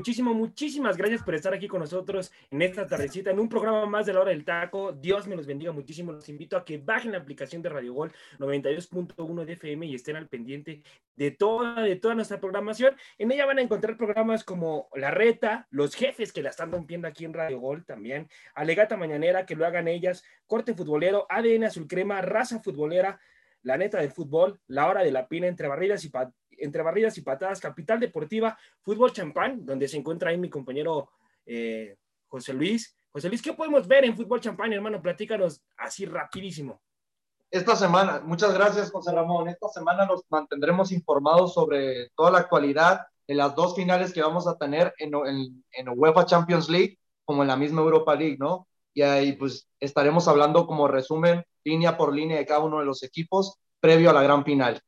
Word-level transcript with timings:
muchísimo, 0.00 0.32
muchísimas 0.32 0.96
gracias 0.96 1.22
por 1.22 1.34
estar 1.34 1.52
aquí 1.52 1.68
con 1.68 1.80
nosotros 1.80 2.32
en 2.50 2.62
esta 2.62 2.86
tardecita, 2.86 3.32
en 3.32 3.38
un 3.38 3.50
programa 3.50 3.84
más 3.84 4.06
de 4.06 4.14
la 4.14 4.20
hora 4.20 4.30
del 4.30 4.46
taco. 4.46 4.92
Dios 4.92 5.26
me 5.26 5.36
los 5.36 5.46
bendiga 5.46 5.72
muchísimo, 5.72 6.10
los 6.10 6.26
invito 6.30 6.56
a 6.56 6.64
que 6.64 6.78
bajen 6.78 7.12
la 7.12 7.18
aplicación 7.18 7.60
de 7.60 7.68
Radio 7.68 7.92
Gol 7.92 8.10
92.1 8.38 9.44
de 9.44 9.52
FM 9.52 9.84
y 9.84 9.94
estén 9.94 10.16
al 10.16 10.26
pendiente 10.26 10.82
de 11.16 11.32
toda, 11.32 11.82
de 11.82 11.96
toda 11.96 12.14
nuestra 12.14 12.40
programación. 12.40 12.96
En 13.18 13.30
ella 13.30 13.44
van 13.44 13.58
a 13.58 13.60
encontrar 13.60 13.98
programas 13.98 14.42
como 14.42 14.88
La 14.94 15.10
Reta, 15.10 15.68
Los 15.70 15.94
Jefes 15.94 16.32
que 16.32 16.42
la 16.42 16.48
están 16.48 16.72
rompiendo 16.72 17.06
aquí 17.06 17.26
en 17.26 17.34
Radio 17.34 17.60
Gol 17.60 17.84
también, 17.84 18.26
Alegata 18.54 18.96
Mañanera, 18.96 19.44
que 19.44 19.54
lo 19.54 19.66
hagan 19.66 19.86
ellas, 19.86 20.24
Corte 20.46 20.72
Futbolero, 20.72 21.26
ADN 21.28 21.64
Azul 21.64 21.86
Crema, 21.86 22.22
Raza 22.22 22.60
Futbolera, 22.60 23.20
La 23.60 23.76
Neta 23.76 24.00
del 24.00 24.12
Fútbol, 24.12 24.58
La 24.66 24.88
Hora 24.88 25.02
de 25.02 25.12
la 25.12 25.28
Pina, 25.28 25.46
Entre 25.46 25.68
Barridas 25.68 26.06
y 26.06 26.08
entre 26.60 26.82
barridas 26.82 27.16
y 27.18 27.22
patadas, 27.22 27.60
Capital 27.60 28.00
Deportiva, 28.00 28.56
Fútbol 28.82 29.12
Champán, 29.12 29.64
donde 29.64 29.88
se 29.88 29.96
encuentra 29.96 30.30
ahí 30.30 30.38
mi 30.38 30.50
compañero 30.50 31.10
eh, 31.46 31.96
José 32.28 32.52
Luis. 32.52 32.96
José 33.10 33.28
Luis, 33.28 33.42
¿qué 33.42 33.52
podemos 33.52 33.88
ver 33.88 34.04
en 34.04 34.16
Fútbol 34.16 34.40
Champán, 34.40 34.72
hermano? 34.72 35.02
Platícanos 35.02 35.62
así 35.76 36.06
rapidísimo. 36.06 36.80
Esta 37.50 37.74
semana, 37.74 38.20
muchas 38.24 38.54
gracias, 38.54 38.92
José 38.92 39.10
Ramón. 39.12 39.48
Esta 39.48 39.68
semana 39.68 40.06
nos 40.06 40.22
mantendremos 40.28 40.92
informados 40.92 41.52
sobre 41.52 42.10
toda 42.10 42.30
la 42.30 42.38
actualidad 42.38 43.00
de 43.26 43.34
las 43.34 43.56
dos 43.56 43.74
finales 43.74 44.12
que 44.12 44.22
vamos 44.22 44.46
a 44.46 44.56
tener 44.56 44.94
en, 44.98 45.12
en, 45.26 45.64
en 45.72 45.88
UEFA 45.88 46.26
Champions 46.26 46.68
League, 46.68 46.98
como 47.24 47.42
en 47.42 47.48
la 47.48 47.56
misma 47.56 47.80
Europa 47.80 48.14
League, 48.14 48.36
¿no? 48.38 48.68
Y 48.94 49.02
ahí 49.02 49.32
pues 49.32 49.68
estaremos 49.80 50.28
hablando 50.28 50.66
como 50.66 50.88
resumen, 50.88 51.44
línea 51.64 51.96
por 51.96 52.14
línea 52.14 52.38
de 52.38 52.46
cada 52.46 52.60
uno 52.60 52.78
de 52.78 52.84
los 52.84 53.02
equipos, 53.02 53.58
previo 53.80 54.10
a 54.10 54.12
la 54.12 54.22
gran 54.22 54.44
final. 54.44 54.80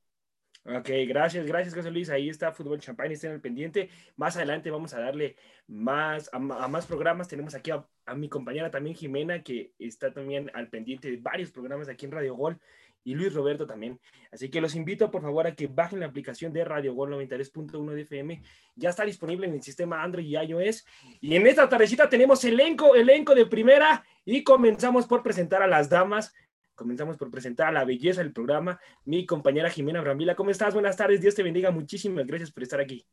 Ok, 0.65 0.91
gracias, 1.09 1.45
gracias 1.45 1.75
José 1.75 1.91
Luis. 1.91 2.09
Ahí 2.09 2.29
está 2.29 2.53
Fútbol 2.53 2.79
Champagne, 2.79 3.15
estén 3.15 3.33
al 3.33 3.41
pendiente. 3.41 3.91
Más 4.17 4.37
adelante 4.37 4.71
vamos 4.71 4.95
a 4.95 5.01
darle 5.01 5.35
más 5.67 6.31
a, 6.33 6.39
más 6.39 6.87
programas. 6.87 7.27
Tenemos 7.27 7.57
aquí 7.57 7.73
a, 7.73 8.15
mi 8.15 8.29
compañera 8.29 8.71
también 8.71 8.95
Jimena, 8.95 9.43
que 9.43 9.73
está 9.81 10.13
también 10.13 10.53
al 10.55 10.69
pendiente 10.69 11.11
de 11.11 11.17
varios 11.17 11.51
programas 11.51 11.89
aquí 11.89 12.07
en 12.07 12.13
Radio 12.13 12.37
Gol, 12.37 12.61
y 13.05 13.15
Luis 13.15 13.35
Roberto 13.35 13.67
también. 13.67 13.99
Así 14.31 14.51
que 14.51 14.61
los 14.61 14.77
invito 14.77 15.11
por 15.11 15.23
favor 15.23 15.47
a 15.47 15.55
que 15.55 15.67
bajen 15.67 16.01
la 16.01 16.07
aplicación 16.07 16.53
de 16.53 16.65
Radio 16.65 16.95
Gol 16.95 17.11
93.1 17.11 17.91
de 17.93 18.03
FM. 18.03 18.43
Ya 18.77 18.91
está 18.91 19.05
disponible 19.05 19.47
en 19.47 19.55
el 19.55 19.63
sistema 19.63 20.03
Android 20.03 20.27
y 20.27 20.37
iOS. 20.37 20.87
Y 21.21 21.35
en 21.35 21.47
esta 21.47 21.69
tardecita 21.69 22.09
tenemos 22.09 22.45
elenco, 22.45 22.95
elenco 22.95 23.35
de 23.35 23.47
primera 23.47 24.05
y 24.25 24.45
comenzamos 24.45 25.07
por 25.07 25.23
presentar 25.23 25.63
a 25.63 25.67
las 25.67 25.89
damas 25.89 26.33
comenzamos 26.75 27.17
por 27.17 27.31
presentar 27.31 27.69
a 27.69 27.73
la 27.73 27.85
belleza 27.85 28.23
del 28.23 28.33
programa, 28.33 28.81
mi 29.05 29.27
compañera 29.27 29.71
Jimena 29.71 30.01
Brambila. 30.01 30.35
¿Cómo 30.35 30.51
estás? 30.51 30.75
Buenas 30.75 30.97
tardes, 30.97 31.21
Dios 31.21 31.35
te 31.35 31.43
bendiga. 31.43 31.71
Muchísimas 31.71 32.27
gracias 32.27 32.51
por 32.51 32.63
estar 32.63 32.81
aquí. 32.81 33.07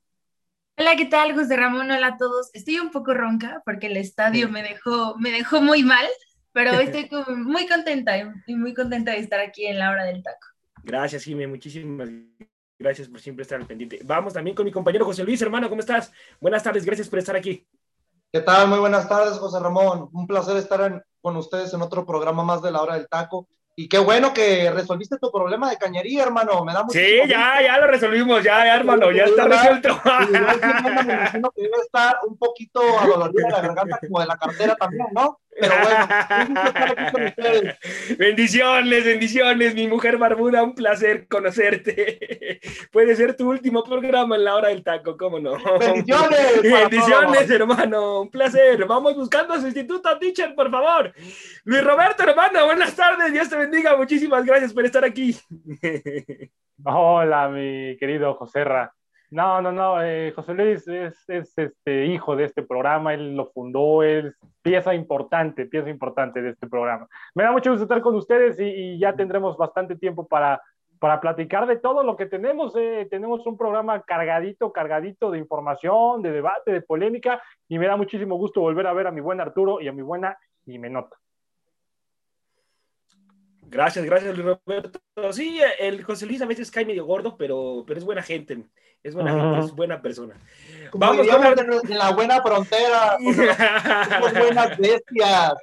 Hola, 0.78 0.96
¿qué 0.96 1.06
tal, 1.06 1.34
José 1.36 1.58
Ramón? 1.58 1.92
Hola 1.92 2.08
a 2.08 2.18
todos. 2.18 2.50
Estoy 2.54 2.80
un 2.80 2.90
poco 2.90 3.14
ronca 3.14 3.62
porque 3.66 3.88
el 3.88 3.98
estadio 3.98 4.48
me 4.50 4.64
dejó, 4.64 5.18
me 5.18 5.32
dejó 5.32 5.62
muy 5.62 5.84
mal, 5.84 6.06
pero 6.54 6.72
estoy 6.80 7.10
muy 7.36 7.68
contenta 7.68 8.18
y 8.48 8.56
muy 8.56 8.74
contenta 8.74 9.12
de 9.12 9.20
estar 9.20 9.40
aquí 9.40 9.66
en 9.66 9.80
la 9.80 9.92
hora 9.92 10.06
del 10.06 10.24
taco. 10.24 10.48
Gracias, 10.84 11.24
Jimena. 11.24 11.50
Muchísimas 11.50 12.10
gracias 12.78 13.10
por 13.10 13.20
siempre 13.20 13.44
estar 13.44 13.60
al 13.60 13.68
pendiente. 13.68 14.00
Vamos 14.06 14.34
también 14.34 14.56
con 14.56 14.66
mi 14.66 14.72
compañero 14.72 15.06
José 15.06 15.24
Luis, 15.24 15.42
hermano. 15.42 15.70
¿Cómo 15.70 15.82
estás? 15.82 16.12
Buenas 16.40 16.64
tardes, 16.64 16.86
gracias 16.86 17.10
por 17.10 17.20
estar 17.20 17.36
aquí. 17.36 17.68
¿Qué 18.32 18.42
tal? 18.42 18.68
Muy 18.68 18.78
buenas 18.78 19.10
tardes, 19.10 19.40
José 19.40 19.60
Ramón. 19.60 20.08
Un 20.14 20.28
placer 20.28 20.56
estar 20.56 21.04
con 21.20 21.36
ustedes 21.36 21.74
en 21.74 21.82
otro 21.82 22.06
programa 22.06 22.44
más 22.44 22.62
de 22.62 22.70
la 22.70 22.84
hora 22.84 22.94
del 22.94 23.10
taco. 23.10 23.48
Y 23.76 23.90
qué 23.90 23.98
bueno 23.98 24.36
que 24.36 24.70
resolviste 24.70 25.18
tu 25.18 25.32
problema 25.32 25.68
de 25.68 25.78
cañería, 25.78 26.24
hermano. 26.24 26.64
Me 26.64 26.74
da 26.74 26.84
mucho 26.84 27.00
Sí, 27.00 27.22
ya, 27.28 27.60
ya 27.64 27.80
lo 27.80 27.88
resolvimos, 27.88 28.44
ya, 28.44 28.66
ya 28.66 28.76
hermano, 28.76 29.12
ya 29.12 29.24
está 29.24 29.46
resuelto. 29.46 30.00
me 30.30 30.38
imagino 30.38 31.50
que 31.50 31.62
debe 31.64 31.78
estar 31.82 32.18
un 32.28 32.38
poquito 32.38 32.82
adolorido 33.00 33.48
de 33.48 33.52
la 33.52 33.62
garganta 33.62 33.98
como 33.98 34.20
de 34.20 34.28
la 34.28 34.38
cartera 34.38 34.76
también, 34.76 35.08
¿no? 35.12 35.40
Pero 35.60 35.74
bueno, 35.84 36.08
bendiciones, 38.18 39.06
bendiciones, 39.06 39.76
mi 39.76 39.88
mujer 39.88 40.18
barbuda, 40.18 40.64
un 40.64 40.74
placer 40.74 41.28
conocerte. 41.28 42.60
Puede 42.92 43.16
ser 43.16 43.36
tu 43.36 43.50
último 43.50 43.84
programa 43.84 44.36
en 44.36 44.46
la 44.46 44.56
hora 44.56 44.70
del 44.70 44.84
taco, 44.84 45.18
¿cómo 45.18 45.40
no? 45.40 45.58
Bendiciones. 45.80 46.62
Bendiciones, 46.62 47.50
hermano, 47.50 48.22
un 48.22 48.30
placer. 48.30 48.86
Vamos 48.86 49.16
buscando 49.16 49.54
a 49.54 49.62
sustituto, 49.62 50.18
teacher, 50.18 50.56
por 50.56 50.72
favor. 50.72 51.14
Luis 51.64 51.84
Roberto, 51.84 52.24
hermano, 52.24 52.66
buenas 52.66 52.96
tardes, 52.96 53.32
Dios 53.32 53.50
te 53.50 53.58
bendiga, 53.58 53.96
muchísimas 53.98 54.46
gracias 54.46 54.74
por 54.74 54.86
estar 54.86 55.04
aquí. 55.04 55.36
Hola, 56.86 57.50
mi 57.50 57.98
querido 57.98 58.34
Joserra. 58.36 58.94
No, 59.32 59.62
no, 59.62 59.72
no, 59.72 60.02
eh, 60.02 60.32
José 60.36 60.56
Luis 60.56 60.88
es, 60.88 61.24
este 61.28 62.06
hijo 62.08 62.36
de 62.36 62.46
este 62.46 62.64
programa, 62.64 63.14
él 63.14 63.36
lo 63.36 63.52
fundó, 63.52 64.02
es 64.02 64.36
pieza 64.64 64.96
importante, 64.96 65.68
pieza 65.68 65.90
importante 65.90 66.42
de 66.42 66.50
este 66.50 66.68
programa. 66.68 67.08
Me 67.36 67.44
da 67.44 67.52
mucho 67.52 67.70
gusto 67.70 67.84
estar 67.84 68.02
con 68.02 68.16
ustedes 68.16 68.60
y, 68.60 68.98
ya 68.98 69.16
tendremos 69.16 69.56
bastante 69.56 69.96
tiempo 69.96 70.28
para, 70.28 70.60
para 70.98 71.22
platicar 71.22 71.68
de 71.68 71.78
todo 71.78 72.02
lo 72.02 72.18
que 72.18 72.26
tenemos. 72.26 72.76
Eh, 72.76 73.08
tenemos 73.12 73.46
un 73.46 73.56
programa 73.56 74.02
cargadito, 74.02 74.72
cargadito 74.72 75.30
de 75.30 75.38
información, 75.38 76.24
de 76.24 76.32
debate, 76.32 76.72
de 76.72 76.82
polémica 76.82 77.40
y 77.68 77.78
me 77.78 77.86
da 77.86 77.96
muchísimo 77.98 78.36
gusto 78.36 78.62
volver 78.62 78.88
a 78.88 78.94
ver 78.94 79.06
a 79.06 79.12
mi 79.12 79.22
buen 79.22 79.40
Arturo 79.40 79.80
y 79.80 79.88
a 79.88 79.94
mi 79.94 80.02
buena 80.02 80.40
Jimenota. 80.66 81.16
Gracias, 83.70 84.04
gracias 84.06 84.38
Roberto. 84.38 85.00
Sí, 85.32 85.60
el 85.80 86.04
José 86.04 86.26
Luis 86.26 86.42
a 86.42 86.46
veces 86.46 86.72
cae 86.72 86.86
medio 86.86 87.06
gordo, 87.06 87.38
pero, 87.38 87.84
pero 87.86 88.00
es 88.00 88.06
buena 88.06 88.24
gente. 88.24 88.64
Es 89.02 89.14
buena 89.16 89.32
gente, 89.32 89.66
es 89.66 89.72
buena 89.72 90.02
persona. 90.02 90.36
Vamos 90.94 91.30
a 91.30 91.34
hablar 91.34 91.56
de 91.56 91.96
la 91.96 92.12
buena 92.12 92.42
frontera. 92.42 93.18
Somos 94.10 94.34
buenas 94.34 94.78
bestias. 94.78 95.54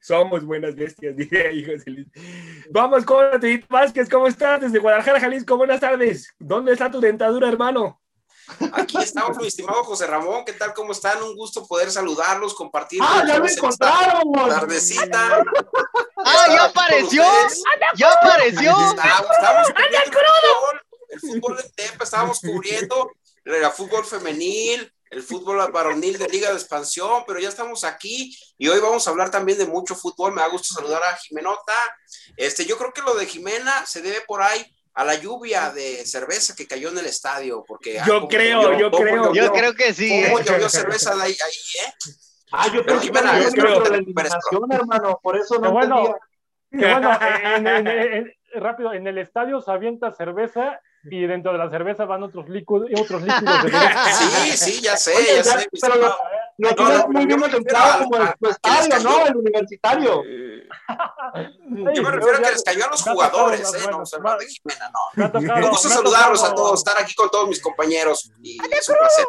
Somos 0.00 0.44
buenas 0.44 0.76
bestias, 0.76 1.16
José 1.66 1.90
Luis. 1.90 2.06
Vamos 2.70 3.04
con 3.04 3.26
Vázquez, 3.68 4.08
¿cómo 4.08 4.28
estás? 4.28 4.60
Desde 4.60 4.78
Guadalajara, 4.78 5.20
Jalisco, 5.20 5.56
buenas 5.56 5.80
tardes. 5.80 6.34
¿Dónde 6.38 6.72
está 6.72 6.90
tu 6.90 7.00
dentadura, 7.00 7.48
hermano? 7.48 8.00
Aquí 8.72 8.98
estamos, 8.98 9.36
mi 9.36 9.46
estimado 9.46 9.84
José 9.84 10.06
Ramón. 10.06 10.44
¿Qué 10.44 10.52
tal? 10.52 10.72
¿Cómo 10.74 10.92
están? 10.92 11.22
Un 11.22 11.36
gusto 11.36 11.66
poder 11.66 11.90
saludarlos, 11.90 12.54
compartir. 12.54 13.00
¡Ah, 13.02 13.24
ya 13.26 13.40
me 13.40 13.50
encontraron! 13.50 14.32
Tardecita. 14.32 15.44
¡Ah, 16.16 16.46
ya 16.48 16.64
apareció! 16.64 17.24
¡Ya 17.96 18.12
apareció! 18.12 18.76
Estamos, 18.90 19.68
el 19.68 20.12
fútbol, 20.12 20.80
el 21.08 21.20
fútbol 21.20 21.56
de 21.56 21.62
Tepa, 21.70 22.04
estábamos 22.04 22.40
cubriendo 22.40 23.12
el 23.44 23.70
fútbol 23.72 24.04
femenil, 24.04 24.92
el 25.10 25.22
fútbol 25.22 25.70
varonil 25.72 26.18
de 26.18 26.28
Liga 26.28 26.50
de 26.50 26.56
Expansión, 26.56 27.24
pero 27.26 27.38
ya 27.38 27.48
estamos 27.48 27.84
aquí 27.84 28.36
y 28.58 28.68
hoy 28.68 28.78
vamos 28.78 29.06
a 29.06 29.10
hablar 29.10 29.30
también 29.30 29.58
de 29.58 29.66
mucho 29.66 29.94
fútbol. 29.94 30.32
Me 30.32 30.42
da 30.42 30.48
gusto 30.48 30.74
saludar 30.74 31.02
a 31.02 31.16
Jimenota. 31.16 31.74
Este, 32.36 32.66
yo 32.66 32.76
creo 32.76 32.92
que 32.92 33.02
lo 33.02 33.14
de 33.14 33.26
Jimena 33.26 33.86
se 33.86 34.02
debe 34.02 34.20
por 34.22 34.42
ahí 34.42 34.74
a 34.98 35.04
la 35.04 35.14
lluvia 35.14 35.70
de 35.70 36.04
cerveza 36.04 36.56
que 36.56 36.66
cayó 36.66 36.88
en 36.88 36.98
el 36.98 37.06
estadio, 37.06 37.64
porque... 37.64 38.00
Yo 38.04 38.26
creo, 38.26 38.76
yo 38.76 38.90
creo. 38.90 39.32
yo 39.32 39.52
creo 39.52 39.72
que 39.72 39.94
sí. 39.94 40.24
¿Cómo 40.24 40.40
¿eh? 40.40 40.44
llovió 40.44 40.68
cerveza 40.68 41.12
ahí, 41.12 41.30
ahí, 41.30 41.86
eh? 41.86 41.92
Ah, 42.50 42.66
yo 42.66 42.82
creo 42.82 42.98
que 42.98 43.06
yo 43.06 43.12
creo. 43.52 43.80
la 43.80 44.76
hermano, 44.76 45.20
por 45.22 45.36
eso 45.36 45.60
no 45.60 45.70
bueno, 45.70 46.16
que 46.72 46.78
bueno, 46.78 47.16
en, 47.20 48.34
rápido, 48.54 48.92
en 48.92 49.06
el 49.06 49.18
estadio 49.18 49.60
se 49.60 49.70
avienta 49.70 50.10
cerveza 50.10 50.80
y 51.04 51.26
dentro 51.26 51.52
de 51.52 51.58
la 51.58 51.70
cerveza 51.70 52.04
van 52.04 52.24
otros 52.24 52.48
líquidos, 52.48 52.88
otros 53.00 53.22
líquidos. 53.22 53.62
De 53.62 53.70
sí, 54.18 54.56
sí, 54.56 54.82
ya 54.82 54.96
sé, 54.96 55.12
ya 55.36 55.44
sé. 55.44 55.68
Pero 55.80 55.94
lo, 56.58 56.68
lo 56.68 56.74
tienes 56.74 57.08
muy 57.08 57.26
bien 57.26 57.40
como 57.40 58.16
el 58.16 58.50
estadio, 58.50 58.98
¿no? 59.02 59.26
El 59.26 59.36
universitario. 59.36 60.22
Yo 61.94 62.02
me 62.02 62.10
refiero 62.10 62.38
a 62.38 62.42
que 62.42 62.50
les 62.50 62.62
cayó 62.64 62.84
a 62.84 62.90
los 62.90 63.02
jugadores, 63.02 63.74
¿eh? 63.74 63.88
No, 63.90 64.38
de 64.38 64.46
Jimena, 64.46 64.90
no. 64.92 65.40
Me 65.40 65.68
gusta 65.68 65.88
saludarlos 65.88 66.42
a 66.42 66.54
todos, 66.54 66.80
estar 66.80 67.00
aquí 67.00 67.14
con 67.14 67.30
todos 67.30 67.48
mis 67.48 67.62
compañeros. 67.62 68.30
Y 68.42 68.58
es 68.70 68.88
un 68.88 68.96
placer. 68.96 69.26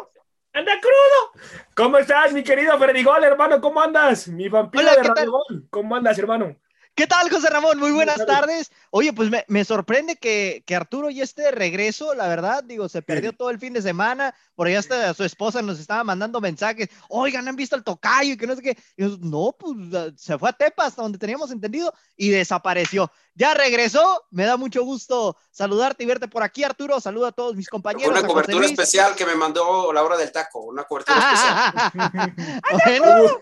¡Anda 0.52 0.72
crudo! 0.80 1.46
¿Cómo 1.76 1.98
estás, 1.98 2.32
mi 2.32 2.42
querido 2.42 2.76
Gol, 2.76 3.24
hermano? 3.24 3.60
¿Cómo 3.60 3.80
andas? 3.80 4.26
Mi 4.26 4.48
vampiro 4.48 4.84
de 4.84 5.02
Radio 5.02 5.32
¿Cómo 5.70 5.94
andas, 5.94 6.18
hermano? 6.18 6.56
¿Qué 7.00 7.06
tal, 7.06 7.30
José 7.30 7.48
Ramón? 7.48 7.78
Muy 7.78 7.92
buenas 7.92 8.26
tardes. 8.26 8.70
Oye, 8.90 9.14
pues 9.14 9.30
me, 9.46 9.64
sorprende 9.64 10.16
que, 10.16 10.62
Arturo 10.76 11.08
ya 11.08 11.24
esté 11.24 11.44
de 11.44 11.50
regreso, 11.50 12.12
la 12.12 12.28
verdad. 12.28 12.62
Digo, 12.62 12.90
se 12.90 13.00
perdió 13.00 13.32
todo 13.32 13.48
el 13.48 13.58
fin 13.58 13.72
de 13.72 13.80
semana. 13.80 14.34
Por 14.54 14.66
ahí 14.66 14.74
hasta 14.74 15.14
su 15.14 15.24
esposa 15.24 15.62
nos 15.62 15.80
estaba 15.80 16.04
mandando 16.04 16.42
mensajes. 16.42 16.90
Oigan, 17.08 17.48
¿han 17.48 17.56
visto 17.56 17.74
el 17.74 17.84
tocayo? 17.84 18.34
Y 18.34 18.36
que 18.36 18.46
no 18.46 18.54
sé 18.54 18.60
qué. 18.60 18.76
no, 18.98 19.56
pues 19.58 20.12
se 20.18 20.36
fue 20.36 20.50
a 20.50 20.52
Tepa 20.52 20.84
hasta 20.84 21.00
donde 21.00 21.16
teníamos 21.16 21.50
entendido 21.50 21.90
y 22.18 22.28
desapareció. 22.28 23.10
Ya 23.34 23.54
regresó. 23.54 24.26
Me 24.30 24.44
da 24.44 24.58
mucho 24.58 24.84
gusto 24.84 25.38
saludarte 25.50 26.04
y 26.04 26.06
verte 26.06 26.28
por 26.28 26.42
aquí, 26.42 26.64
Arturo. 26.64 27.00
Saluda 27.00 27.28
a 27.28 27.32
todos 27.32 27.56
mis 27.56 27.70
compañeros. 27.70 28.10
Una 28.10 28.28
cobertura 28.28 28.66
especial 28.66 29.14
que 29.14 29.24
me 29.24 29.36
mandó 29.36 29.90
la 29.94 30.02
hora 30.02 30.18
del 30.18 30.30
taco. 30.32 30.64
Una 30.64 30.84
cobertura 30.84 31.18
especial. 31.18 32.34
bueno, 32.84 33.40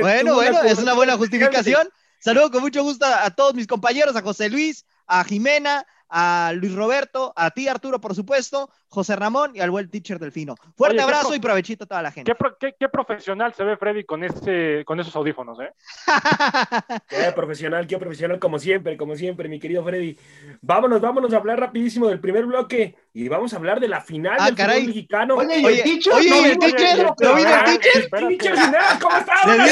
bueno, 0.00 0.34
bueno, 0.36 0.62
es 0.62 0.78
una 0.78 0.92
buena 0.92 1.16
justificación. 1.16 1.90
Saludo 2.20 2.50
con 2.50 2.60
mucho 2.60 2.82
gusto 2.82 3.06
a, 3.06 3.30
todos 3.30 3.54
mis 3.54 3.66
compañeros, 3.66 4.14
a 4.14 4.20
José 4.20 4.50
Luis, 4.50 4.84
a 5.06 5.24
Jimena, 5.24 5.86
a 6.10 6.52
Luis 6.54 6.74
Roberto, 6.74 7.32
a 7.36 7.50
ti 7.50 7.68
Arturo, 7.68 8.00
por 8.00 8.14
supuesto, 8.14 8.70
José 8.88 9.14
Ramón 9.16 9.52
y 9.54 9.60
al 9.60 9.70
buen 9.70 9.88
teacher 9.88 10.18
Delfino. 10.18 10.56
Fuerte 10.76 10.96
Oye, 10.96 11.04
abrazo 11.04 11.34
y 11.34 11.38
provechito 11.38 11.84
a 11.84 11.86
toda 11.86 12.02
la 12.02 12.10
gente. 12.10 12.30
Qué, 12.30 12.34
pro- 12.34 12.56
qué- 12.58 12.74
qué 12.78 12.88
profesional 12.88 13.54
se 13.54 13.62
ve 13.64 13.76
Freddy 13.76 14.04
con, 14.04 14.24
ese, 14.24 14.82
con 14.84 14.98
esos 14.98 15.14
audífonos, 15.14 15.58
¿eh? 15.60 15.72
Qué 17.08 17.32
profesional, 17.32 17.86
qué 17.86 17.98
profesional, 17.98 18.38
como 18.38 18.58
siempre, 18.58 18.96
como 18.96 19.14
siempre, 19.16 19.48
mi 19.48 19.58
querido 19.60 19.84
Freddy. 19.84 20.18
Vámonos, 20.62 21.00
vámonos 21.00 21.32
a 21.32 21.36
hablar 21.36 21.58
rapidísimo 21.60 22.08
del 22.08 22.20
primer 22.20 22.46
bloque 22.46 22.96
y 23.12 23.28
vamos 23.28 23.52
a 23.52 23.56
hablar 23.56 23.78
de 23.80 23.88
la 23.88 24.00
final 24.00 24.36
Ah, 24.38 24.46
del 24.46 24.54
caray. 24.56 24.80
fútbol 24.80 24.88
mexicano. 24.94 25.34
Oye, 25.36 25.58
¿y 25.58 25.64
Oye, 25.64 25.76
el 25.78 25.82
teacher? 25.84 26.12
oye, 26.14 26.30
¿No 26.30 26.36
¿y 26.36 26.38
el 26.44 26.50
vino? 26.50 26.60
teacher? 26.66 26.98
Oye, 26.98 27.14
¿No 27.20 27.34
vino 27.34 27.48
el 27.48 27.54
Ah, 27.54 27.64
teacher? 27.64 28.08
el 28.12 28.28
teacher 28.28 28.56
final, 28.58 28.98
¿cómo. 29.00 29.16
Ah, 29.16 29.24
bueno. 29.46 29.64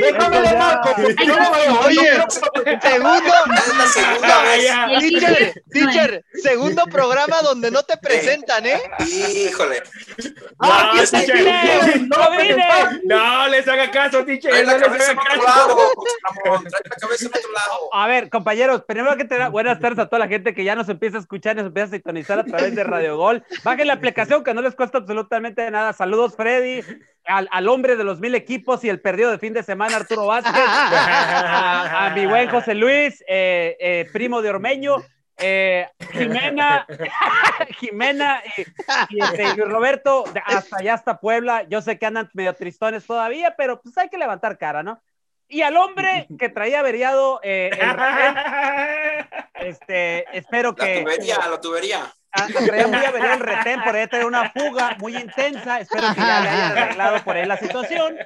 Déjame 0.00 0.40
de 0.40 0.56
Marco, 0.56 0.90
yo 1.24 1.36
no 1.38 1.50
veo. 1.52 1.90
Segundo, 2.82 3.32
el 4.90 4.98
teacher, 5.00 5.62
teacher- 5.70 6.24
segundo 6.42 6.84
programa 6.86 7.36
donde 7.42 7.70
no 7.70 7.82
te 7.82 7.96
presentan, 7.98 8.66
¿eh? 8.66 8.80
Híjole. 9.00 9.82
Ah, 10.58 10.92
No, 10.94 11.02
teacher. 11.04 11.34
quede, 11.36 11.98
no, 12.00 12.16
porque- 12.16 12.56
No 13.04 13.48
les 13.48 13.66
haga 13.68 13.90
caso, 13.90 14.24
teacher. 14.24 14.52
No 14.52 14.58
les 14.58 14.82
haga 14.82 14.96
caso. 14.98 15.12
lado, 15.44 15.78
Ramón. 16.44 16.64
Trae 16.64 16.82
la 16.84 16.96
cabeza 17.00 17.24
en 17.26 17.30
otro 17.36 17.52
lado. 17.52 17.88
A 17.92 18.06
ver, 18.06 18.30
compañeros, 18.30 18.82
primero 18.86 19.16
que 19.16 19.24
te 19.24 19.48
buenas 19.48 19.78
tardes 19.80 19.98
a 19.98 20.06
toda 20.06 20.20
la 20.20 20.28
gente 20.28 20.54
que 20.54 20.64
ya 20.64 20.74
nos 20.74 20.88
empieza 20.88 21.16
a 21.18 21.20
escuchar 21.20 21.54
y 21.56 21.58
nos 21.58 21.66
empieza 21.68 21.88
a 21.88 21.90
sintonizar 21.90 22.38
a 22.38 22.44
través 22.44 22.74
de 22.74 22.84
Radio 22.84 23.16
Gol. 23.16 23.44
Bajen 23.64 23.86
la 23.86 23.94
aplicación 23.94 24.44
que 24.44 24.54
no 24.54 24.62
les 24.62 24.74
cuesta 24.74 24.98
absolutamente 24.98 25.70
nada. 25.70 25.92
Saludos, 25.92 26.34
Freddy, 26.36 26.82
al, 27.26 27.48
al 27.50 27.68
hombre 27.68 27.96
de 27.96 28.04
los 28.04 28.20
mil 28.20 28.34
equipos 28.34 28.84
y 28.84 28.88
el 28.88 29.00
perdido 29.00 29.30
de 29.30 29.38
fin 29.38 29.52
de 29.52 29.62
semana, 29.62 29.96
Arturo 29.96 30.26
Vázquez, 30.26 30.52
a, 31.86 32.06
a 32.06 32.10
mi 32.10 32.26
buen 32.26 32.48
José 32.50 32.74
Luis, 32.74 33.22
eh, 33.28 33.76
eh, 33.80 34.06
primo 34.12 34.42
de 34.42 34.50
Ormeño. 34.50 34.96
eh, 35.38 35.88
Jimena, 36.12 36.86
Jimena 37.78 38.42
y, 38.56 38.62
y, 39.16 39.22
este, 39.22 39.42
y 39.56 39.60
Roberto, 39.60 40.24
hasta 40.44 40.78
allá 40.78 40.94
hasta 40.94 41.18
Puebla. 41.20 41.64
Yo 41.68 41.82
sé 41.82 41.98
que 41.98 42.06
andan 42.06 42.30
medio 42.34 42.54
tristones 42.54 43.06
todavía, 43.06 43.54
pero 43.56 43.80
pues 43.80 43.96
hay 43.98 44.08
que 44.08 44.18
levantar 44.18 44.56
cara, 44.58 44.82
¿no? 44.82 45.00
Y 45.48 45.62
al 45.62 45.76
hombre 45.76 46.26
que 46.38 46.48
traía 46.48 46.80
averiado 46.80 47.38
eh, 47.42 47.70
el 47.72 47.90
retén, 47.90 48.36
este, 49.54 50.24
espero 50.36 50.74
La 50.76 50.84
que 50.86 51.00
tubería, 51.02 51.36
la 51.48 51.60
tubería. 51.60 52.12
ah, 52.32 52.46
traía 52.66 52.86
muy 52.88 53.04
averiado 53.04 53.34
el 53.34 53.40
retén, 53.40 53.80
por 53.82 53.94
ahí 53.94 54.06
traía 54.08 54.26
una 54.26 54.50
fuga 54.50 54.96
muy 54.98 55.16
intensa, 55.16 55.78
espero 55.80 56.08
que 56.14 56.20
ya 56.20 56.40
le 56.40 56.48
hayan 56.48 56.72
arreglado 56.78 57.22
por 57.24 57.36
ahí 57.36 57.46
la 57.46 57.56
situación 57.58 58.16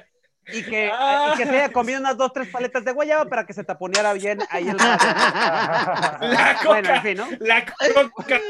y 0.47 0.63
que, 0.63 0.91
y 1.33 1.37
que 1.37 1.43
se 1.45 1.49
haya 1.49 1.71
comido 1.71 1.99
unas 1.99 2.17
dos, 2.17 2.33
tres 2.33 2.47
paletas 2.49 2.83
de 2.83 2.91
guayaba 2.91 3.25
para 3.25 3.45
que 3.45 3.53
se 3.53 3.63
taponeara 3.63 4.13
bien 4.13 4.39
ahí 4.49 4.67
el 4.69 4.77
La 4.77 6.59
Bueno, 6.65 6.77
en 6.79 6.85
coca, 6.95 7.01
fin, 7.01 7.17
¿no? 7.17 7.27
la 7.39 7.65
coca 7.65 8.41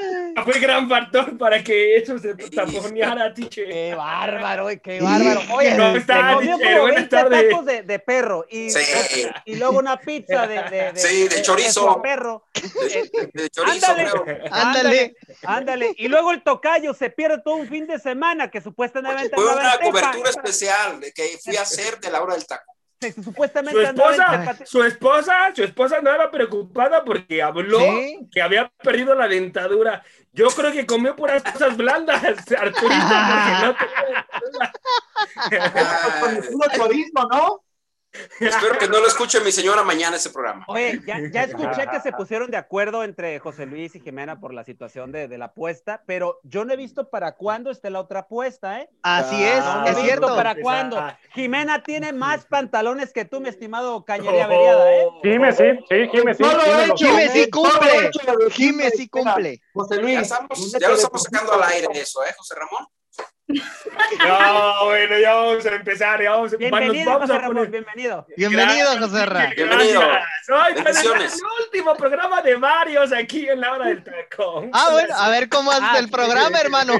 fue 0.45 0.59
gran 0.59 0.87
factor 0.89 1.37
para 1.37 1.63
que 1.63 1.97
eso 1.97 2.17
se 2.17 2.33
taponeara, 2.35 3.33
teacher. 3.33 3.67
Qué 3.67 3.93
bárbaro, 3.95 4.63
güey, 4.63 4.79
qué 4.79 5.01
bárbaro. 5.01 5.41
Oye, 5.53 5.71
¿Cómo 5.77 5.91
se 5.93 5.97
está, 5.99 6.33
comió 6.33 6.57
teacher? 6.57 6.73
como 6.73 6.81
Buenas 6.83 6.95
20 7.09 7.15
tardes. 7.15 7.49
tacos 7.49 7.65
de, 7.65 7.81
de 7.83 7.99
perro 7.99 8.45
y, 8.49 8.69
Sí. 8.71 9.27
y 9.45 9.55
luego 9.55 9.77
una 9.79 9.97
pizza 9.97 10.47
de, 10.47 10.63
de, 10.63 10.91
de- 10.93 10.99
Sí, 10.99 11.27
de 11.27 11.41
chorizo. 11.41 11.95
de 11.95 12.01
perro. 12.01 12.45
De, 12.53 13.29
de 13.33 13.49
chorizo, 13.49 13.91
Ándale. 13.91 14.09
creo. 14.23 14.37
Ándale. 14.51 15.15
Ándale. 15.45 15.93
Y 15.97 16.07
luego 16.07 16.31
el 16.31 16.41
tocayo 16.43 16.93
se 16.93 17.09
pierde 17.09 17.41
todo 17.43 17.55
un 17.55 17.67
fin 17.67 17.85
de 17.87 17.99
semana 17.99 18.49
que 18.49 18.61
supuestamente 18.61 19.29
Fue 19.33 19.45
una 19.53 19.77
cobertura 19.77 20.29
especial 20.29 20.99
que 21.13 21.37
fui 21.43 21.57
a 21.57 21.61
hacer 21.63 21.80
de 22.01 22.11
la 22.11 22.21
hora 22.21 22.35
del 22.35 22.45
taco. 22.45 22.71
Supuestamente 23.23 23.79
Su 23.79 23.85
esposa, 23.87 24.57
su 24.65 24.83
esposa, 24.83 25.51
su 25.55 25.63
esposa 25.63 25.97
andaba 25.97 26.29
preocupada 26.29 27.03
porque 27.03 27.41
habló 27.41 27.79
Sí. 27.79 28.27
que 28.31 28.41
había 28.41 28.71
perdido 28.83 29.15
la 29.15 29.27
dentadura. 29.27 30.03
Yo 30.33 30.47
creo 30.49 30.71
que 30.71 30.85
comió 30.85 31.15
puras 31.15 31.41
cosas 31.43 31.75
blandas, 31.75 32.23
Arturito, 32.57 32.75
porque 32.77 33.65
no 33.65 33.75
tenía 33.75 34.27
Con 36.21 36.35
el 36.37 36.43
puro 36.43 36.69
chorizo, 36.75 37.27
¿no? 37.31 37.63
Espero 38.39 38.77
que 38.77 38.87
no 38.87 38.99
lo 38.99 39.07
escuche 39.07 39.39
mi 39.41 39.51
señora 39.51 39.83
mañana 39.83 40.17
ese 40.17 40.29
programa. 40.29 40.65
Oye, 40.67 40.99
ya, 41.05 41.19
ya 41.31 41.43
escuché 41.43 41.87
que 41.87 41.99
se 42.01 42.11
pusieron 42.11 42.51
de 42.51 42.57
acuerdo 42.57 43.03
entre 43.03 43.39
José 43.39 43.65
Luis 43.65 43.95
y 43.95 43.99
Jimena 44.01 44.39
por 44.39 44.53
la 44.53 44.63
situación 44.63 45.11
de, 45.11 45.27
de 45.27 45.37
la 45.37 45.45
apuesta, 45.45 46.03
pero 46.05 46.39
yo 46.43 46.65
no 46.65 46.73
he 46.73 46.77
visto 46.77 47.09
para 47.09 47.33
cuándo 47.33 47.71
esté 47.71 47.89
la 47.89 47.99
otra 47.99 48.21
apuesta, 48.21 48.81
¿eh? 48.81 48.89
Así 49.03 49.41
es, 49.43 49.63
No 49.63 49.85
es 49.85 49.97
cierto. 49.99 50.35
para 50.35 50.55
cuándo. 50.55 51.01
Jimena 51.33 51.83
tiene 51.83 52.11
más 52.13 52.45
pantalones 52.45 53.13
que 53.13 53.25
tú, 53.25 53.39
mi 53.39 53.49
estimado 53.49 54.03
Cañería 54.03 54.45
Averiada, 54.45 54.93
¿eh? 54.93 55.07
Jime, 55.23 55.51
sí, 55.53 55.63
sí, 55.89 56.09
Jime, 56.11 56.33
sí. 56.33 56.43
No 56.43 56.53
lo 56.53 56.63
he 56.63 56.85
hecho. 56.85 56.95
Jime 56.97 57.29
sí 57.29 57.49
cumple. 57.49 58.11
Jime 58.51 58.89
sí 58.91 59.09
cumple. 59.09 59.61
José 59.73 59.97
Luis. 59.97 60.15
Ya, 60.15 60.21
estamos, 60.21 60.71
ya 60.79 60.89
lo 60.89 60.95
estamos 60.95 61.23
sacando 61.23 61.53
al 61.53 61.63
aire 61.63 61.87
eso, 61.93 62.23
¿eh, 62.25 62.33
José 62.37 62.55
Ramón? 62.55 62.87
No, 64.25 64.85
bueno, 64.85 65.17
ya 65.19 65.33
vamos 65.33 65.65
a 65.65 65.75
empezar, 65.75 66.21
ya 66.21 66.31
vamos 66.31 66.53
a 66.53 66.57
Bienvenido, 66.57 67.05
vamos 67.11 67.21
José 67.23 67.33
a 67.33 67.39
Ramón, 67.41 67.55
poner- 67.57 67.71
bienvenido. 67.71 68.25
Bienvenido, 68.37 68.97
José 68.99 69.25
Ra. 69.25 69.39
teacher, 69.49 69.55
Bienvenido. 69.67 69.99
gracias. 70.01 70.49
Ay, 70.49 70.73
el 71.35 71.65
último 71.65 71.95
programa 71.95 72.41
de 72.41 72.57
Marios 72.57 73.11
aquí 73.11 73.49
en 73.49 73.59
la 73.59 73.73
hora 73.73 73.85
del 73.87 74.03
taco. 74.03 74.65
Ah, 74.71 74.89
bueno, 74.91 75.13
a 75.17 75.29
ver 75.29 75.49
cómo 75.49 75.69
haces 75.71 75.83
Ah, 75.91 75.99
el 75.99 76.09
programa, 76.09 76.59
hermano. 76.59 76.93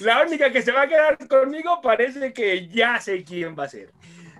La 0.00 0.22
única 0.22 0.50
que 0.52 0.62
se 0.62 0.72
va 0.72 0.82
a 0.82 0.88
quedar 0.88 1.16
conmigo 1.28 1.80
parece 1.80 2.32
que 2.32 2.68
ya 2.68 3.00
sé 3.00 3.24
quién 3.24 3.56
va 3.58 3.64
a 3.64 3.68
ser. 3.68 3.90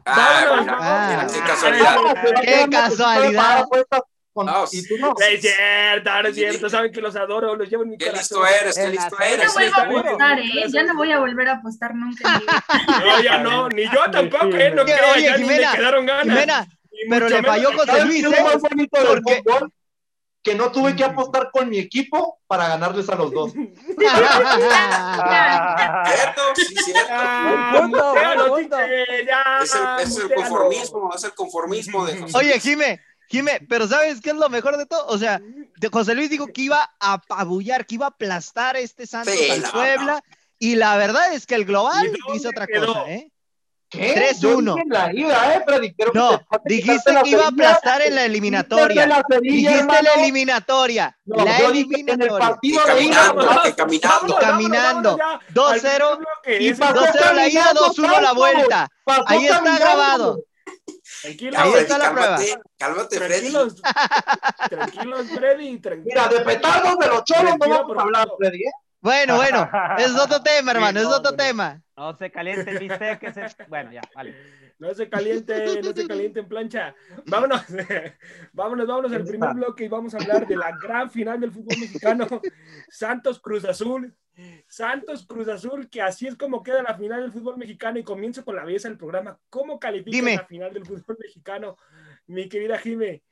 Ah, 0.05 0.45
Vámonos, 0.51 0.67
vámonos. 0.67 1.09
mira, 1.09 1.27
qué 1.33 1.51
casualidad. 1.51 1.97
Qué 2.43 2.67
casualidad. 2.71 3.65
Con- 4.33 4.47
No, 4.47 4.65
Y 4.73 4.87
tú 4.89 4.97
no. 4.99 5.15
Es 5.31 5.41
cierto, 5.43 6.11
no 6.23 6.29
es 6.29 6.35
cierto, 6.35 6.71
saben 6.71 6.91
que 6.91 7.01
los 7.03 7.15
adoro, 7.17 7.55
los 7.55 7.69
llevo 7.69 7.83
en 7.83 7.91
mi 7.91 7.99
Qué 7.99 8.07
corazón. 8.07 8.43
listo 8.43 8.61
eres, 8.63 8.77
qué 8.79 8.89
listo 8.89 9.17
la 9.19 9.27
Ya 9.29 9.37
no 9.37 9.43
eres. 9.43 9.55
vuelvo 9.55 9.77
a 9.77 9.83
apostar, 10.01 10.39
¿eh? 10.39 10.65
Ya 10.69 10.83
no 10.85 10.95
voy 10.97 11.13
a 11.13 11.19
volver 11.19 11.49
a 11.49 11.53
apostar 11.53 11.95
nunca. 11.95 12.41
No, 13.05 13.21
ya 13.23 13.39
no, 13.39 13.69
ni 13.69 13.85
yo 13.85 14.11
tampoco, 14.11 14.47
eh, 14.57 14.71
no 14.71 14.85
creo, 14.85 15.13
oye, 15.15 15.25
ya 15.25 15.37
ni 15.37 15.45
me 15.45 15.57
quedaron 15.59 16.07
ganas. 16.07 16.23
Jimena, 16.27 16.67
pero 17.11 17.29
le 17.29 17.43
falló 17.43 17.73
José 17.73 17.87
¿Sabes 17.87 18.05
Luis, 18.07 18.25
¿eh? 18.25 18.43
más 18.43 18.59
bonito 18.61 18.99
del 18.99 19.07
Porque- 19.23 19.43
fútbol? 19.45 19.73
Que 20.45 20.57
no 20.57 20.73
tuve 20.73 20.97
que 20.97 21.05
apostar 21.05 21.51
con 21.53 21.69
mi 21.69 21.79
equipo 21.79 22.41
para 22.49 22.67
ganarles 22.67 23.09
a 23.09 23.15
los 23.15 23.31
dos. 23.31 23.53
¿Cierto? 25.13 26.43
Sí, 26.57 26.75
cierto. 26.85 27.09
Ah, 27.13 27.75
punto, 27.81 28.15
punto. 28.49 28.77
Es 28.81 29.75
el, 29.75 30.01
es 30.01 30.17
el 30.19 30.35
conformismo, 30.35 31.13
es 31.15 31.25
el 31.25 31.35
conformismo 31.35 32.05
de 32.07 32.19
José. 32.19 32.37
Oye, 32.39 32.59
Jime, 32.61 33.01
Jime, 33.33 33.61
pero 33.69 33.89
¿sabes 33.89 34.21
qué 34.21 34.31
es 34.31 34.37
lo 34.37 34.49
mejor 34.51 34.77
de 34.77 34.87
todo? 34.87 35.07
O 35.07 35.17
sea, 35.19 35.41
José 35.91 36.15
Luis 36.15 36.29
dijo 36.31 36.47
que 36.49 36.63
iba 36.63 36.91
a 37.01 37.15
apabullar, 37.15 37.87
que 37.87 37.95
iba 37.97 38.05
a 38.07 38.11
aplastar 38.11 38.77
a 38.77 38.79
este 38.79 39.07
Santos 39.07 39.35
Sí, 39.35 39.51
al 39.51 39.63
no, 39.63 39.73
Puebla, 39.73 40.23
y 40.59 40.77
la 40.77 40.97
verdad 40.97 41.33
es 41.33 41.47
que 41.47 41.55
el 41.55 41.65
global 41.65 42.05
¿Y 42.05 42.09
dónde 42.11 42.21
dice 42.35 42.49
otra 42.49 42.67
quedó? 42.67 42.87
cosa, 42.89 43.11
¿eh? 43.11 43.29
¿Qué? 43.89 44.15
3-1. 44.15 44.41
Yo 44.41 44.75
dije 44.75 44.83
en 44.85 44.89
la 44.89 45.13
ida, 45.13 45.55
¿eh, 45.57 45.95
que 45.99 46.05
No, 46.15 46.31
falta 46.31 46.61
dijiste 46.65 47.13
la 47.13 47.23
que 47.23 47.29
iba 47.31 47.45
a 47.45 47.49
aplastar 47.49 48.01
en 48.01 48.15
la 48.15 48.25
eliminatoria. 48.25 49.07
La 49.07 49.23
cerilla, 49.31 49.71
Dijiste 49.71 49.75
la 49.87 49.99
hermano. 49.99 50.23
eliminatoria. 50.23 51.19
No, 51.27 51.37
la 51.45 51.45
dije 51.45 52.01
en 52.01 52.09
el 52.09 52.23
eliminatoria. 52.23 52.39
partido 52.39 52.81
Y 52.81 52.95
de 52.95 53.03
ida. 53.05 53.15
caminando, 53.35 53.63
que 53.63 53.75
caminando. 53.75 54.09
Vámonos, 54.13 54.41
caminando. 54.41 55.17
vámonos 55.19 55.43
ya, 55.45 55.55
2-0, 55.55 56.09
al 56.13 56.17
bloque, 56.19 56.63
y 56.63 56.69
ese- 56.69 56.81
pasó 56.81 56.95
2-0 56.95 57.33
la 57.35 57.49
ida, 57.49 57.65
caminando, 57.65 57.81
2-1 57.89 58.21
la 58.23 58.33
vuelta. 58.33 58.89
Ahí 59.27 59.45
está 59.45 59.57
caminando. 59.57 59.85
grabado. 59.85 60.39
Tranquilos, 61.23 61.61
Ahí 61.61 61.71
Freddy, 61.71 61.83
está 61.85 61.99
la 61.99 62.05
cálmate, 62.15 62.55
cálmate, 62.79 63.17
Freddy. 63.17 63.53
tranquilos, 63.53 63.83
tranquilos, 64.71 65.27
Freddy, 65.31 65.79
tranquilos. 65.79 66.07
Mira, 66.07 66.29
de 66.29 66.45
petardos 66.45 66.99
de 66.99 67.07
los 67.07 67.25
choros 67.25 67.45
no 67.45 67.59
Tranquilo, 67.59 67.79
vamos 67.79 67.97
a 67.97 68.03
hablar. 68.03 68.29
Freddy, 68.39 68.63
¿eh? 68.65 68.73
Bueno, 69.01 69.37
bueno, 69.37 69.69
es 69.99 70.15
otro 70.15 70.43
tema, 70.43 70.71
hermano, 70.71 71.01
es 71.01 71.07
no, 71.07 71.17
otro 71.17 71.33
no. 71.33 71.37
tema. 71.37 71.83
No 71.97 72.15
se 72.15 72.31
caliente 72.31 72.71
el 72.71 72.79
bistec, 72.79 73.19
que 73.19 73.33
se... 73.33 73.47
Bueno, 73.69 73.93
ya, 73.93 74.01
vale. 74.15 74.37
No 74.79 74.95
se 74.95 75.09
caliente, 75.09 75.81
no 75.83 75.93
se 75.93 76.07
caliente 76.07 76.41
en 76.41 76.49
plancha. 76.49 76.95
Vámonos, 77.27 77.63
vámonos, 78.53 78.87
vámonos 78.87 79.13
al 79.13 79.25
primer 79.25 79.55
bloque 79.55 79.85
y 79.85 79.89
vamos 79.89 80.15
a 80.15 80.19
hablar 80.19 80.47
de 80.47 80.57
la 80.57 80.77
gran 80.81 81.11
final 81.11 81.41
del 81.41 81.53
fútbol 81.53 81.79
mexicano. 81.79 82.27
Santos 82.89 83.41
Cruz 83.41 83.65
Azul. 83.65 84.15
Santos 84.67 85.27
Cruz 85.27 85.49
Azul, 85.49 85.89
que 85.89 86.03
así 86.03 86.27
es 86.27 86.37
como 86.37 86.63
queda 86.63 86.83
la 86.83 86.97
final 86.97 87.21
del 87.21 87.33
fútbol 87.33 87.59
mexicano. 87.59 87.99
Y 87.99 88.05
comienzo 88.05 88.45
con 88.45 88.57
la 88.57 88.65
belleza 88.65 88.89
del 88.89 88.99
programa. 88.99 89.39
¿Cómo 89.51 89.79
califica 89.79 90.17
Dime. 90.17 90.37
la 90.37 90.47
final 90.47 90.73
del 90.73 90.87
fútbol 90.87 91.17
mexicano, 91.21 91.77
mi 92.27 92.49
querida 92.49 92.79
Jime? 92.79 93.23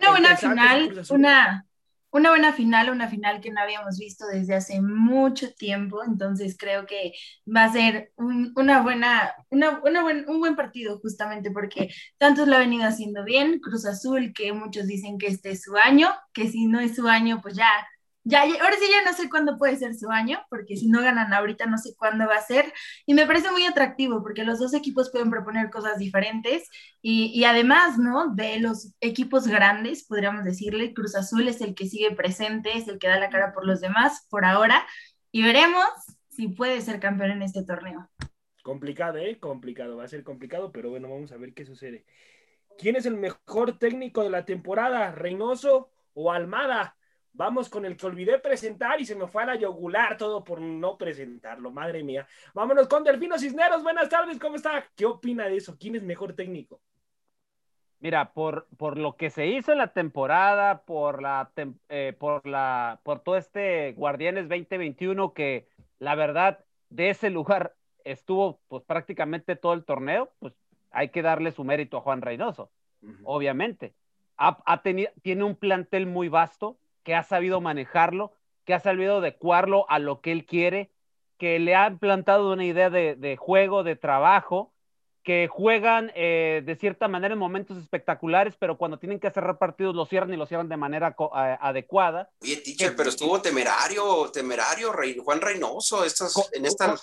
Una 0.00 0.10
buena 0.10 0.36
final, 0.36 0.86
Cruz 0.86 0.98
Azul. 0.98 1.18
una, 1.18 1.66
una 2.10 2.30
buena 2.30 2.52
final, 2.52 2.90
una 2.90 3.08
final 3.08 3.40
que 3.40 3.50
no 3.50 3.60
habíamos 3.60 3.98
visto 3.98 4.26
desde 4.26 4.54
hace 4.54 4.80
mucho 4.80 5.52
tiempo, 5.54 6.02
entonces 6.02 6.56
creo 6.58 6.86
que 6.86 7.12
va 7.54 7.64
a 7.64 7.72
ser 7.72 8.12
un, 8.16 8.52
una 8.56 8.82
buena, 8.82 9.32
una, 9.50 9.80
una 9.84 10.02
buen, 10.02 10.28
un 10.28 10.40
buen 10.40 10.56
partido 10.56 10.98
justamente 11.00 11.50
porque 11.50 11.88
Santos 12.18 12.48
lo 12.48 12.56
ha 12.56 12.60
venido 12.60 12.84
haciendo 12.84 13.24
bien, 13.24 13.60
Cruz 13.60 13.86
Azul, 13.86 14.32
que 14.34 14.52
muchos 14.52 14.86
dicen 14.86 15.18
que 15.18 15.28
este 15.28 15.50
es 15.50 15.62
su 15.62 15.76
año, 15.76 16.08
que 16.32 16.48
si 16.48 16.66
no 16.66 16.80
es 16.80 16.96
su 16.96 17.06
año, 17.06 17.40
pues 17.40 17.54
ya 17.56 17.68
ya, 18.24 18.42
ahora 18.42 18.76
sí 18.78 18.86
ya 18.90 19.10
no 19.10 19.16
sé 19.16 19.28
cuándo 19.30 19.56
puede 19.56 19.76
ser 19.76 19.94
su 19.94 20.10
año, 20.10 20.40
porque 20.50 20.76
si 20.76 20.88
no 20.88 21.00
ganan 21.02 21.32
ahorita 21.32 21.66
no 21.66 21.78
sé 21.78 21.94
cuándo 21.96 22.26
va 22.26 22.36
a 22.36 22.42
ser. 22.42 22.72
Y 23.06 23.14
me 23.14 23.26
parece 23.26 23.50
muy 23.50 23.64
atractivo 23.64 24.22
porque 24.22 24.44
los 24.44 24.58
dos 24.58 24.74
equipos 24.74 25.10
pueden 25.10 25.30
proponer 25.30 25.70
cosas 25.70 25.98
diferentes 25.98 26.68
y, 27.00 27.32
y 27.34 27.44
además, 27.44 27.98
¿no? 27.98 28.34
De 28.34 28.58
los 28.60 28.92
equipos 29.00 29.46
grandes, 29.46 30.04
podríamos 30.06 30.44
decirle, 30.44 30.92
Cruz 30.94 31.14
Azul 31.14 31.48
es 31.48 31.60
el 31.60 31.74
que 31.74 31.86
sigue 31.86 32.10
presente, 32.12 32.76
es 32.76 32.88
el 32.88 32.98
que 32.98 33.08
da 33.08 33.18
la 33.18 33.30
cara 33.30 33.52
por 33.52 33.66
los 33.66 33.80
demás 33.80 34.26
por 34.28 34.44
ahora 34.44 34.86
y 35.32 35.42
veremos 35.42 35.86
si 36.28 36.48
puede 36.48 36.80
ser 36.80 37.00
campeón 37.00 37.32
en 37.32 37.42
este 37.42 37.64
torneo. 37.64 38.08
Complicado, 38.62 39.18
¿eh? 39.18 39.38
Complicado, 39.38 39.96
va 39.96 40.04
a 40.04 40.08
ser 40.08 40.22
complicado, 40.22 40.70
pero 40.72 40.90
bueno, 40.90 41.08
vamos 41.08 41.32
a 41.32 41.36
ver 41.36 41.54
qué 41.54 41.64
sucede. 41.64 42.04
¿Quién 42.78 42.96
es 42.96 43.06
el 43.06 43.16
mejor 43.16 43.78
técnico 43.78 44.22
de 44.22 44.30
la 44.30 44.44
temporada? 44.44 45.12
¿Reynoso 45.12 45.90
o 46.14 46.32
Almada? 46.32 46.96
Vamos 47.32 47.68
con 47.68 47.84
el 47.84 47.96
que 47.96 48.06
olvidé 48.06 48.38
presentar 48.38 49.00
y 49.00 49.06
se 49.06 49.14
me 49.14 49.26
fue 49.26 49.42
a 49.42 49.46
la 49.46 49.54
yogular 49.56 50.16
todo 50.16 50.42
por 50.42 50.60
no 50.60 50.98
presentarlo, 50.98 51.70
madre 51.70 52.02
mía. 52.02 52.26
Vámonos 52.54 52.88
con 52.88 53.04
Delfino 53.04 53.38
Cisneros, 53.38 53.82
buenas 53.82 54.08
tardes, 54.08 54.38
¿cómo 54.38 54.56
está? 54.56 54.84
¿Qué 54.96 55.06
opina 55.06 55.46
de 55.46 55.56
eso? 55.56 55.76
¿Quién 55.78 55.94
es 55.94 56.02
mejor 56.02 56.34
técnico? 56.34 56.80
Mira, 58.00 58.32
por, 58.32 58.66
por 58.78 58.96
lo 58.96 59.16
que 59.16 59.30
se 59.30 59.46
hizo 59.46 59.72
en 59.72 59.78
la 59.78 59.92
temporada, 59.92 60.82
por 60.82 61.20
la 61.20 61.50
eh, 61.88 62.16
por 62.18 62.46
la 62.46 63.00
por 63.02 63.20
todo 63.20 63.36
este 63.36 63.92
Guardianes 63.92 64.48
2021 64.48 65.34
que 65.34 65.68
la 65.98 66.14
verdad 66.14 66.64
de 66.88 67.10
ese 67.10 67.28
lugar 67.28 67.74
estuvo 68.04 68.58
pues 68.68 68.82
prácticamente 68.84 69.54
todo 69.54 69.74
el 69.74 69.84
torneo, 69.84 70.32
pues 70.38 70.54
hay 70.90 71.10
que 71.10 71.22
darle 71.22 71.52
su 71.52 71.62
mérito 71.62 71.98
a 71.98 72.00
Juan 72.00 72.22
Reynoso, 72.22 72.70
obviamente. 73.24 73.94
Ha, 74.36 74.80
tenido, 74.82 75.10
tiene 75.20 75.44
un 75.44 75.54
plantel 75.54 76.06
muy 76.06 76.30
vasto, 76.30 76.78
que 77.10 77.16
ha 77.16 77.24
sabido 77.24 77.60
manejarlo, 77.60 78.36
que 78.64 78.72
ha 78.72 78.78
sabido 78.78 79.16
adecuarlo 79.16 79.84
a 79.88 79.98
lo 79.98 80.20
que 80.20 80.30
él 80.30 80.46
quiere, 80.46 80.92
que 81.38 81.58
le 81.58 81.74
ha 81.74 81.88
implantado 81.88 82.52
una 82.52 82.64
idea 82.64 82.88
de, 82.88 83.36
juego, 83.36 83.82
de 83.82 83.96
trabajo, 83.96 84.72
que 85.24 85.48
juegan 85.50 86.12
eh, 86.14 86.62
de 86.64 86.76
cierta 86.76 87.08
manera 87.08 87.32
en 87.34 87.40
momentos 87.40 87.78
espectaculares, 87.78 88.54
pero 88.60 88.78
cuando 88.78 89.00
tienen 89.00 89.18
que 89.18 89.28
cerrar 89.32 89.58
partidos 89.58 89.96
lo 89.96 90.06
cierran 90.06 90.32
y 90.32 90.36
lo 90.36 90.46
cierran 90.46 90.68
de 90.68 90.76
manera 90.76 91.16
adecuada. 91.60 92.30
Oye, 92.42 92.58
teacher, 92.58 92.94
pero 92.94 93.08
estuvo 93.08 93.42
temerario, 93.42 94.30
temerario, 94.30 94.92
Juan 95.24 95.40
Reynoso, 95.40 96.04
estas, 96.04 96.32
en 96.52 96.64
esta... 96.64 96.94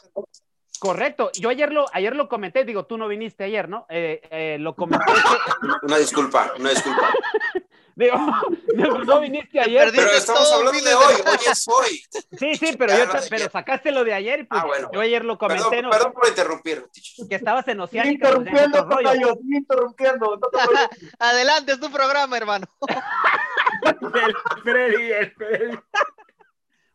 Correcto, 0.79 1.31
yo 1.33 1.49
ayer 1.49 1.73
lo, 1.73 1.85
ayer 1.91 2.15
lo 2.15 2.29
comenté, 2.29 2.63
digo, 2.63 2.85
tú 2.85 2.97
no 2.97 3.09
viniste 3.09 3.43
ayer, 3.43 3.67
¿no? 3.67 3.85
Eh, 3.89 4.21
eh, 4.31 4.57
lo 4.57 4.73
comenté. 4.73 5.05
Una 5.83 5.97
disculpa, 5.97 6.53
una 6.57 6.69
disculpa. 6.69 7.11
Digo, 7.97 8.15
no 9.05 9.19
viniste 9.19 9.59
ayer. 9.59 9.91
Pero 9.93 10.09
estamos 10.11 10.51
hablando 10.51 10.81
de 10.81 10.95
hoy, 10.95 11.15
hoy 11.25 11.37
es 11.51 11.67
hoy. 11.67 12.01
Sí, 12.37 12.55
sí, 12.55 12.75
pero, 12.77 12.95
yo, 12.95 13.05
pero 13.29 13.49
sacaste 13.49 13.91
lo 13.91 14.03
de 14.03 14.13
ayer 14.13 14.41
y 14.41 14.43
pues, 14.43 14.61
ah, 14.61 14.65
bueno, 14.65 14.89
yo 14.93 15.01
ayer 15.01 15.25
lo 15.25 15.37
comenté. 15.37 15.63
Perdón, 15.69 15.83
¿no? 15.85 15.89
perdón 15.89 16.13
por 16.13 16.27
interrumpir. 16.27 16.85
Que 17.27 17.35
estabas 17.35 17.67
en 17.67 17.79
Oceánica. 17.79 18.29
Interrumpiendo, 18.29 18.83
rollo. 18.83 19.39
interrumpiendo. 19.43 20.39
Adelante, 21.19 21.71
es 21.71 21.79
tu 21.79 21.89
programa, 21.91 22.37
hermano. 22.37 22.67
el 23.81 24.35
Freddy, 24.63 25.11
el 25.11 25.31
Freddy. 25.31 25.79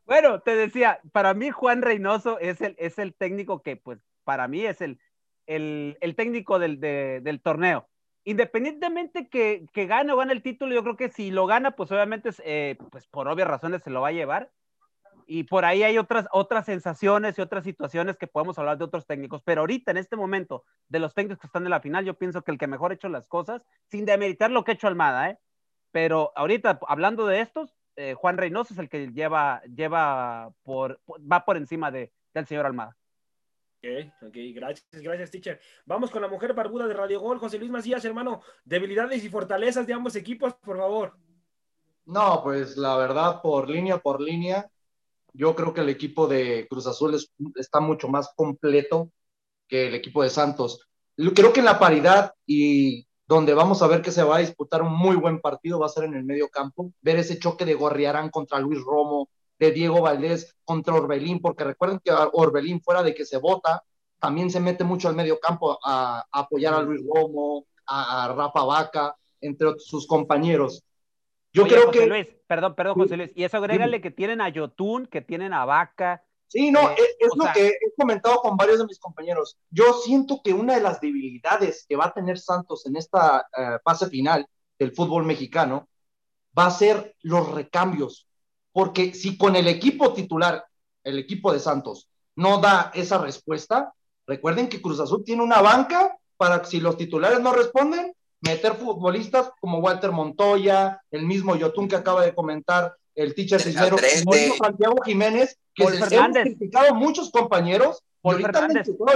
Bueno, 0.05 0.41
te 0.41 0.55
decía, 0.55 1.01
para 1.13 1.35
mí 1.35 1.51
Juan 1.51 1.83
Reynoso 1.83 2.39
es 2.39 2.61
el, 2.61 2.77
es 2.79 2.99
el 2.99 3.15
técnico 3.15 3.63
que, 3.63 3.77
pues, 3.77 3.99
para 4.25 4.47
mí 4.47 4.65
es 4.65 4.81
el, 4.81 5.01
el, 5.47 6.15
técnico 6.17 6.59
del, 6.59 6.81
del, 6.81 7.41
torneo. 7.41 7.89
Independientemente 8.25 9.29
que, 9.29 9.67
que, 9.73 9.87
gane 9.87 10.13
o 10.13 10.17
gane 10.17 10.33
el 10.33 10.43
título, 10.43 10.75
yo 10.75 10.83
creo 10.83 10.97
que 10.97 11.09
si 11.09 11.31
lo 11.31 11.47
gana, 11.47 11.73
pues 11.73 11.91
obviamente, 11.91 12.31
eh, 12.45 12.77
pues 12.91 13.07
por 13.09 13.27
obvias 13.27 13.49
razones 13.49 13.83
se 13.83 13.91
lo 13.91 14.01
va 14.01 14.09
a 14.09 14.13
llevar. 14.13 14.53
Y 15.27 15.45
por 15.45 15.65
ahí 15.65 15.83
hay 15.83 15.99
otras, 15.99 16.27
otras 16.33 16.67
sensaciones 16.67 17.39
y 17.39 17.41
otras 17.41 17.65
situaciones 17.65 18.17
que 18.17 18.27
podemos 18.27 18.59
hablar 18.59 18.79
de 18.79 18.85
otros 18.85 19.07
técnicos. 19.07 19.43
Pero 19.43 19.63
ahorita, 19.63 19.91
en 19.91 19.97
este 19.97 20.17
momento, 20.17 20.65
de 20.89 20.99
los 20.99 21.15
técnicos 21.15 21.41
que 21.41 21.47
están 21.47 21.65
en 21.65 21.71
la 21.71 21.81
final, 21.81 22.05
yo 22.05 22.15
pienso 22.15 22.43
que 22.43 22.51
el 22.51 22.59
que 22.59 22.67
mejor 22.67 22.91
ha 22.91 22.95
hecho 22.95 23.09
las 23.09 23.27
cosas, 23.27 23.65
sin 23.87 24.05
demeritar 24.05 24.51
lo 24.51 24.63
que 24.63 24.73
ha 24.73 24.75
hecho 24.75 24.89
Almada, 24.89 25.31
¿eh? 25.31 25.39
Pero 25.91 26.33
ahorita, 26.37 26.81
hablando 26.89 27.27
de 27.27 27.41
estos, 27.41 27.75
eh, 27.97 28.15
Juan 28.15 28.39
Reynoso 28.39 28.73
es 28.75 28.81
el 28.81 28.89
que 28.89 29.09
lleva, 29.13 29.63
lleva 29.65 30.53
por, 30.63 31.01
va 31.11 31.45
por 31.45 31.57
encima 31.57 31.91
de, 31.91 32.13
del 32.35 32.47
señor 32.47 32.67
Almada. 32.67 32.97
Ok, 33.85 34.13
ok, 34.29 34.37
gracias, 34.55 35.03
gracias, 35.03 35.31
teacher. 35.33 35.61
Vamos 35.87 36.13
con 36.13 36.23
la 36.23 36.29
mujer 36.29 36.55
barbuda 36.55 36.87
de 36.87 36.95
Radio 36.95 37.19
Gol, 37.19 37.39
José 37.39 37.59
Luis 37.59 37.71
Macías, 37.71 38.05
hermano. 38.05 38.41
Debilidades 38.65 39.25
y 39.25 39.29
fortalezas 39.29 39.89
de 39.89 39.93
ambos 39.93 40.15
equipos, 40.15 40.55
por 40.55 40.77
favor. 40.77 41.17
No, 42.05 42.43
pues 42.45 42.77
la 42.77 42.97
verdad, 42.97 43.43
por 43.43 43.69
línea 43.69 43.99
por 43.99 44.21
línea, 44.21 44.71
yo 45.33 45.57
creo 45.57 45.75
que 45.75 45.81
el 45.81 45.89
equipo 45.89 46.29
de 46.29 46.69
Cruz 46.71 46.87
Azul 46.87 47.19
está 47.57 47.81
mucho 47.81 48.07
más 48.07 48.33
completo 48.37 49.11
que 49.67 49.89
el 49.89 49.97
equipo 49.97 50.23
de 50.23 50.31
Santos. 50.31 50.89
Creo 51.17 51.53
que 51.53 51.59
en 51.59 51.67
la 51.67 51.81
paridad 51.81 52.35
y 52.47 53.09
donde 53.27 53.53
vamos 53.53 53.83
a 53.83 53.89
ver 53.89 54.01
que 54.01 54.13
se 54.13 54.23
va 54.23 54.37
a 54.37 54.41
disputar 54.41 54.83
un 54.83 54.97
muy 54.97 55.17
buen 55.17 55.41
partido, 55.41 55.81
va 55.81 55.87
a 55.87 55.89
ser 55.89 56.05
en 56.05 56.15
el 56.15 56.23
medio 56.23 56.49
campo, 56.49 56.93
ver 57.01 57.17
ese 57.17 57.41
choque 57.41 57.65
de 57.65 57.75
Gorriarán 57.75 58.31
contra 58.31 58.61
Luis 58.61 58.81
Romo, 58.81 59.29
de 59.59 59.71
Diego 59.71 60.01
Valdés 60.01 60.57
contra 60.65 60.95
Orbelín, 60.95 61.41
porque 61.41 61.65
recuerden 61.65 62.01
que 62.05 62.13
Orbelín 62.13 62.81
fuera 62.81 63.03
de 63.03 63.15
que 63.15 63.25
se 63.25 63.39
vota, 63.39 63.83
también 64.19 64.51
se 64.51 64.61
mete 64.61 64.85
mucho 64.85 65.09
al 65.09 65.17
medio 65.17 65.39
campo 65.41 65.79
a, 65.85 66.25
apoyar 66.31 66.75
a 66.75 66.83
Luis 66.83 67.03
Romo, 67.07 67.67
a, 67.87 68.33
Rafa 68.37 68.65
Vaca, 68.65 69.17
entre 69.41 69.79
sus 69.79 70.07
compañeros. 70.07 70.83
Yo 71.53 71.65
creo 71.65 71.91
que... 71.91 72.07
Luis, 72.07 72.29
perdón, 72.47 72.75
perdón, 72.75 72.95
José 72.95 73.17
Luis, 73.17 73.33
y 73.35 73.45
eso 73.45 73.59
agrégale 73.59 74.01
que 74.01 74.11
tienen 74.11 74.41
a 74.41 74.49
Yotun, 74.49 75.07
que 75.07 75.21
tienen 75.21 75.53
a 75.53 75.65
Vaca, 75.65 76.25
Sí, 76.53 76.71
no, 76.71 76.91
eh, 76.91 76.97
es, 77.19 77.31
lo 77.35 77.47
que 77.55 77.69
he 77.69 77.95
comentado 77.97 78.37
con 78.43 78.59
varios 78.59 78.79
de 78.79 78.85
mis 78.85 78.99
compañeros. 78.99 79.57
Yo 79.71 79.95
siento 79.95 80.43
que 80.45 80.53
una 80.53 80.75
de 80.75 80.83
las 80.83 81.01
debilidades 81.01 81.87
que 81.89 81.97
va 81.97 82.05
a 82.07 82.13
tener 82.13 82.39
Santos 82.39 82.85
en 82.85 82.97
esta 82.97 83.49
eh, 83.57 83.79
fase 83.83 84.07
final 84.11 84.47
del 84.79 84.93
fútbol 84.93 85.25
mexicano 85.25 85.89
va 86.57 86.67
a 86.67 86.71
ser 86.71 87.17
los 87.23 87.51
recambios. 87.51 88.29
Porque 88.73 89.15
si 89.15 89.37
con 89.37 89.57
el 89.57 89.69
equipo 89.69 90.13
titular, 90.13 90.65
el 91.05 91.19
equipo 91.19 91.53
de 91.53 91.61
Santos, 91.61 92.09
no 92.37 92.59
da 92.59 92.91
esa 92.95 93.19
respuesta, 93.19 93.93
recuerden 94.27 94.69
que 94.69 94.81
Cruz 94.81 95.01
Azul 95.01 95.25
tiene 95.25 95.43
una 95.43 95.61
banca 95.61 96.17
para 96.37 96.63
que 96.63 96.69
si 96.69 96.81
los 96.81 96.97
titulares 96.97 97.41
no 97.41 97.53
responden, 97.53 98.15
meter 98.41 98.75
futbolistas 98.75 99.51
como 99.61 99.79
Walter 99.79 100.11
Montoya, 100.11 101.01
el 101.11 101.27
mismo 101.27 101.55
Yotun 101.55 101.89
que 101.89 101.97
acaba 101.97 102.25
de 102.25 102.35
comentar, 102.35 102.95
el 103.15 103.35
teacher 103.35 103.61
Cisneros, 103.61 104.01
Santiago 104.59 104.97
Jiménez, 105.05 105.59
que 105.75 105.87
se 105.89 106.19
han 106.19 106.33
criticado 106.33 106.95
muchos 106.95 107.31
compañeros, 107.31 108.03
ahorita 108.23 108.69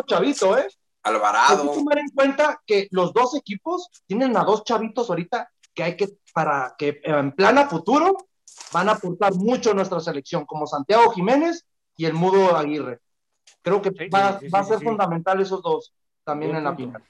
chavito, 0.06 0.58
¿eh? 0.58 0.68
Alvarado. 1.02 1.62
Hay 1.62 1.68
que 1.68 1.74
tomar 1.74 1.98
en 1.98 2.08
cuenta 2.10 2.62
que 2.66 2.88
los 2.90 3.12
dos 3.12 3.36
equipos 3.36 3.88
tienen 4.06 4.36
a 4.36 4.44
dos 4.44 4.64
chavitos 4.64 5.08
ahorita 5.08 5.50
que 5.72 5.82
hay 5.82 5.96
que, 5.96 6.08
para 6.32 6.74
que 6.76 7.00
en 7.04 7.32
plan 7.32 7.58
a 7.58 7.68
futuro, 7.68 8.16
van 8.72 8.88
a 8.88 8.92
aportar 8.92 9.34
mucho 9.34 9.70
a 9.70 9.74
nuestra 9.74 10.00
selección, 10.00 10.44
como 10.44 10.66
Santiago 10.66 11.12
Jiménez 11.12 11.64
y 11.96 12.06
el 12.06 12.14
Mudo 12.14 12.56
Aguirre. 12.56 12.98
Creo 13.62 13.80
que 13.82 13.90
va, 14.08 14.40
va 14.54 14.58
a 14.60 14.64
ser 14.64 14.80
fundamental 14.80 15.40
esos 15.40 15.62
dos 15.62 15.92
también 16.24 16.56
en 16.56 16.64
la 16.64 16.74
final. 16.74 17.02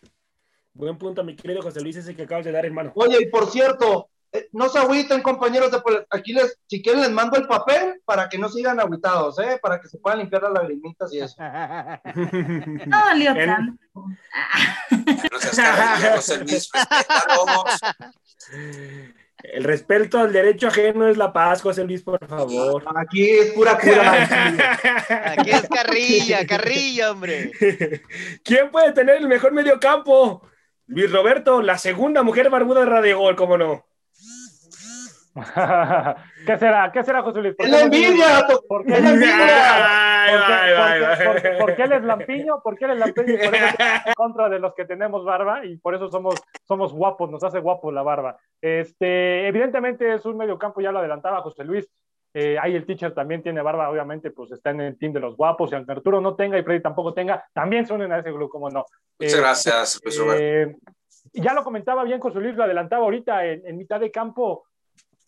Buen 0.75 0.99
punto, 0.99 1.25
mi 1.25 1.35
querido 1.35 1.63
José 1.63 1.81
Luis, 1.81 1.97
ese 1.97 2.15
que 2.15 2.25
acabas 2.25 2.45
de 2.45 2.53
dar, 2.53 2.67
hermano. 2.67 2.93
Oye, 2.95 3.17
y 3.21 3.31
por 3.31 3.51
cierto, 3.51 4.11
eh, 4.31 4.51
no 4.53 4.69
se 4.69 4.79
agüiten, 4.79 5.23
compañeros 5.23 5.71
de 5.71 5.81
aquí 6.11 6.35
les, 6.35 6.59
si 6.67 6.83
quieren 6.83 7.01
les 7.01 7.11
mando 7.11 7.39
el 7.39 7.47
papel 7.47 8.03
para 8.05 8.29
que 8.29 8.37
no 8.37 8.51
sigan 8.51 8.79
agüitados, 8.79 9.39
¿eh? 9.39 9.59
Para 9.63 9.81
que 9.81 9.89
se 9.89 9.97
puedan 9.99 10.19
limpiar 10.19 10.43
las 10.43 10.53
lagrimitas 10.53 11.11
y 11.15 11.21
eso. 11.21 11.35
no, 12.87 13.15
Leotan. 13.15 13.79
El 19.53 19.65
respeto 19.65 20.19
al 20.19 20.33
derecho 20.33 20.69
ajeno 20.69 21.09
es 21.09 21.17
la 21.17 21.33
paz, 21.33 21.63
José 21.63 21.85
Luis, 21.85 22.03
por 22.03 22.25
favor. 22.27 22.83
Aquí 22.97 23.31
es 23.31 23.53
pura 23.53 23.79
cura. 23.79 24.29
Aquí 25.39 25.51
es 25.51 25.69
carrilla, 25.69 26.47
carrilla, 26.47 27.13
hombre. 27.13 27.53
¿Quién 28.43 28.71
puede 28.71 28.93
tener 28.93 29.17
el 29.17 29.29
mejor 29.29 29.53
medio 29.53 29.79
campo? 29.79 30.43
Luis 30.87 31.11
Roberto, 31.11 31.63
la 31.63 31.79
segunda 31.79 32.23
mujer 32.23 32.51
barbuda 32.51 32.81
de 32.81 32.87
Radio 32.87 33.19
Gol, 33.19 33.37
¿cómo 33.37 33.57
no? 33.57 33.87
¿Qué 36.47 36.57
será? 36.57 36.91
¿Qué 36.93 37.05
será, 37.05 37.23
José 37.23 37.43
Luis? 37.43 37.55
¿Por 37.55 37.67
qué 37.67 37.81
envidia! 37.81 38.47
¿Por 38.67 38.85
qué 38.87 39.01
la 39.01 39.11
envidia? 39.11 39.59
¿Por 41.61 41.77
qué 41.77 41.83
él 41.83 41.93
es 41.93 42.05
lampiño? 42.05 42.63
¿Por 42.63 42.79
qué 42.79 42.87
él 42.87 42.93
es 42.93 42.99
lampiño? 42.99 43.35
Y 43.35 43.39
por 43.39 43.55
eso 43.55 43.67
en 44.07 44.15
contra 44.15 44.49
de 44.49 44.59
los 44.59 44.75
que 44.75 44.87
tenemos 44.87 45.25
barba 45.25 45.65
y 45.67 45.77
por 45.77 45.95
eso 45.95 46.11
somos, 46.11 46.37
somos 46.65 46.93
guapos, 46.95 47.31
nos 47.31 47.45
hace 47.45 47.59
guapos 47.61 47.93
la 47.93 48.03
barba. 48.03 48.39
Este, 48.63 49.47
evidentemente 49.47 50.15
es 50.15 50.25
un 50.25 50.39
mediocampo, 50.39 50.81
ya 50.81 50.91
lo 50.91 51.01
adelantaba 51.01 51.43
José 51.43 51.65
Luis. 51.65 51.87
Eh, 52.33 52.57
ahí 52.59 52.75
el 52.75 52.87
teacher 52.87 53.15
también 53.15 53.43
tiene 53.43 53.61
barba, 53.63 53.91
obviamente, 53.91 54.31
pues 54.31 54.53
está 54.53 54.71
en 54.71 54.81
el 54.81 54.99
team 54.99 55.13
de 55.13 55.21
los 55.21 55.37
guapos. 55.37 55.71
Y 55.71 55.75
aunque 55.75 55.93
Arturo 55.93 56.21
no 56.21 56.35
tenga 56.35 56.59
y 56.59 56.63
Freddy 56.63 56.81
tampoco 56.81 57.13
tenga, 57.13 57.45
también 57.53 57.87
son 57.87 58.03
en 58.03 58.13
ese 58.13 58.33
grupo, 58.33 58.53
como 58.53 58.71
no. 58.71 58.87
Muchas 59.19 59.35
eh, 59.35 59.41
gracias. 59.41 60.01
Eh, 60.39 60.77
ya 61.35 61.53
lo 61.53 61.63
comentaba 61.63 62.05
bien 62.05 62.21
José 62.21 62.41
Luis, 62.41 62.57
lo 62.57 62.65
adelantaba 62.65 63.05
ahorita 63.05 63.45
en 63.45 63.77
mitad 63.77 64.01
de 64.01 64.11
campo 64.11 64.65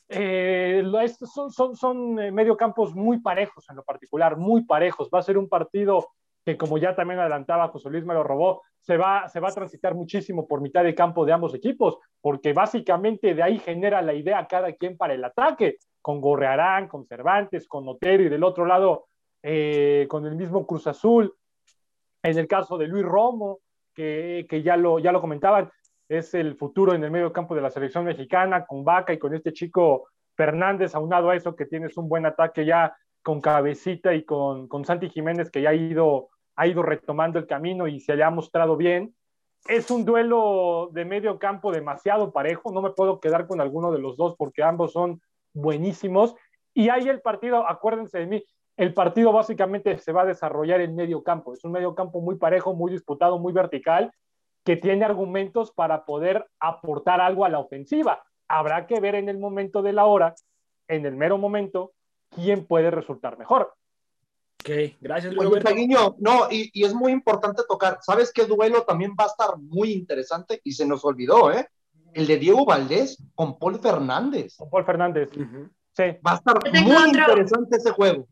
eh, 0.09 0.83
son, 1.33 1.51
son, 1.51 1.77
son 1.77 2.19
eh, 2.19 2.33
mediocampos 2.33 2.95
muy 2.95 3.21
parejos 3.21 3.69
en 3.69 3.77
lo 3.77 3.85
particular, 3.85 4.37
muy 4.37 4.65
parejos. 4.65 5.11
Va 5.13 5.19
a 5.19 5.23
ser 5.23 5.39
un 5.39 5.49
partido 5.49 6.09
que, 6.45 6.57
como 6.57 6.79
ya 6.79 6.95
también 6.95 7.21
adelantaba 7.21 7.69
José 7.69 7.91
Luis 7.91 8.05
me 8.05 8.15
lo 8.15 8.23
robó, 8.23 8.63
se 8.81 8.97
va, 8.97 9.29
se 9.29 9.41
va 9.41 9.49
a 9.49 9.55
transitar 9.55 9.95
muchísimo 9.95 10.47
por 10.47 10.63
mitad 10.63 10.83
de 10.83 10.95
campo 10.95 11.27
de 11.27 11.33
ambos 11.33 11.55
equipos, 11.55 11.99
porque 12.21 12.53
básicamente 12.53 13.35
de 13.35 13.43
ahí 13.43 13.59
genera 13.59 14.01
la 14.01 14.15
idea 14.15 14.47
cada 14.47 14.73
quien 14.73 14.97
para 14.97 15.15
el 15.15 15.25
ataque, 15.25 15.77
con 16.01 16.21
Gorrearán, 16.21 16.89
con 16.89 17.07
Cervantes, 17.07 17.69
con 17.69 17.87
Otero 17.87 18.23
y 18.23 18.29
del 18.31 18.45
otro 18.45 18.65
lado 18.65 19.09
eh, 19.43 20.07
con 20.09 20.25
el 20.25 20.37
mismo 20.37 20.67
Cruz 20.67 20.87
Azul. 20.87 21.35
En 22.23 22.39
el 22.39 22.49
caso 22.49 22.79
de 22.79 22.87
Luis 22.87 23.05
Romo, 23.05 23.61
que, 23.95 24.47
que 24.49 24.63
ya, 24.63 24.77
lo, 24.77 24.99
ya 25.01 25.13
lo 25.13 25.21
comentaban, 25.21 25.71
es 26.09 26.35
el 26.35 26.57
futuro 26.57 26.95
en 26.95 27.05
el 27.05 27.11
medio 27.11 27.33
campo 27.33 27.55
de 27.55 27.61
la 27.61 27.71
selección 27.71 28.05
mexicana, 28.05 28.67
con 28.67 28.85
Vaca 28.85 29.13
y 29.13 29.19
con 29.19 29.35
este 29.35 29.53
chico 29.53 30.09
Fernández, 30.37 30.95
aunado 30.95 31.31
a 31.31 31.37
eso 31.37 31.55
que 31.55 31.67
tienes 31.67 31.97
un 31.97 32.09
buen 32.09 32.25
ataque 32.25 32.65
ya 32.65 32.97
con 33.23 33.41
Cabecita 33.41 34.15
y 34.15 34.25
con, 34.25 34.69
con 34.69 34.85
Santi 34.85 35.11
Jiménez, 35.11 35.51
que 35.51 35.63
ya 35.63 35.71
ha 35.71 35.75
ido, 35.75 36.29
ha 36.57 36.67
ido 36.67 36.83
retomando 36.83 37.39
el 37.39 37.47
camino 37.47 37.89
y 37.89 38.01
se 38.01 38.17
le 38.17 38.25
ha 38.25 38.31
mostrado 38.31 38.77
bien. 38.77 39.15
Es 39.67 39.91
un 39.91 40.05
duelo 40.05 40.89
de 40.93 41.05
medio 41.05 41.39
campo 41.39 41.73
demasiado 41.73 42.33
parejo, 42.33 42.73
no 42.73 42.81
me 42.81 42.91
puedo 42.91 43.21
quedar 43.21 43.47
con 43.47 43.61
alguno 43.61 43.93
de 43.93 43.99
los 43.99 44.17
dos 44.17 44.35
porque 44.37 44.63
ambos 44.63 44.93
son 44.93 45.21
buenísimos. 45.53 46.35
Y 46.73 46.89
ahí 46.89 47.09
el 47.09 47.21
partido, 47.21 47.69
acuérdense 47.69 48.19
de 48.19 48.27
mí, 48.27 48.45
el 48.77 48.95
partido 48.95 49.33
básicamente 49.33 49.99
se 49.99 50.13
va 50.13 50.23
a 50.23 50.27
desarrollar 50.27 50.81
en 50.81 50.95
medio 50.95 51.23
campo. 51.25 51.53
Es 51.53 51.65
un 51.65 51.73
medio 51.73 51.95
campo 51.97 52.21
muy 52.21 52.37
parejo, 52.37 52.75
muy 52.75 52.93
disputado, 52.93 53.39
muy 53.41 53.53
vertical, 53.53 54.13
que 54.69 54.77
tiene 54.77 55.07
argumentos 55.07 55.73
para 55.73 56.05
poder 56.05 56.47
aportar 56.61 57.23
algo 57.23 57.47
a 57.47 57.49
la 57.49 57.59
ofensiva. 57.59 58.23
Habrá 58.49 58.87
que 58.87 59.01
ver 59.01 59.15
en 59.15 59.31
el 59.31 59.39
momento 59.39 59.81
de 59.81 59.95
la 59.95 60.05
hora, 60.05 60.35
en 60.89 61.07
el 61.07 61.17
mero 61.17 61.39
momento, 61.39 61.93
quién 62.29 62.67
puede 62.67 62.91
resultar 62.91 63.39
mejor. 63.39 63.73
Ok, 64.61 64.99
gracias, 65.01 65.33
Luis 65.33 65.49
Oye. 65.49 65.63
Taguiño, 65.63 66.17
no, 66.19 66.51
y, 66.51 66.69
y 66.75 66.85
es 66.85 66.93
muy 66.93 67.13
importante 67.13 67.63
tocar. 67.67 68.01
¿Sabes 68.03 68.31
qué 68.31 68.45
duelo 68.45 68.83
también 68.83 69.13
va 69.19 69.25
a 69.25 69.29
estar 69.29 69.57
muy 69.57 69.91
interesante? 69.93 70.61
Y 70.63 70.73
se 70.73 70.85
nos 70.85 71.03
olvidó, 71.03 71.51
¿eh? 71.51 71.67
El 72.13 72.27
de 72.27 72.37
Diego 72.37 72.67
Valdés 72.67 73.25
con 73.35 73.59
Paul 73.59 73.79
Fernández. 73.81 74.57
Con 74.59 74.69
Paul 74.69 74.85
Fernández. 74.85 75.31
Ujú. 75.35 75.71
Sí. 75.97 76.05
Va 76.27 76.33
a 76.33 76.35
estar 76.35 76.59
muy 76.71 76.93
otro. 76.93 77.07
interesante 77.07 77.79
ese 77.79 77.91
juego. 77.93 78.29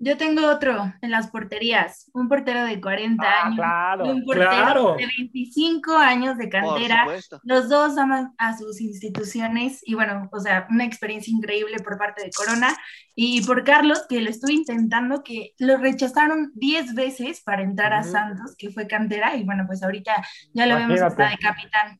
Yo 0.00 0.16
tengo 0.16 0.46
otro 0.46 0.92
en 1.02 1.10
las 1.10 1.26
porterías, 1.28 2.08
un 2.14 2.28
portero 2.28 2.64
de 2.64 2.80
40 2.80 3.24
Ah, 3.24 3.46
años, 3.46 3.56
claro. 3.56 4.04
un 4.06 4.24
portero 4.24 4.50
claro. 4.50 4.96
de 4.96 5.06
25 5.18 5.96
años 5.96 6.38
de 6.38 6.48
cantera. 6.48 7.04
Los 7.42 7.68
dos 7.68 7.98
aman 7.98 8.32
a 8.38 8.56
sus 8.56 8.80
instituciones 8.80 9.80
y 9.82 9.94
bueno, 9.94 10.28
o 10.32 10.38
sea, 10.40 10.68
una 10.70 10.84
experiencia 10.84 11.32
increíble 11.32 11.78
por 11.82 11.98
parte 11.98 12.22
de 12.22 12.30
Corona 12.30 12.76
y 13.16 13.42
por 13.42 13.64
Carlos, 13.64 14.04
que 14.08 14.20
lo 14.20 14.30
estuve 14.30 14.52
intentando, 14.52 15.24
que 15.24 15.54
lo 15.58 15.76
rechazaron 15.78 16.52
10 16.54 16.94
veces 16.94 17.40
para 17.42 17.62
entrar 17.62 17.92
a. 17.92 18.04
Santos, 18.04 18.54
que 18.56 18.70
fue 18.70 18.86
cantera 18.86 19.34
y 19.36 19.42
bueno, 19.42 19.64
pues 19.66 19.82
ahorita 19.82 20.12
ya 20.54 20.66
lo 20.66 20.76
vemos 20.76 20.98
Imagínate. 20.98 21.22
hasta 21.24 21.30
de 21.30 21.38
capitán. 21.38 21.98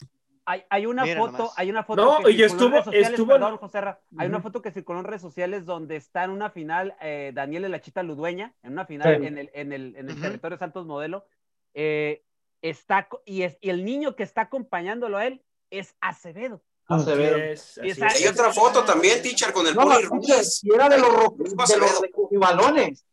Hay, 0.50 0.64
hay 0.70 0.86
una 0.86 1.02
Mira 1.04 1.20
foto, 1.20 1.32
nomás. 1.38 1.52
hay 1.56 1.68
una 1.70 1.84
foto 1.84 2.04
No, 2.04 2.24
que 2.24 2.30
y 2.32 2.36
circuló 2.36 2.44
en 2.44 2.50
estuvo- 2.50 2.70
redes 2.70 2.84
sociales, 2.84 3.10
estuvo- 3.10 3.32
perdón, 3.32 3.56
José 3.58 3.80
Ra, 3.82 4.00
hay 4.16 4.28
una 4.28 4.40
foto 4.40 4.62
que 4.62 4.70
circuló 4.70 4.98
en 5.00 5.04
redes 5.04 5.20
sociales 5.20 5.66
donde 5.66 5.96
está 5.96 6.24
en 6.24 6.30
una 6.30 6.48
final 6.50 6.96
eh, 7.02 7.32
Daniel 7.34 7.62
de 7.64 7.68
la 7.68 7.80
Chita 7.82 8.02
Ludueña, 8.02 8.54
en 8.62 8.72
una 8.72 8.86
final 8.86 9.18
Sí. 9.20 9.26
en 9.26 9.36
el, 9.38 9.50
en 9.52 9.72
el, 9.74 9.94
en 9.96 10.06
el 10.08 10.12
Ujú. 10.14 10.22
territorio 10.22 10.56
Santos 10.56 10.86
Modelo, 10.86 11.26
eh, 11.74 12.24
está, 12.62 13.08
y, 13.26 13.42
es, 13.42 13.58
y 13.60 13.68
el 13.68 13.84
niño 13.84 14.16
que 14.16 14.22
está 14.22 14.40
acompañándolo 14.42 15.18
a 15.18 15.26
él 15.26 15.42
es 15.70 15.94
Acevedo. 16.00 16.62
Acevedo. 16.88 17.36
Es. 17.36 17.78
Hay 17.78 18.26
otra 18.26 18.50
foto 18.50 18.82
también, 18.84 19.20
teacher, 19.20 19.52
con 19.52 19.66
el 19.66 19.74
No, 19.74 19.82
Ruiz. 20.00 20.60
y 20.64 20.72
era 20.74 20.88
de 20.88 20.96
los, 20.96 21.36
de 21.36 22.00
recogibalones. 22.00 23.04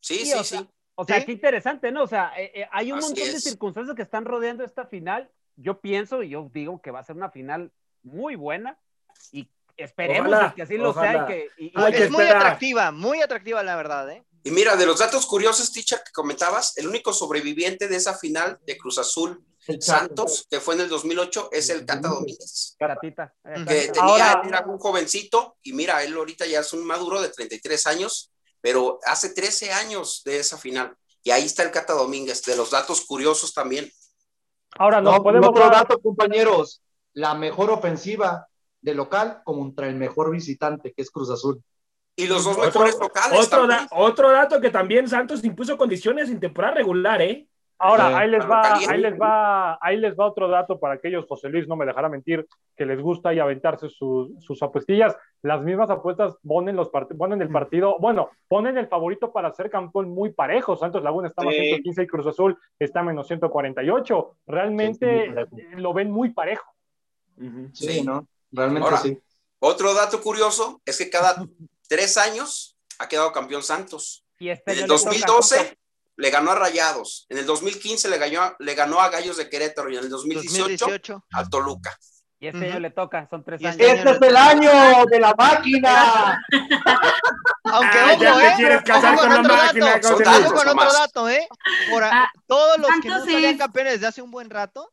Sí, 0.00 0.14
Sí, 0.20 0.26
sí, 0.26 0.32
o 0.32 0.42
sea, 0.44 0.60
sí. 0.60 0.68
O 0.94 1.04
sea, 1.04 1.20
¿Sí? 1.20 1.26
qué 1.26 1.32
interesante, 1.32 1.92
¿no? 1.92 2.02
O 2.04 2.06
sea, 2.06 2.32
eh, 2.38 2.50
eh, 2.54 2.68
hay 2.72 2.90
un 2.92 2.98
Así 2.98 3.08
montón 3.08 3.24
de 3.32 3.40
circunstancias 3.40 3.94
que 3.94 4.02
están 4.02 4.24
rodeando 4.24 4.64
esta 4.64 4.86
final. 4.86 5.30
Yo 5.60 5.80
pienso 5.80 6.22
y 6.22 6.30
yo 6.30 6.48
digo 6.52 6.80
que 6.80 6.90
va 6.90 7.00
a 7.00 7.04
ser 7.04 7.16
una 7.16 7.30
final 7.30 7.72
muy 8.02 8.36
buena 8.36 8.78
y 9.32 9.48
esperemos 9.76 10.32
Ojalá, 10.32 10.54
que 10.54 10.62
así 10.62 10.76
lo 10.76 10.92
sea 10.94 11.24
y 11.24 11.26
que... 11.26 11.48
y- 11.58 11.66
y- 11.66 11.72
Hay 11.74 11.92
que 11.92 12.04
es 12.04 12.10
muy 12.10 12.24
atractiva, 12.26 12.90
muy 12.92 13.20
atractiva 13.20 13.62
la 13.62 13.76
verdad, 13.76 14.10
¿eh? 14.10 14.24
Y 14.44 14.50
mira, 14.52 14.76
de 14.76 14.86
los 14.86 15.00
datos 15.00 15.26
curiosos, 15.26 15.72
teacher, 15.72 16.00
que 16.04 16.12
comentabas, 16.12 16.76
el 16.78 16.86
único 16.88 17.12
sobreviviente 17.12 17.88
de 17.88 17.96
esa 17.96 18.16
final 18.16 18.58
de 18.64 18.78
Cruz 18.78 18.98
Azul. 18.98 19.44
Santos, 19.80 20.46
que 20.50 20.60
fue 20.60 20.76
en 20.76 20.80
el 20.82 20.88
2008, 20.88 21.50
es 21.52 21.68
el 21.68 21.84
Cata 21.84 22.08
Domínguez, 22.08 22.74
Catita, 22.78 23.34
eh, 23.44 23.64
Que 23.68 23.88
tenía, 23.92 24.02
Ahora- 24.32 24.42
era 24.46 24.60
un 24.66 24.78
jovencito, 24.78 25.58
y 25.62 25.74
mira, 25.74 26.02
él 26.02 26.14
ahorita 26.14 26.46
ya 26.46 26.60
es 26.60 26.72
un 26.72 26.86
maduro 26.86 27.20
de 27.20 27.28
33 27.28 27.86
años, 27.86 28.32
pero 28.62 28.98
hace 29.04 29.28
13 29.34 29.70
años 29.72 30.22
de 30.24 30.38
esa 30.38 30.56
final. 30.56 30.96
Y 31.22 31.32
ahí 31.32 31.44
está 31.44 31.64
el 31.64 31.70
Cata 31.70 31.92
Domínguez, 31.92 32.42
de 32.44 32.56
los 32.56 32.70
datos 32.70 33.02
curiosos 33.04 33.52
también. 33.52 33.92
Ahora 34.78 35.00
nos 35.00 35.14
No, 35.14 35.20
y 35.20 35.22
podemos 35.22 35.48
otro 35.50 35.62
dar- 35.64 35.72
dato, 35.72 35.98
compañeros. 36.00 36.80
La 37.14 37.34
mejor 37.34 37.70
ofensiva 37.70 38.46
de 38.80 38.94
local 38.94 39.40
contra 39.44 39.88
el 39.88 39.96
mejor 39.96 40.30
visitante, 40.30 40.92
que 40.92 41.02
es 41.02 41.10
Cruz 41.10 41.30
Azul. 41.30 41.60
Y 42.16 42.26
los 42.26 42.44
dos 42.44 42.56
Otro- 42.56 42.66
mejores 42.66 42.98
locales 43.00 43.46
Otro, 43.46 43.66
da- 43.66 43.88
otro 43.92 44.30
dato 44.32 44.60
que 44.60 44.70
también 44.70 45.08
Santos 45.08 45.44
impuso 45.44 45.76
condiciones 45.76 46.30
en 46.30 46.40
temporada 46.40 46.74
regular, 46.74 47.20
¿eh? 47.22 47.46
Ahora, 47.80 48.18
ahí 48.18 48.28
les 48.28 48.44
va, 48.44 48.62
caliente. 48.62 48.92
ahí 48.94 49.00
les 49.00 49.14
va, 49.20 49.78
ahí 49.80 49.96
les 49.98 50.16
va 50.16 50.26
otro 50.26 50.48
dato 50.48 50.80
para 50.80 50.94
aquellos, 50.94 51.26
José 51.26 51.48
Luis 51.48 51.68
no 51.68 51.76
me 51.76 51.86
dejará 51.86 52.08
mentir, 52.08 52.44
que 52.76 52.84
les 52.84 53.00
gusta 53.00 53.32
y 53.32 53.38
aventarse 53.38 53.88
sus, 53.88 54.30
sus 54.44 54.60
apuestillas. 54.62 55.16
Las 55.42 55.62
mismas 55.62 55.88
apuestas 55.88 56.34
ponen 56.46 56.74
los 56.74 56.90
part- 56.90 57.16
ponen 57.16 57.40
el 57.40 57.48
partido, 57.50 57.96
bueno, 58.00 58.30
ponen 58.48 58.76
el 58.78 58.88
favorito 58.88 59.32
para 59.32 59.52
ser 59.52 59.70
campeón 59.70 60.08
muy 60.10 60.32
parejo. 60.32 60.76
Santos 60.76 61.02
Laguna 61.04 61.28
está 61.28 61.42
más 61.44 61.54
Sí. 61.54 61.60
115 61.60 62.02
y 62.02 62.06
Cruz 62.08 62.26
Azul 62.26 62.58
está 62.80 63.02
menos 63.02 63.26
148. 63.28 64.36
Realmente 64.46 65.26
Sí, 65.26 65.56
eh, 65.60 65.68
lo 65.76 65.92
ven 65.92 66.10
muy 66.10 66.30
parejo. 66.30 66.72
Sí, 67.36 67.70
Sí. 67.72 68.02
¿no? 68.02 68.26
Realmente 68.50 68.86
Ahora, 68.88 68.98
sí. 69.00 69.16
Otro 69.60 69.94
dato 69.94 70.20
curioso 70.20 70.80
es 70.84 70.98
que 70.98 71.10
cada 71.10 71.44
tres 71.88 72.16
años 72.18 72.76
ha 72.98 73.08
quedado 73.08 73.30
campeón 73.32 73.62
Santos. 73.62 74.24
Y 74.40 74.48
este 74.48 74.72
En 74.72 74.78
el 74.78 74.84
año 74.84 74.92
le 74.94 74.98
toca- 74.98 75.10
2012 75.10 75.78
le 76.18 76.30
ganó 76.30 76.50
a 76.50 76.54
Rayados, 76.56 77.26
en 77.28 77.38
el 77.38 77.46
2015 77.46 78.08
le 78.10 78.18
ganó, 78.18 78.54
le 78.58 78.74
ganó 78.74 79.00
a 79.00 79.08
Gallos 79.08 79.36
de 79.36 79.48
Querétaro 79.48 79.88
y 79.90 79.96
en 79.96 80.02
el 80.04 80.10
2018, 80.10 80.58
2018. 80.58 81.24
al 81.32 81.48
Toluca. 81.48 81.96
Y 82.40 82.46
este 82.48 82.58
año 82.66 82.70
Ujú. 82.72 82.80
le 82.80 82.90
toca, 82.90 83.26
son 83.30 83.42
tres 83.44 83.60
Y 83.60 83.66
años. 83.66 83.80
este 83.80 84.10
Este 84.10 84.10
es 84.26 84.30
el 84.30 84.36
año 84.36 84.70
de 85.06 85.18
la 85.20 85.34
máquina. 85.36 86.40
Aunque 87.64 87.98
Ah, 87.98 88.12
ojo, 88.14 88.22
ya 88.22 88.34
te 88.38 88.46
¿eh? 88.46 88.52
quieres 88.56 88.82
casar 88.82 89.14
Ojo 89.14 89.22
con 89.22 89.30
la 89.34 89.40
otro 89.40 89.56
máquina, 89.56 89.86
dato. 89.86 90.08
Ojo 90.14 90.54
con 90.54 90.68
otro 90.68 90.92
dato, 90.92 91.28
¿eh? 91.28 91.48
Por 91.90 92.04
a- 92.04 92.10
Ah, 92.24 92.30
todos 92.46 92.78
los 92.78 92.90
que 93.02 93.08
no 93.08 93.18
salían 93.20 93.54
es- 93.54 93.58
campeones 93.58 93.92
desde 93.94 94.06
hace 94.06 94.22
un 94.22 94.30
buen 94.30 94.50
rato, 94.50 94.92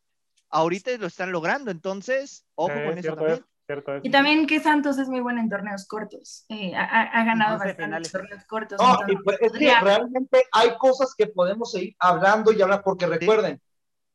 ahorita 0.49 0.91
lo 0.97 1.07
están 1.07 1.31
logrando. 1.31 1.71
Entonces, 1.71 2.45
ojo 2.55 2.71
Eh, 2.71 2.83
con 2.85 2.93
eso 2.93 3.01
cierto 3.01 3.17
también. 3.21 3.45
Cierto 3.65 3.95
es. 3.95 4.05
Y 4.05 4.09
también 4.09 4.47
que 4.47 4.59
Santos 4.59 4.97
es 4.97 5.07
muy 5.09 5.19
bueno 5.21 5.39
en 5.41 5.49
torneos 5.49 5.85
cortos. 5.87 6.45
Eh, 6.49 6.73
ha, 6.75 6.83
ha- 7.01 7.23
ganado 7.25 7.59
finales. 7.75 8.11
torneos 8.11 8.43
cortos. 8.45 8.79
No, 8.81 8.97
y 9.07 9.15
pues, 9.17 9.37
es 9.41 9.51
que 9.51 9.73
realmente 9.81 10.45
hay 10.51 10.75
cosas 10.77 11.13
que 11.17 11.27
podemos 11.27 11.71
seguir 11.71 11.95
hablando 11.99 12.51
y 12.51 12.61
hablar, 12.61 12.81
porque 12.83 13.05
recuerden, 13.07 13.61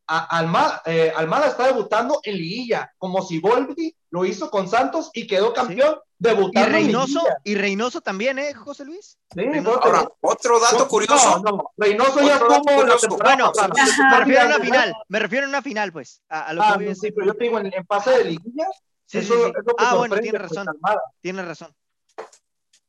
a- 0.06 0.38
Almada, 0.38 0.82
eh, 0.86 1.12
Almada 1.14 1.46
está 1.46 1.66
debutando 1.66 2.20
en 2.24 2.36
liguilla, 2.36 2.92
como 2.98 3.22
si 3.22 3.38
Volpi 3.38 3.94
lo 4.10 4.24
hizo 4.24 4.50
con 4.50 4.68
Santos 4.68 5.10
y 5.14 5.24
quedó 5.28 5.52
campeón 5.52 5.94
Y 6.18 6.24
debutando 6.24 6.66
en 6.66 6.72
Reynoso, 6.74 7.20
liguilla. 7.20 7.36
y 7.44 7.54
Reynoso 7.54 8.00
también, 8.00 8.40
¿eh, 8.40 8.52
José 8.54 8.84
Luis? 8.84 9.16
Sí, 9.32 9.40
Ahora, 9.64 10.08
otro 10.20 10.58
dato 10.58 10.78
no, 10.80 10.88
curioso, 10.88 11.38
No, 11.44 11.50
no, 11.52 11.70
Reynoso 11.76 12.20
ya 12.22 12.34
estuvo 12.34 12.82
en 12.82 12.88
la 12.88 12.96
temporada 12.96 13.36
Bueno, 13.36 13.52
me 14.10 14.18
refiero 14.18 14.42
a 14.42 14.46
una 14.46 14.58
final, 14.58 14.94
me 15.08 15.18
refiero 15.20 15.46
a 15.46 15.48
una 15.48 15.62
final, 15.62 15.92
pues. 15.92 16.22
A, 16.28 16.46
a 16.46 16.52
lo 16.54 16.60
que 16.62 16.66
Ah, 16.68 16.90
es- 16.90 16.98
sí, 16.98 17.12
pero 17.12 17.26
yo 17.28 17.34
te 17.34 17.44
digo, 17.44 17.60
en, 17.60 17.66
en 17.72 17.86
fase 17.86 18.10
de 18.10 18.24
liguilla, 18.24 18.66
Sí, 19.11 19.18
eso 19.18 19.35
sí. 19.35 19.40
es 19.40 19.46
lo 19.66 19.75
que 19.75 19.85
Ah, 19.85 19.96
bueno, 19.96 20.16
tiene 20.18 20.38
pues, 20.38 20.51
razón, 20.55 20.66
tiene 21.20 21.42
razón. 21.44 21.75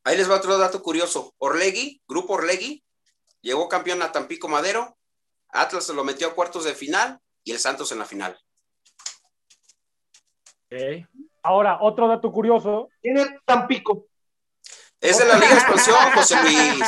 ahí 0.03 0.17
les 0.17 0.29
va 0.29 0.35
otro 0.35 0.57
dato 0.57 0.81
curioso. 0.83 1.33
Orlegui, 1.39 2.01
Grupo 2.07 2.33
Orlegui, 2.33 2.83
llegó 3.41 3.67
campeón 3.67 4.01
a 4.03 4.11
Tampico 4.11 4.47
Madero, 4.47 4.97
Atlas 5.49 5.83
se 5.85 5.93
lo 5.93 6.03
metió 6.03 6.27
a 6.27 6.35
cuartos 6.35 6.63
de 6.63 6.75
final 6.75 7.19
y 7.43 7.51
el 7.51 7.59
Santos 7.59 7.91
en 7.91 7.99
la 7.99 8.05
final. 8.05 8.37
Ok. 10.71 11.07
Ahora, 11.43 11.79
otro 11.81 12.07
dato 12.07 12.31
curioso, 12.31 12.89
Tiene 13.01 13.39
Tampico. 13.45 14.05
Es 14.99 15.17
de 15.17 15.25
la 15.25 15.33
Liga 15.39 15.53
Expansión, 15.55 15.97
José 16.13 16.35
Luis. 16.43 16.83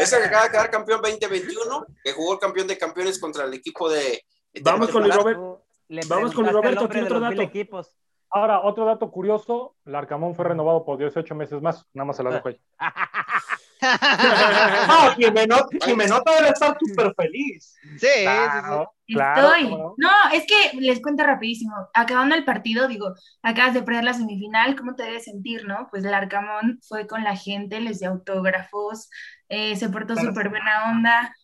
Es 0.00 0.10
el 0.14 0.20
que 0.20 0.26
acaba 0.28 0.44
de 0.44 0.50
quedar 0.50 0.70
campeón 0.70 1.02
2021, 1.02 1.86
que 2.02 2.12
jugó 2.14 2.32
el 2.32 2.38
campeón 2.38 2.66
de 2.66 2.78
campeones 2.78 3.20
contra 3.20 3.44
el 3.44 3.52
equipo 3.52 3.90
de. 3.90 4.24
de 4.54 4.60
Vamos 4.62 4.88
con. 4.88 5.08
Roberto. 5.10 5.66
Le 5.88 6.00
Vamos 6.06 6.32
con 6.32 6.46
al 6.48 6.54
Roberto, 6.54 6.80
hombre 6.84 6.94
¿qué 6.94 7.00
de 7.00 7.04
otro 7.06 7.20
dato? 7.20 7.42
equipos. 7.42 7.94
Ahora 8.32 8.60
otro 8.60 8.84
dato 8.84 9.10
curioso, 9.10 9.76
el 9.84 9.94
Arcamón 9.94 10.34
fue 10.34 10.44
renovado 10.46 10.84
por 10.84 10.98
18 10.98 11.34
meses 11.34 11.60
más, 11.62 11.86
nada 11.92 12.06
más 12.06 12.16
se 12.16 12.22
la 12.22 12.30
dejo 12.30 12.48
ahí. 12.48 12.60
No, 13.82 15.10
Jimeno- 15.16 15.66
Jimenota 15.84 16.32
debe 16.36 16.48
estar 16.50 16.76
súper 16.78 17.12
feliz. 17.16 17.74
Sí, 17.82 17.98
sí, 17.98 18.06
sí. 18.06 18.22
Claro, 18.22 18.92
claro, 19.08 19.42
Estoy. 19.48 19.70
¿cómo 19.70 19.94
No, 19.98 20.10
es 20.32 20.44
que 20.46 20.78
les 20.78 21.02
cuento 21.02 21.24
rapidísimo. 21.24 21.74
Acabando 21.92 22.34
el 22.36 22.44
partido, 22.44 22.86
digo, 22.86 23.12
acabas 23.42 23.74
de 23.74 23.82
perder 23.82 24.04
la 24.04 24.14
semifinal, 24.14 24.76
¿cómo 24.76 24.94
te 24.94 25.02
debes 25.02 25.24
sentir, 25.24 25.66
no? 25.66 25.88
Pues 25.90 26.04
el 26.04 26.14
Arcamón 26.14 26.78
fue 26.86 27.06
con 27.08 27.24
la 27.24 27.34
gente, 27.36 27.80
les 27.80 27.98
dio 27.98 28.10
autógrafos, 28.10 29.10
eh, 29.48 29.74
se 29.76 29.88
portó 29.88 30.14
Claro. 30.14 30.28
súper 30.28 30.48
buena 30.50 30.92
onda. 30.92 31.34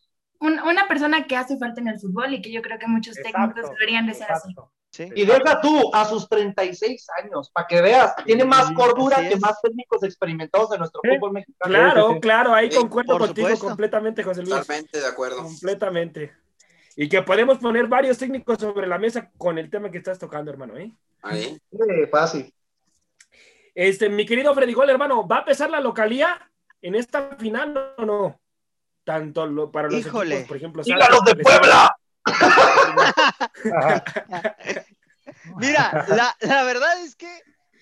Un- 0.40 0.60
una 0.60 0.86
persona 0.86 1.24
que 1.26 1.36
hace 1.36 1.58
falta 1.58 1.80
en 1.80 1.88
el 1.88 1.98
fútbol 1.98 2.32
y 2.34 2.40
que 2.40 2.52
yo 2.52 2.62
creo 2.62 2.78
que 2.78 2.86
muchos 2.86 3.16
técnicos 3.16 3.56
Exacto, 3.56 3.72
deberían 3.80 4.06
de 4.06 4.14
ser 4.14 4.30
así. 4.30 4.54
Sí. 5.04 5.08
Y 5.14 5.24
deja 5.24 5.60
tú 5.60 5.90
a 5.94 6.04
sus 6.04 6.28
36 6.28 7.06
años, 7.22 7.50
para 7.50 7.66
que 7.66 7.80
veas, 7.80 8.14
tiene 8.24 8.44
más 8.44 8.68
Sí, 8.68 8.74
cordura 8.74 9.16
que 9.28 9.36
más 9.36 9.60
técnicos 9.62 10.02
experimentados 10.02 10.70
de 10.70 10.78
nuestro 10.78 11.00
fútbol 11.02 11.32
mexicano. 11.32 11.74
Claro, 11.74 12.00
Sí, 12.02 12.08
sí, 12.08 12.14
sí. 12.14 12.20
claro, 12.20 12.54
ahí 12.54 12.70
Sí, 12.70 12.76
concuerdo 12.76 13.12
por 13.12 13.26
contigo 13.26 13.46
supuesto. 13.48 13.66
completamente, 13.66 14.22
José 14.24 14.42
Luis. 14.42 14.54
Totalmente 14.56 15.00
de 15.00 15.06
acuerdo. 15.06 15.42
Completamente. 15.42 16.32
Y 16.96 17.08
que 17.08 17.22
podemos 17.22 17.58
poner 17.58 17.86
varios 17.86 18.18
técnicos 18.18 18.58
sobre 18.58 18.86
la 18.86 18.98
mesa 18.98 19.30
con 19.38 19.56
el 19.58 19.70
tema 19.70 19.90
que 19.90 19.98
estás 19.98 20.18
tocando, 20.18 20.50
hermano, 20.50 20.76
¿eh? 20.76 20.90
Ahí. 21.22 21.56
Sí, 21.70 22.06
fácil. 22.10 22.52
Este, 23.74 24.08
mi 24.08 24.26
querido 24.26 24.52
Freddy 24.54 24.72
Gol, 24.72 24.90
hermano, 24.90 25.26
¿va 25.28 25.38
a 25.38 25.44
pesar 25.44 25.70
la 25.70 25.80
localía 25.80 26.50
en 26.82 26.96
esta 26.96 27.36
final 27.38 27.94
o 27.96 28.04
no? 28.04 28.40
Tanto 29.04 29.46
lo- 29.46 29.70
para 29.70 29.88
los 29.88 30.00
Híjole. 30.00 30.34
equipos, 30.34 30.48
por 30.48 30.56
ejemplo, 30.56 30.82
¡Dígalos 30.82 31.24
de 31.24 31.30
Santos, 31.30 31.42
Puebla! 31.44 31.96
Mira, 35.56 36.06
la, 36.08 36.36
la 36.40 36.62
verdad 36.64 37.00
es 37.02 37.16
que, 37.16 37.30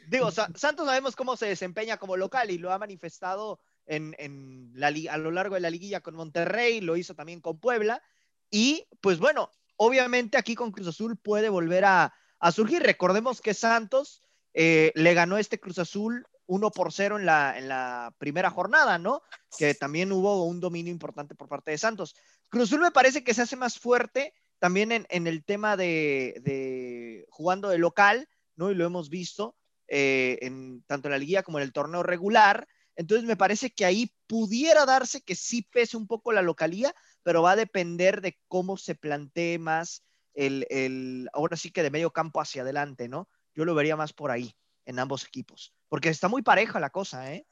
digo, 0.09 0.31
Sa- 0.31 0.50
Santos 0.55 0.87
sabemos 0.87 1.16
cómo 1.16 1.37
se 1.37 1.46
desempeña 1.46 1.96
como 1.96 2.16
local 2.16 2.50
y 2.50 2.59
lo 2.59 2.72
ha 2.72 2.79
manifestado 2.79 3.61
en, 3.87 4.14
en 4.18 4.72
la, 4.74 4.88
a 4.88 5.16
lo 5.16 5.31
largo 5.31 5.55
de 5.55 5.61
la 5.61 5.70
liguilla 5.70 6.00
con 6.00 6.14
Monterrey, 6.14 6.81
lo 6.81 6.96
hizo 6.96 7.14
también 7.14 7.40
con 7.40 7.59
Puebla. 7.59 8.02
Y 8.50 8.87
pues 9.00 9.18
bueno, 9.18 9.50
obviamente 9.76 10.38
aquí 10.38 10.55
con 10.55 10.72
Cruz 10.72 10.88
Azul 10.88 11.16
puede 11.16 11.48
volver 11.48 11.85
a, 11.85 12.14
a 12.38 12.52
surgir. 12.52 12.83
Recordemos 12.83 13.40
que 13.40 13.55
Santos 13.55 14.22
eh, 14.55 14.92
le 14.94 15.14
ganó 15.14 15.37
este 15.38 15.61
Cruz 15.61 15.79
Azul 15.79 16.26
1 16.46 16.70
por 16.70 16.92
0 16.92 17.18
en 17.18 17.26
la, 17.26 17.59
en 17.59 17.68
la 17.68 18.14
primera 18.18 18.50
jornada, 18.50 18.98
¿no? 18.98 19.22
Que 19.59 19.74
también 19.74 20.12
hubo 20.12 20.44
un 20.44 20.61
dominio 20.61 20.92
importante 20.92 21.35
por 21.35 21.48
parte 21.48 21.72
de 21.72 21.79
Santos. 21.79 22.14
Cruz 22.48 22.64
Azul 22.68 22.81
me 22.81 22.92
parece 22.92 23.24
que 23.24 23.35
se 23.35 23.42
hace 23.42 23.57
más 23.57 23.79
fuerte 23.79 24.33
también 24.59 24.92
en, 24.92 25.07
en 25.11 25.27
el 25.27 25.45
tema 25.45 25.77
de, 25.77 26.40
de 26.42 27.27
jugando 27.31 27.69
de 27.69 27.79
local, 27.79 28.29
¿no? 28.57 28.71
Y 28.71 28.75
lo 28.75 28.85
hemos 28.87 29.11
visto 29.11 29.57
eh, 29.88 30.38
en 30.42 30.83
tanto 30.83 31.09
en 31.09 31.12
la 31.12 31.19
liguilla 31.19 31.42
como 31.42 31.59
en 31.59 31.64
el 31.64 31.73
torneo 31.73 32.03
regular. 32.03 32.66
Entonces 32.97 33.27
me 33.27 33.37
parece 33.37 33.71
que 33.71 33.85
ahí 33.85 34.12
pudiera 34.27 34.87
darse 34.87 35.21
que 35.21 35.35
sí 35.35 35.62
pese 35.62 35.97
un 35.97 36.07
poco 36.07 36.33
la 36.33 36.42
localía, 36.42 36.95
pero 37.23 37.42
va 37.42 37.53
a 37.53 37.57
depender 37.57 38.23
de 38.23 38.38
cómo 38.49 38.79
se 38.79 38.95
plantee 38.95 39.59
más 39.59 40.03
el, 40.33 40.66
el 40.71 41.29
ahora 41.33 41.57
sí 41.57 41.71
que 41.71 41.83
de 41.83 41.90
medio 41.90 42.11
campo 42.11 42.40
hacia 42.40 42.62
adelante, 42.62 43.09
¿no? 43.09 43.29
Yo 43.55 43.64
lo 43.64 43.75
vería 43.75 43.97
más 43.97 44.12
por 44.12 44.31
ahí, 44.31 44.55
en 44.87 44.99
ambos 44.99 45.25
equipos, 45.25 45.75
porque 45.88 46.09
está 46.09 46.29
muy 46.29 46.42
pareja 46.42 46.81
la 46.81 46.90
cosa, 46.90 47.33
¿eh? 47.33 47.47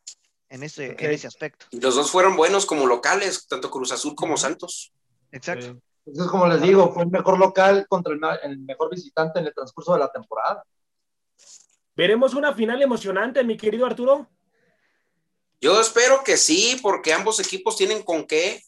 En 0.48 0.62
ese, 0.62 0.94
en 0.98 1.10
ese 1.10 1.26
aspecto. 1.26 1.66
Y 1.70 1.80
los 1.80 1.94
dos 1.96 2.10
fueron 2.10 2.36
buenos 2.36 2.64
como 2.64 2.86
locales, 2.86 3.46
tanto 3.48 3.70
Cruz 3.70 3.90
Azul 3.92 4.14
como 4.14 4.36
Santos. 4.36 4.92
Exacto. 5.32 5.80
Entonces, 6.06 6.30
como 6.30 6.46
les 6.46 6.60
digo, 6.60 6.92
fue 6.92 7.04
el 7.04 7.10
mejor 7.10 7.38
local 7.38 7.86
contra 7.88 8.12
el 8.42 8.58
mejor 8.58 8.90
visitante 8.90 9.38
en 9.40 9.46
el 9.46 9.54
transcurso 9.54 9.94
de 9.94 10.00
la 10.00 10.12
temporada. 10.12 10.62
¿Veremos 11.96 12.34
una 12.34 12.52
final 12.52 12.82
emocionante, 12.82 13.42
mi 13.44 13.56
querido 13.56 13.86
Arturo? 13.86 14.28
Yo 15.60 15.80
espero 15.80 16.22
que 16.24 16.36
sí, 16.36 16.78
porque 16.82 17.14
ambos 17.14 17.40
equipos 17.40 17.76
tienen 17.76 18.02
con 18.02 18.26
qué. 18.26 18.62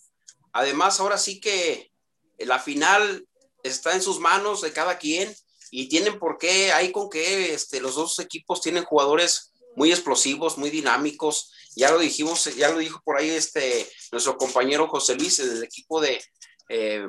Además, 0.52 0.98
ahora 1.00 1.18
sí 1.18 1.40
que 1.40 1.90
la 2.38 2.58
final 2.58 3.26
está 3.62 3.94
en 3.94 4.00
sus 4.00 4.18
manos 4.20 4.62
de 4.62 4.72
cada 4.72 4.96
quien 4.96 5.34
y 5.70 5.88
tienen 5.88 6.18
por 6.18 6.38
qué, 6.38 6.72
hay 6.72 6.92
con 6.92 7.10
qué, 7.10 7.52
este, 7.52 7.80
los 7.80 7.96
dos 7.96 8.18
equipos 8.20 8.62
tienen 8.62 8.84
jugadores 8.84 9.52
muy 9.74 9.90
explosivos, 9.90 10.56
muy 10.56 10.70
dinámicos. 10.70 11.52
Ya 11.74 11.90
lo 11.90 11.98
dijimos, 11.98 12.44
ya 12.56 12.70
lo 12.70 12.78
dijo 12.78 13.02
por 13.04 13.18
ahí 13.18 13.28
este, 13.28 13.86
nuestro 14.12 14.38
compañero 14.38 14.88
José 14.88 15.16
Luis 15.16 15.36
del 15.36 15.62
equipo 15.64 16.00
de, 16.00 16.18
eh, 16.68 17.06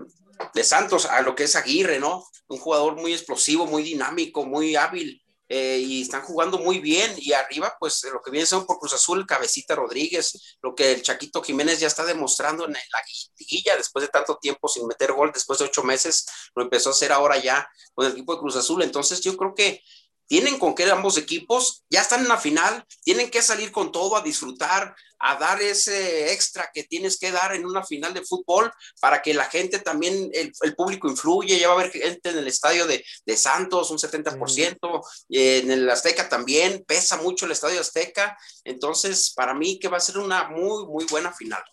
de 0.54 0.64
Santos, 0.64 1.06
a 1.06 1.22
lo 1.22 1.36
que 1.36 1.44
es 1.46 1.56
Aguirre, 1.56 2.00
¿no? 2.00 2.26
Un 2.48 2.58
jugador 2.60 2.96
muy 2.96 3.14
explosivo, 3.14 3.66
muy 3.66 3.84
dinámico, 3.84 4.46
muy 4.46 4.76
hábil. 4.76 5.22
eh, 5.50 5.78
y 5.80 6.02
están 6.02 6.24
jugando 6.24 6.58
muy 6.60 6.80
bien. 6.80 7.14
Y 7.18 7.34
arriba, 7.34 7.76
pues 7.80 8.04
lo 8.12 8.22
que 8.22 8.32
viene 8.32 8.46
son 8.46 8.66
por 8.66 8.80
Cruz 8.80 8.94
Azul, 8.94 9.26
Cabecita 9.26 9.76
Rodríguez, 9.76 10.58
lo 10.62 10.76
que 10.76 10.92
el 10.92 11.02
Chaquito 11.02 11.42
Jiménez 11.42 11.80
ya 11.80 11.88
está 11.88 12.04
demostrando 12.06 12.66
en 12.66 12.74
la 12.74 12.82
liguilla 13.38 13.78
después 13.78 14.04
de 14.04 14.10
tanto 14.10 14.38
tiempo 14.38 14.68
sin 14.68 14.86
meter 14.88 15.14
gol, 15.14 15.32
después 15.34 15.60
de 15.60 15.66
ocho 15.66 15.84
meses, 15.84 16.26
lo 16.56 16.64
empezó 16.64 16.90
a 16.90 16.94
hacer 16.94 17.12
ahora 17.12 17.38
ya 17.38 17.68
con 17.94 18.06
el 18.06 18.12
equipo 18.14 18.34
de 18.34 18.40
Cruz 18.42 18.56
Azul. 18.58 18.84
Entonces, 18.84 19.22
yo 19.22 19.38
creo 19.38 19.54
que 19.56 19.82
tienen 20.28 20.60
con 20.60 20.76
qué 20.76 20.90
ambos 20.92 21.18
equipos, 21.18 21.84
ya 21.90 22.02
están 22.02 22.22
en 22.22 22.28
la 22.28 22.38
final, 22.38 22.84
tienen 23.04 23.32
que 23.32 23.42
salir 23.42 23.72
con 23.72 23.92
todo 23.92 24.18
a 24.18 24.22
disfrutar, 24.22 24.96
a 25.20 25.36
dar 25.38 25.62
ese 25.62 26.32
extra 26.34 26.70
que 26.74 26.84
tienes 26.84 27.18
que 27.18 27.32
dar 27.32 27.56
en 27.56 27.66
una 27.66 27.84
final 27.84 28.14
de 28.14 28.24
fútbol 28.24 28.72
para 29.02 29.22
que 29.22 29.34
la 29.34 29.46
gente 29.46 29.80
también, 29.80 30.30
el, 30.34 30.52
el 30.62 30.76
público 30.76 31.08
influye, 31.08 31.60
ya 31.60 31.70
va 31.70 31.76
a 31.76 31.80
haber 31.80 31.92
gente 31.92 32.30
en 32.30 32.38
el 32.38 32.48
estadio 32.48 32.86
de, 32.86 33.04
de 33.26 33.38
Santos, 33.38 33.90
un 33.90 33.98
70%, 33.98 35.02
eh, 35.30 35.60
en 35.60 35.72
el 35.72 35.90
Azteca 35.90 36.30
también, 36.30 36.84
pesa 36.86 37.18
mucho 37.18 37.46
el 37.46 37.54
estadio 37.54 37.80
Azteca, 37.80 38.38
entonces 38.64 39.34
para 39.36 39.54
mí 39.54 39.80
que 39.80 39.88
va 39.88 39.98
a 39.98 40.02
ser 40.02 40.18
una 40.18 40.50
muy, 40.50 40.86
muy 40.86 41.06
buena 41.10 41.32
final. 41.32 41.64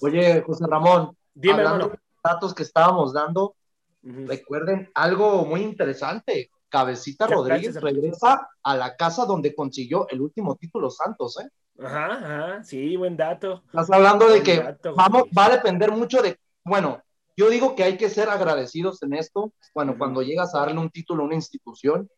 Oye, 0.00 0.42
José 0.42 0.64
Ramón, 0.68 1.16
Dime, 1.34 1.54
hablando 1.54 1.86
hermano. 1.86 1.92
de 1.92 1.98
los 2.12 2.22
datos 2.22 2.54
que 2.54 2.62
estábamos 2.62 3.12
dando, 3.12 3.54
recuerden 4.02 4.90
algo 4.94 5.44
muy 5.44 5.62
interesante. 5.62 6.50
Cabecita 6.68 7.26
Ya, 7.28 7.34
Rodríguez 7.34 7.74
regresa 7.80 8.48
a 8.62 8.76
la 8.76 8.96
casa 8.96 9.24
donde 9.24 9.54
consiguió 9.54 10.08
el 10.08 10.20
último 10.20 10.56
título 10.56 10.90
Santos, 10.90 11.38
¿eh? 11.40 11.48
Ajá, 11.78 12.06
ajá, 12.14 12.64
sí, 12.64 12.96
buen 12.96 13.16
dato. 13.16 13.62
Estás 13.66 13.90
hablando 13.90 14.26
de 14.26 14.40
Buen 14.40 14.44
que 14.44 14.56
dato, 14.58 14.94
vamos, 14.94 15.24
va 15.36 15.46
a 15.46 15.50
depender 15.50 15.92
mucho 15.92 16.22
de, 16.22 16.38
bueno, 16.64 17.02
yo 17.36 17.50
digo 17.50 17.76
que 17.76 17.84
hay 17.84 17.96
que 17.98 18.08
ser 18.08 18.28
agradecidos 18.30 19.02
en 19.02 19.12
esto, 19.14 19.52
bueno, 19.74 19.96
cuando 19.98 20.22
llegas 20.22 20.54
a 20.54 20.60
darle 20.60 20.78
un 20.80 20.90
título 20.90 21.22
a 21.22 21.26
una 21.26 21.34
institución, 21.34 22.08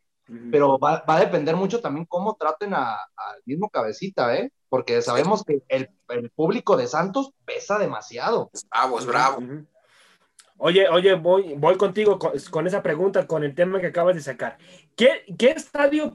pero 0.50 0.78
va, 0.78 1.04
va 1.08 1.16
a 1.16 1.20
depender 1.20 1.56
mucho 1.56 1.80
también 1.80 2.06
cómo 2.06 2.36
traten 2.38 2.72
a- 2.74 2.94
al 2.94 3.42
mismo 3.44 3.68
cabecita, 3.68 4.36
¿eh? 4.36 4.52
Porque 4.68 5.02
sabemos 5.02 5.42
que 5.44 5.62
el, 5.68 5.88
el 6.10 6.30
público 6.30 6.76
de 6.76 6.86
Santos 6.86 7.32
pesa 7.44 7.78
demasiado. 7.78 8.50
Bravo, 8.70 8.98
es 8.98 9.06
bravo. 9.06 9.42
Oye, 10.60 10.88
oye, 10.88 11.14
voy, 11.14 11.54
voy 11.56 11.76
contigo 11.76 12.18
con, 12.18 12.66
esa 12.66 12.82
pregunta, 12.82 13.28
con 13.28 13.44
el 13.44 13.54
tema 13.54 13.80
que 13.80 13.86
acabas 13.86 14.16
de 14.16 14.22
sacar. 14.22 14.58
¿Qué, 14.96 15.24
qué 15.38 15.50
estadio 15.50 16.12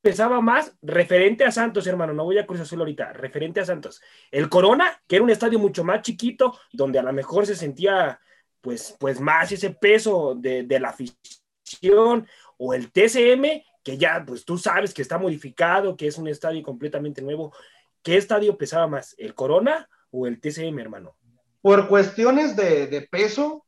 pesaba 0.00 0.40
más 0.40 0.74
referente 0.80 1.44
a 1.44 1.52
Santos, 1.52 1.86
hermano? 1.86 2.14
No 2.14 2.24
voy 2.24 2.38
a 2.38 2.46
Cruz 2.46 2.60
Azul 2.60 2.80
ahorita, 2.80 3.12
referente 3.12 3.60
a 3.60 3.66
Santos. 3.66 4.00
¿El 4.30 4.48
Corona, 4.48 5.02
que 5.06 5.16
era 5.16 5.24
un 5.24 5.30
estadio 5.30 5.58
mucho 5.58 5.84
más 5.84 6.00
chiquito, 6.00 6.58
donde 6.72 6.98
a 6.98 7.02
lo 7.02 7.12
mejor 7.12 7.46
se 7.46 7.54
sentía 7.54 8.18
pues, 8.62 8.96
pues 8.98 9.20
más 9.20 9.52
ese 9.52 9.70
peso 9.70 10.34
de, 10.34 10.66
la 10.80 10.88
afición? 10.88 12.26
¿O 12.56 12.72
el 12.72 12.90
TCM, 12.90 13.62
que 13.82 13.98
ya 13.98 14.24
pues 14.26 14.46
tú 14.46 14.56
sabes 14.56 14.94
que 14.94 15.02
está 15.02 15.18
modificado, 15.18 15.98
que 15.98 16.06
es 16.06 16.16
un 16.16 16.28
estadio 16.28 16.62
completamente 16.62 17.20
nuevo? 17.20 17.54
¿Qué 18.02 18.16
estadio 18.16 18.56
pesaba 18.56 18.86
más, 18.86 19.14
el 19.18 19.34
Corona 19.34 19.86
o 20.10 20.26
el 20.26 20.40
TCM, 20.40 20.78
hermano? 20.78 21.14
Por 21.60 21.88
cuestiones 21.88 22.56
de 22.56 23.06
peso, 23.10 23.66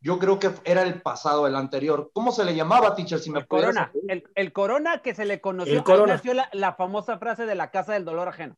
yo 0.00 0.18
creo 0.18 0.38
que 0.38 0.50
era 0.64 0.82
el 0.82 1.02
pasado, 1.02 1.46
el 1.46 1.56
anterior. 1.56 2.10
¿Cómo 2.12 2.30
se 2.32 2.44
le 2.44 2.54
llamaba, 2.54 2.94
teacher? 2.94 3.18
Si 3.18 3.30
me 3.30 3.40
El 3.40 3.46
corona, 3.48 3.92
el, 4.08 4.24
el 4.34 4.52
corona 4.52 5.02
que 5.02 5.14
se 5.14 5.24
le 5.24 5.40
conoció, 5.40 5.74
El 5.74 5.82
Corona. 5.84 6.14
nació 6.14 6.34
la, 6.34 6.48
la 6.52 6.74
famosa 6.74 7.18
frase 7.18 7.46
de 7.46 7.54
la 7.54 7.70
casa 7.70 7.94
del 7.94 8.04
dolor 8.04 8.28
ajeno. 8.28 8.56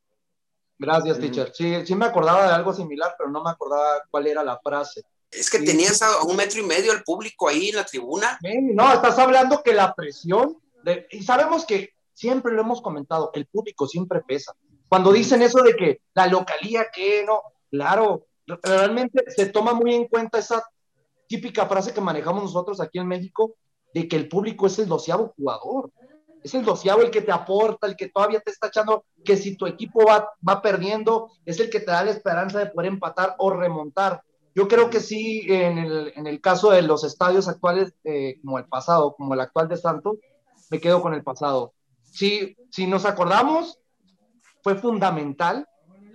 Gracias, 0.79 1.19
Ujú. 1.19 1.27
teacher. 1.27 1.53
Sí, 1.55 1.87
sí 1.87 1.95
me 1.95 2.07
acordaba 2.07 2.47
de 2.47 2.53
algo 2.55 2.73
similar, 2.73 3.15
pero 3.19 3.31
no 3.31 3.43
me 3.43 3.51
acordaba 3.51 4.03
cuál 4.11 4.27
era 4.27 4.43
la 4.45 4.59
frase. 4.59 5.03
Es 5.31 5.49
que 5.51 5.59
Sí. 5.59 5.65
tenías 5.65 6.03
a 6.03 6.23
un 6.25 6.37
metro 6.37 6.61
y 6.61 6.65
medio 6.65 6.93
el 6.93 7.03
público 7.05 7.49
ahí 7.49 7.69
en 7.71 7.77
la 7.77 7.85
tribuna. 7.85 8.39
Sí, 8.43 8.59
No, 8.75 8.93
estás 8.93 9.19
hablando 9.19 9.63
que 9.63 9.73
la 9.75 9.95
presión, 9.95 10.57
de- 10.83 11.07
y 11.11 11.23
sabemos 11.23 11.65
que 11.65 11.91
siempre 12.15 12.53
lo 12.53 12.63
hemos 12.63 12.83
comentado, 12.83 13.31
el 13.35 13.47
público 13.47 13.87
siempre 13.87 14.21
pesa. 14.23 14.55
Cuando 14.89 15.13
dicen 15.13 15.41
eso 15.43 15.63
de 15.63 15.75
que 15.77 16.01
la 16.15 16.27
localía, 16.27 16.87
que 16.93 17.25
no, 17.25 17.41
claro, 17.71 18.27
realmente 18.63 19.23
se 19.31 19.47
toma 19.47 19.73
muy 19.73 19.95
en 19.95 20.07
cuenta 20.09 20.39
esa 20.39 20.65
típica 21.31 21.67
frase 21.67 21.95
que 21.95 22.01
manejamos 22.01 22.43
nosotros 22.43 22.81
aquí 22.81 22.99
en 22.99 23.07
México, 23.07 23.55
de 23.95 24.09
que 24.09 24.17
el 24.17 24.29
público 24.29 24.67
es 24.67 24.81
el 24.81 24.89
doceavo 24.89 25.33
jugador. 25.37 25.93
Es 26.43 26.55
el 26.55 26.65
doceavo 26.65 27.03
el 27.03 27.11
que 27.11 27.23
te 27.23 27.31
aporta, 27.31 27.87
el 27.87 27.95
que 27.95 28.09
todavía 28.09 28.41
te 28.41 28.51
está 28.51 28.67
echando, 28.67 29.05
que 29.25 29.37
si 29.37 29.57
tu 29.57 29.67
equipo 29.67 30.05
va, 30.05 30.29
va 30.47 30.61
perdiendo, 30.61 31.31
es 31.45 31.61
el 31.61 31.71
que 31.71 31.79
te 31.79 31.93
da 31.93 32.03
la 32.03 32.11
esperanza 32.11 32.59
de 32.59 32.67
poder 32.67 32.91
empatar 32.91 33.37
o 33.39 33.51
remontar. 33.51 34.23
Yo 34.57 34.67
creo 34.67 34.91
que 34.91 34.99
sí, 34.99 35.45
en 35.49 35.79
el, 35.79 36.13
en 36.17 36.27
el 36.27 36.41
caso 36.41 36.73
de 36.73 36.83
los 36.83 37.05
estadios 37.05 37.47
actuales, 37.47 37.95
eh, 38.03 38.41
como 38.43 38.59
el 38.59 38.65
pasado, 38.65 39.15
como 39.15 39.35
el 39.35 39.41
actual 39.41 39.69
de 39.69 39.77
Santos, 39.77 40.17
me 40.69 40.81
quedo 40.81 41.01
con 41.01 41.15
el 41.15 41.23
pasado. 41.23 41.75
Sí, 42.03 42.57
si 42.71 42.89
nos 42.89 43.05
acordamos, 43.05 43.79
fue 44.65 44.75
fundamental 44.75 45.69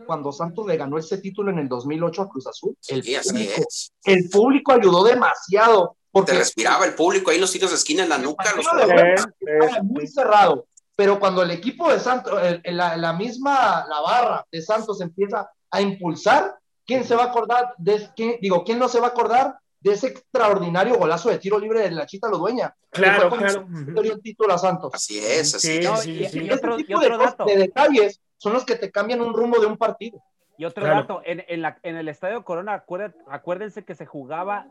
cuando 0.06 0.32
Santos 0.32 0.66
le 0.68 0.78
ganó 0.78 0.98
ese 0.98 1.18
título 1.18 1.52
en 1.52 1.60
el 1.60 1.68
2008 1.68 2.22
a 2.22 2.30
Cruz 2.30 2.48
Azul. 2.48 2.76
Sí, 2.80 2.94
el, 2.96 3.16
así 3.18 3.30
público, 3.32 3.62
es. 3.68 3.94
el 4.04 4.30
público 4.30 4.72
ayudó 4.72 5.04
demasiado. 5.04 5.96
Te 5.98 6.10
Porque 6.12 6.34
respiraba 6.34 6.86
el 6.86 6.94
público 6.96 7.32
ahí 7.32 7.40
los 7.40 7.52
tiros 7.52 7.72
de 7.72 7.76
esquina 7.76 8.04
en 8.04 8.10
la 8.10 8.18
nuca. 8.18 8.46
Los... 8.56 8.66
de 8.88 9.18
Sí, 9.18 9.24
sí, 9.40 9.46
estaba 9.48 9.74
sí. 9.82 9.84
muy 9.84 10.08
cerrado. 10.08 10.68
Pero 10.96 11.20
cuando 11.20 11.44
el 11.44 11.52
equipo 11.52 11.92
de 11.92 12.00
Santos, 12.00 12.40
el- 12.42 12.62
el- 12.64 12.78
la, 12.78 12.96
la 12.96 13.12
misma, 13.14 13.86
la 13.90 14.00
barra 14.02 14.46
de 14.50 14.62
Santos 14.62 15.02
empieza 15.02 15.50
a 15.72 15.82
impulsar, 15.82 16.56
¿quién 16.86 17.04
se 17.04 17.16
va 17.16 17.24
a 17.24 17.28
acordar 17.28 17.74
de, 17.78 18.10
quién, 18.16 18.38
digo, 18.42 18.64
quién 18.64 18.80
no 18.80 18.88
se 18.88 19.02
va 19.02 19.08
a 19.08 19.10
acordar 19.10 19.58
de 19.82 19.92
ese 19.92 20.08
extraordinario 20.08 20.96
golazo 20.98 21.30
de 21.30 21.38
tiro 21.38 21.60
libre 21.60 21.82
de 21.82 21.92
la 21.92 22.06
Chita 22.06 22.30
Lodueña? 22.30 22.74
que 22.94 23.02
Claro, 23.02 23.22
fue 23.24 23.30
como 23.30 23.42
claro. 23.42 23.68
se 23.94 24.02
dio 24.04 24.14
el 24.14 24.22
título 24.22 24.54
a 24.54 24.58
Santos. 24.58 24.92
Así 24.94 25.20
es, 25.20 25.54
así 25.54 25.68
Sí, 25.68 25.78
es. 25.80 25.84
No, 25.84 25.98
sí, 25.98 26.12
y, 26.12 26.30
sí. 26.30 26.40
y 26.44 26.50
otro, 26.50 26.80
y 26.80 26.86
tipo 26.86 27.00
de, 27.02 27.08
otro 27.08 27.18
cosas, 27.18 27.32
dato. 27.38 27.46
de 27.52 27.58
detalles 27.58 28.22
son 28.38 28.54
los 28.54 28.66
que 28.66 28.76
te 28.76 28.92
cambian 28.92 29.22
un 29.22 29.34
rumbo 29.34 29.60
de 29.60 29.66
un 29.66 29.78
partido. 29.78 30.22
Y 30.58 30.66
otro 30.66 30.84
Claro. 30.84 31.02
dato, 31.02 31.22
en, 31.26 31.44
en 31.48 31.62
la- 31.62 31.78
en 31.84 31.98
el 31.98 32.08
Estadio 32.08 32.44
Corona, 32.46 32.74
acuérden- 32.74 33.16
acuérdense 33.28 33.84
que 33.84 33.96
se 33.96 34.06
jugaba 34.06 34.68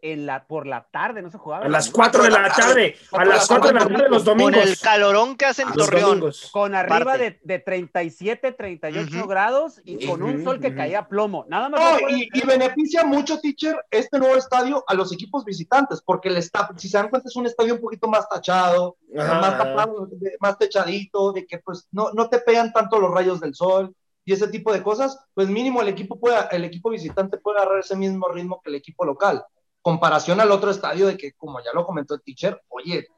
en 0.00 0.26
la, 0.26 0.46
por 0.46 0.66
la 0.66 0.86
tarde, 0.90 1.22
no 1.22 1.30
se 1.30 1.38
jugaba. 1.38 1.64
A 1.66 1.68
las 1.68 1.90
4 1.90 2.22
de 2.24 2.30
la 2.30 2.48
tarde, 2.48 2.96
a 3.12 3.24
las 3.24 3.46
4 3.48 3.68
de 3.68 3.74
la 3.74 3.80
tarde 3.80 4.08
los 4.08 4.24
Con 4.24 4.38
domingos. 4.38 4.64
el 4.66 4.78
calorón 4.78 5.36
que 5.36 5.44
hace 5.46 5.62
en 5.62 5.68
Los 5.68 5.76
Torreón. 5.86 6.08
domingos. 6.10 6.48
Con 6.52 6.74
arriba 6.74 7.04
Parte. 7.04 7.40
de, 7.42 7.54
de 7.54 7.58
37, 7.58 8.52
38 8.52 9.16
Ujú. 9.18 9.26
grados 9.28 9.80
y 9.84 10.06
con 10.06 10.22
un 10.22 10.44
sol 10.44 10.60
que 10.60 10.74
caía 10.74 11.00
a 11.00 11.08
plomo. 11.08 11.44
Nada 11.48 11.68
más. 11.68 11.80
No, 12.00 12.08
y, 12.08 12.28
y 12.32 12.46
beneficia 12.46 13.04
mucho, 13.04 13.40
teacher, 13.40 13.76
este 13.90 14.18
nuevo 14.18 14.36
estadio 14.36 14.84
a 14.86 14.94
los 14.94 15.12
equipos 15.12 15.44
visitantes, 15.44 16.00
porque 16.04 16.28
el 16.28 16.36
esta- 16.36 16.70
si 16.76 16.88
se 16.88 16.96
dan 16.98 17.08
cuenta, 17.08 17.28
es 17.28 17.36
un 17.36 17.46
estadio 17.46 17.74
un 17.74 17.80
poquito 17.80 18.06
más 18.08 18.28
tachado, 18.28 18.96
más 19.14 19.58
tapado, 19.58 20.08
más 20.40 20.58
techadito, 20.58 21.32
de 21.32 21.46
que 21.46 21.58
pues 21.58 21.88
no, 21.90 22.10
no 22.12 22.28
te 22.28 22.38
pegan 22.38 22.72
tanto 22.72 22.98
los 23.00 23.10
rayos 23.10 23.40
del 23.40 23.54
sol 23.54 23.94
y 24.24 24.32
ese 24.34 24.48
tipo 24.48 24.72
de 24.72 24.82
cosas, 24.82 25.18
pues 25.34 25.48
mínimo 25.48 25.80
el 25.80 25.88
equipo 25.88 26.20
puede, 26.20 26.36
el 26.50 26.62
equipo 26.64 26.90
visitante 26.90 27.38
puede 27.38 27.58
agarrar 27.58 27.80
ese 27.80 27.96
mismo 27.96 28.28
ritmo 28.28 28.60
que 28.62 28.68
el 28.70 28.76
equipo 28.76 29.04
local. 29.06 29.42
Comparación 29.88 30.38
al 30.38 30.50
otro 30.50 30.70
estadio 30.70 31.06
de 31.06 31.16
que, 31.16 31.32
como 31.32 31.60
ya 31.60 31.70
lo 31.72 31.86
comentó 31.86 32.12
el 32.14 32.20
teacher, 32.20 32.60
oye, 32.68 33.08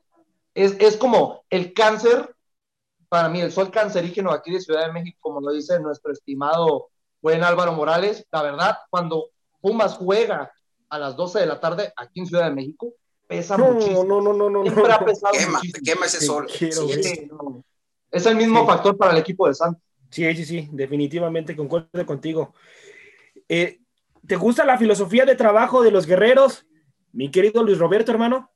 es, 0.55 0.77
es 0.79 0.97
como 0.97 1.43
el 1.51 1.73
cáncer, 1.73 2.33
para 3.09 3.29
mí, 3.29 3.41
el 3.41 3.51
sol 3.51 3.73
cancerígeno 3.73 4.31
aquí 4.31 4.53
de 4.53 4.61
Ciudad 4.61 4.87
de 4.87 4.93
México, 4.93 5.19
como 5.21 5.41
lo 5.41 5.51
dice 5.51 5.81
nuestro 5.81 6.13
estimado 6.13 6.91
buen 7.21 7.43
Álvaro 7.43 7.73
Morales, 7.73 8.25
la 8.31 8.43
verdad, 8.43 8.79
cuando 8.89 9.31
Pumas 9.61 9.95
juega 9.97 10.53
a 10.89 10.99
las 11.01 11.17
12 11.17 11.41
de 11.41 11.47
la 11.47 11.59
tarde 11.59 11.93
aquí 11.97 12.21
en 12.21 12.27
Ciudad 12.27 12.45
de 12.45 12.55
México, 12.55 12.95
pesa 13.27 13.57
No, 13.59 13.73
muchísimo. 13.73 14.05
no, 14.05 14.21
no, 14.21 14.33
no, 14.33 14.49
no. 14.49 14.63
Siempre 14.63 14.93
ha 14.93 15.01
no. 15.01 15.07
pesado 15.07 15.33
Quema, 15.37 15.59
muchísimo. 15.59 15.83
quema 15.85 16.07
ese 16.07 16.21
sol. 16.25 16.47
quiero, 16.57 16.83
Sí, 16.87 16.93
es. 16.93 17.07
Sí, 17.11 17.27
no. 17.33 17.65
Es 18.13 18.27
el 18.27 18.37
mismo 18.37 18.61
Sí. 18.61 18.67
factor 18.69 18.97
para 18.97 19.11
el 19.11 19.19
equipo 19.19 19.49
de 19.49 19.55
Santos. 19.55 19.83
Sí, 20.09 20.33
sí, 20.37 20.45
sí, 20.45 20.69
definitivamente 20.71 21.57
concuerdo 21.57 22.07
contigo. 22.07 22.55
Eh, 23.49 23.81
¿Te 24.27 24.37
gusta 24.37 24.65
la 24.65 24.79
filosofía 24.79 25.25
de 25.25 25.35
trabajo 25.35 25.83
de 25.83 25.91
los 25.91 26.07
guerreros, 26.07 26.67
mi 27.13 27.31
querido 27.31 27.63
Luis 27.63 27.79
Roberto, 27.79 28.13
hermano? 28.13 28.51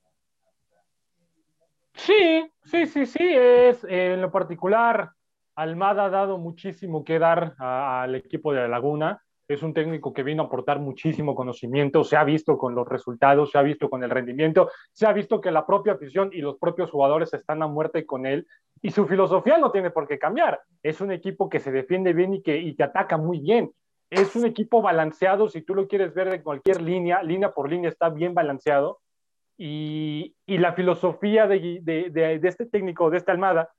Sí, 1.95 2.51
sí, 2.65 2.87
sí, 2.87 3.07
sí. 3.07 3.23
Es, 3.23 3.85
eh, 3.85 4.15
en 4.15 4.21
lo 4.21 4.31
particular, 4.31 5.11
Almada 5.57 6.07
ha 6.07 6.11
dado 6.11 6.39
muchísimo 6.39 7.05
que 7.05 7.19
dar 7.19 7.55
al 7.59 8.15
equipo 8.15 8.53
de 8.53 8.61
La 8.61 8.69
Laguna. 8.69 9.21
Es 9.47 9.63
un 9.63 9.75
técnico 9.75 10.13
que 10.13 10.23
vino 10.23 10.43
a 10.43 10.47
aportar 10.47 10.81
muchísimo 10.81 11.35
conocimiento, 11.35 12.03
se 12.03 12.17
ha 12.17 12.25
visto 12.25 12.57
con 12.57 12.75
los 12.75 12.89
resultados, 12.89 13.51
se 13.51 13.59
ha 13.59 13.63
visto 13.63 13.91
con 13.91 14.03
el 14.03 14.09
rendimiento, 14.09 14.71
se 14.93 15.07
ha 15.07 15.13
visto 15.13 15.39
que 15.39 15.51
la 15.51 15.67
propia 15.67 15.93
afición 15.93 16.31
y 16.33 16.39
los 16.39 16.57
propios 16.57 16.91
jugadores 16.91 17.35
están 17.35 17.63
a 17.63 17.67
muerte 17.67 18.07
con 18.07 18.25
él 18.25 18.47
y 18.81 18.91
su 18.91 19.07
filosofía 19.07 19.59
no 19.59 19.71
tiene 19.71 19.91
por 19.91 20.09
qué 20.09 20.19
cambiar. 20.19 20.63
Es 20.83 21.03
un 21.03 21.13
equipo 21.13 21.51
que 21.51 21.61
se 21.61 21.73
defiende 21.73 22.15
bien 22.15 22.35
y 22.35 22.43
que, 22.43 22.57
y 22.57 22.75
que 22.75 22.85
ataca 22.85 23.19
muy 23.19 23.41
bien. 23.41 23.71
Es 24.15 24.37
un 24.37 24.47
equipo 24.47 24.81
balanceado, 24.81 25.49
si 25.49 25.63
tú 25.63 25.75
lo 25.75 25.89
quieres 25.89 26.15
ver 26.15 26.31
de 26.31 26.41
cualquier 26.41 26.81
línea, 26.81 27.21
línea 27.25 27.53
por 27.53 27.69
línea 27.69 27.91
está 27.91 28.11
bien 28.11 28.33
balanceado 28.33 29.01
y, 29.59 30.37
la 30.47 30.73
filosofía 30.75 31.49
de, 31.49 32.41
este 32.45 32.67
técnico, 32.67 33.11
de 33.11 33.17
esta 33.17 33.33
Almada, 33.33 33.71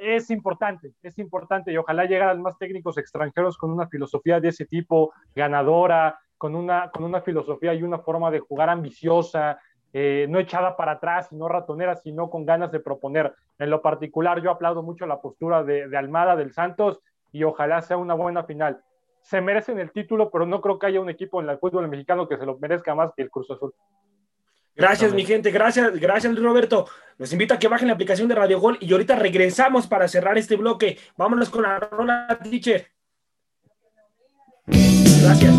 es 0.00 0.30
importante, 0.30 0.94
es 1.02 1.18
importante 1.18 1.70
y 1.70 1.76
ojalá 1.76 2.06
llegaran 2.06 2.40
más 2.40 2.56
técnicos 2.56 2.96
extranjeros 2.96 3.58
con 3.58 3.70
una 3.70 3.86
filosofía 3.86 4.40
de 4.40 4.48
ese 4.48 4.64
tipo, 4.64 5.12
ganadora, 5.34 6.18
con 6.38 6.54
una, 6.54 6.90
con 6.90 7.04
una 7.04 7.20
filosofía 7.20 7.74
y 7.74 7.82
una 7.82 7.98
forma 7.98 8.30
de 8.30 8.40
jugar 8.40 8.70
ambiciosa, 8.70 9.60
eh, 9.92 10.26
no 10.30 10.38
echada 10.38 10.74
para 10.74 10.92
atrás 10.92 11.32
no 11.32 11.48
ratonera, 11.48 11.96
sino 11.96 12.30
con 12.30 12.46
ganas 12.46 12.72
de 12.72 12.80
proponer. 12.80 13.34
En 13.58 13.68
lo 13.68 13.82
particular, 13.82 14.40
yo 14.40 14.50
aplaudo 14.50 14.82
mucho 14.82 15.04
la 15.04 15.20
postura 15.20 15.64
de 15.64 15.96
Almada, 15.98 16.34
del 16.34 16.54
Santos, 16.54 17.02
y 17.30 17.44
ojalá 17.44 17.82
sea 17.82 17.98
una 17.98 18.14
buena 18.14 18.44
final. 18.44 18.82
Se 19.22 19.40
merecen 19.40 19.78
el 19.78 19.92
título, 19.92 20.30
pero 20.30 20.46
no 20.46 20.60
creo 20.60 20.78
que 20.78 20.86
haya 20.86 21.00
un 21.00 21.08
equipo 21.08 21.40
en 21.40 21.48
el 21.48 21.58
fútbol 21.58 21.88
mexicano 21.88 22.28
que 22.28 22.36
se 22.36 22.44
lo 22.44 22.58
merezca 22.58 22.94
más 22.94 23.12
que 23.16 23.22
el 23.22 23.30
Cruz 23.30 23.50
Azul. 23.50 23.72
Gracias, 24.74 25.12
mi 25.12 25.24
gente, 25.24 25.50
gracias, 25.50 25.92
gracias, 26.00 26.32
Luis 26.32 26.44
Roberto. 26.44 26.86
Los 27.18 27.32
invito 27.32 27.54
a 27.54 27.58
que 27.58 27.68
bajen 27.68 27.88
la 27.88 27.94
aplicación 27.94 28.26
de 28.28 28.34
Radio 28.34 28.58
Gol 28.58 28.78
y 28.80 28.90
ahorita 28.92 29.16
regresamos 29.16 29.86
para 29.86 30.08
cerrar 30.08 30.38
este 30.38 30.56
bloque. 30.56 30.98
Vámonos 31.16 31.50
con 31.50 31.62
la 31.62 31.78
rola, 31.78 32.38
teacher. 32.42 32.90
Gracias. 34.66 35.54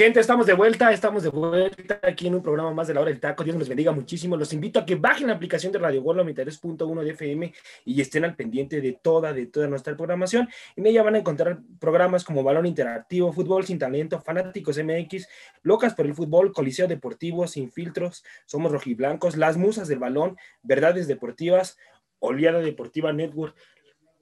Gente, 0.00 0.18
estamos 0.18 0.46
de 0.46 0.54
vuelta, 0.54 0.90
estamos 0.92 1.24
de 1.24 1.28
vuelta 1.28 2.00
aquí 2.02 2.28
en 2.28 2.34
un 2.34 2.42
programa 2.42 2.72
más 2.72 2.88
de 2.88 2.94
la 2.94 3.02
hora 3.02 3.10
del 3.10 3.20
taco. 3.20 3.44
Dios 3.44 3.54
nos 3.54 3.68
bendiga 3.68 3.92
muchísimo. 3.92 4.34
Los 4.34 4.54
invito 4.54 4.80
a 4.80 4.86
que 4.86 4.94
bajen 4.94 5.26
la 5.26 5.34
aplicación 5.34 5.74
de 5.74 5.78
Radio 5.78 6.02
Gol 6.02 6.16
93.1 6.20 7.04
de 7.04 7.10
FM 7.10 7.52
y 7.84 8.00
estén 8.00 8.24
al 8.24 8.34
pendiente 8.34 8.80
de 8.80 8.92
toda, 8.92 9.34
de 9.34 9.44
toda 9.44 9.66
nuestra 9.66 9.94
programación. 9.98 10.48
En 10.74 10.86
ella 10.86 11.02
van 11.02 11.16
a 11.16 11.18
encontrar 11.18 11.58
programas 11.78 12.24
como 12.24 12.42
Balón 12.42 12.64
Interactivo, 12.64 13.30
Fútbol 13.34 13.66
Sin 13.66 13.78
Talento, 13.78 14.18
Fanáticos 14.22 14.78
MX, 14.82 15.28
Locas 15.64 15.92
por 15.92 16.06
el 16.06 16.14
Fútbol, 16.14 16.54
Coliseo 16.54 16.88
Deportivo, 16.88 17.46
Sin 17.46 17.70
Filtros, 17.70 18.24
Somos 18.46 18.72
Rojiblancos, 18.72 19.36
Las 19.36 19.58
Musas 19.58 19.86
del 19.86 19.98
Balón, 19.98 20.38
Verdades 20.62 21.08
Deportivas, 21.08 21.76
Oleada 22.20 22.60
Deportiva 22.60 23.12
Network. 23.12 23.54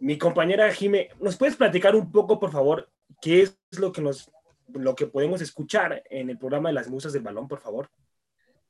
Mi 0.01 0.19
compañera 0.19 0.73
Jime, 0.73 1.11
¿nos 1.21 1.37
puedes 1.37 1.55
platicar 1.55 1.95
un 1.95 2.11
poco, 2.11 2.41
por 2.41 2.51
favor, 2.51 2.91
qué 3.23 3.43
es 3.43 3.57
lo 3.79 3.93
que 3.93 4.03
nos 4.03 4.33
lo 4.75 4.95
que 4.95 5.07
podemos 5.07 5.41
escuchar 5.41 6.03
en 6.11 6.31
el 6.31 6.39
programa 6.39 6.69
de 6.69 6.75
las 6.75 6.89
musas 6.89 7.13
del 7.13 7.23
balón, 7.23 7.49
por 7.49 7.61
favor. 7.61 7.91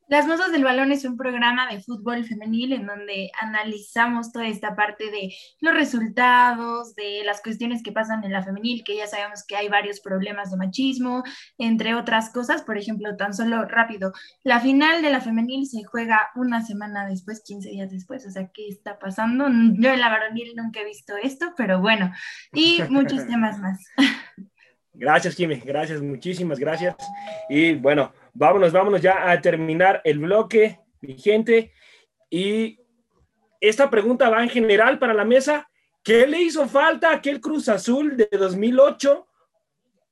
Las 0.08 0.26
Musas 0.26 0.50
del 0.52 0.64
Balón 0.64 0.90
es 0.90 1.04
un 1.04 1.18
programa 1.18 1.70
de 1.70 1.82
fútbol 1.82 2.24
femenil 2.24 2.72
en 2.72 2.86
donde 2.86 3.30
analizamos 3.38 4.32
toda 4.32 4.46
esta 4.46 4.74
parte 4.74 5.10
de 5.10 5.34
los 5.60 5.74
resultados, 5.74 6.94
de 6.94 7.22
las 7.26 7.42
cuestiones 7.42 7.82
que 7.82 7.92
pasan 7.92 8.24
en 8.24 8.32
la 8.32 8.42
femenil, 8.42 8.84
que 8.84 8.96
ya 8.96 9.06
sabemos 9.06 9.44
que 9.46 9.56
hay 9.56 9.68
varios 9.68 10.00
problemas 10.00 10.50
de 10.50 10.56
machismo, 10.56 11.24
entre 11.58 11.94
otras 11.94 12.30
cosas. 12.30 12.62
Por 12.62 12.78
ejemplo, 12.78 13.16
tan 13.16 13.34
solo 13.34 13.66
rápido, 13.66 14.14
la 14.44 14.60
final 14.60 15.02
de 15.02 15.10
la 15.10 15.20
femenil 15.20 15.66
se 15.66 15.84
juega 15.84 16.30
una 16.36 16.64
semana 16.64 17.06
después, 17.06 17.42
15 17.44 17.68
días 17.68 17.90
después. 17.90 18.26
O 18.26 18.30
sea, 18.30 18.48
¿qué 18.48 18.66
está 18.66 18.98
pasando? 18.98 19.44
Yo 19.44 19.90
en 19.90 20.00
la 20.00 20.08
varonil 20.08 20.56
nunca 20.56 20.80
he 20.80 20.86
visto 20.86 21.16
esto, 21.22 21.52
pero 21.54 21.82
bueno, 21.82 22.10
y 22.54 22.80
muchos 22.88 23.26
temas 23.28 23.58
más. 23.58 23.78
Gracias, 24.98 25.36
Jimmy. 25.36 25.62
Gracias, 25.64 26.02
muchísimas 26.02 26.58
gracias. 26.58 26.96
Y 27.48 27.74
bueno, 27.74 28.12
vámonos, 28.34 28.72
vámonos 28.72 29.00
ya 29.00 29.30
a 29.30 29.40
terminar 29.40 30.00
el 30.04 30.18
bloque, 30.18 30.80
mi 31.00 31.16
gente. 31.16 31.72
Y 32.28 32.80
esta 33.60 33.88
pregunta 33.88 34.28
va 34.28 34.42
en 34.42 34.48
general 34.48 34.98
para 34.98 35.14
la 35.14 35.24
mesa. 35.24 35.70
¿Qué 36.02 36.26
le 36.26 36.42
hizo 36.42 36.66
falta 36.68 37.10
a 37.10 37.14
aquel 37.14 37.40
Cruz 37.40 37.68
Azul 37.68 38.16
de 38.16 38.28
2008 38.32 39.24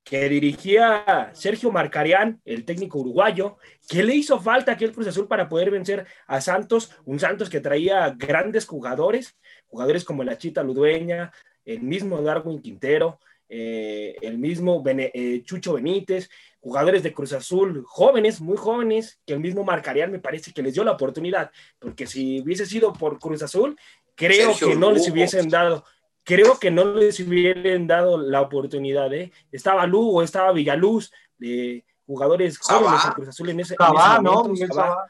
que 0.04 0.28
dirigía 0.28 1.32
Sergio 1.34 1.72
Marcarián, 1.72 2.40
el 2.44 2.64
técnico 2.64 3.00
uruguayo? 3.00 3.56
¿Qué 3.88 4.04
le 4.04 4.14
hizo 4.14 4.40
falta 4.40 4.70
a 4.70 4.74
aquel 4.76 4.92
Cruz 4.92 5.08
Azul 5.08 5.26
para 5.26 5.48
poder 5.48 5.72
vencer 5.72 6.06
a 6.28 6.40
Santos? 6.40 6.92
Un 7.04 7.18
Santos 7.18 7.50
que 7.50 7.58
traía 7.58 8.10
grandes 8.16 8.66
jugadores, 8.66 9.36
jugadores 9.66 10.04
como 10.04 10.22
la 10.22 10.38
Chita 10.38 10.62
Ludueña, 10.62 11.32
el 11.64 11.82
mismo 11.82 12.22
Darwin 12.22 12.62
Quintero, 12.62 13.18
eh, 13.48 14.16
el 14.22 14.38
mismo 14.38 14.82
Bene, 14.82 15.10
eh, 15.14 15.42
Chucho 15.44 15.74
Benítez, 15.74 16.28
jugadores 16.60 17.02
de 17.02 17.12
Cruz 17.12 17.32
Azul, 17.32 17.84
jóvenes, 17.86 18.40
muy 18.40 18.56
jóvenes, 18.56 19.20
que 19.24 19.34
el 19.34 19.40
mismo 19.40 19.62
Marcarián 19.62 20.10
me 20.10 20.18
parece 20.18 20.52
que 20.52 20.62
les 20.62 20.74
dio 20.74 20.82
la 20.84 20.92
oportunidad, 20.92 21.50
porque 21.78 22.06
si 22.06 22.40
hubiese 22.40 22.66
sido 22.66 22.92
por 22.92 23.18
Cruz 23.18 23.42
Azul, 23.42 23.78
creo 24.16 24.48
Sergio 24.48 24.68
que 24.68 24.76
no 24.76 24.90
les 24.90 25.08
hubiesen 25.08 25.48
dado, 25.48 25.84
creo 26.24 26.58
que 26.58 26.70
no 26.72 26.94
les 26.94 27.20
hubiesen 27.20 27.86
dado 27.86 28.18
la 28.18 28.40
oportunidad, 28.40 29.12
¿eh? 29.14 29.30
Estaba 29.52 29.86
Lugo, 29.86 30.22
estaba 30.22 30.52
Villaluz, 30.52 31.12
de 31.38 31.84
jugadores 32.04 32.58
jóvenes 32.58 33.04
de 33.04 33.12
Cruz 33.12 33.28
Azul 33.28 33.50
en 33.50 33.60
ese, 33.60 33.74
en 33.74 33.78
Cabá, 33.78 34.14
ese 34.14 34.22
¿no? 34.22 34.32
momento, 34.32 34.48
Miguel 34.52 34.72
Sabá. 34.72 35.06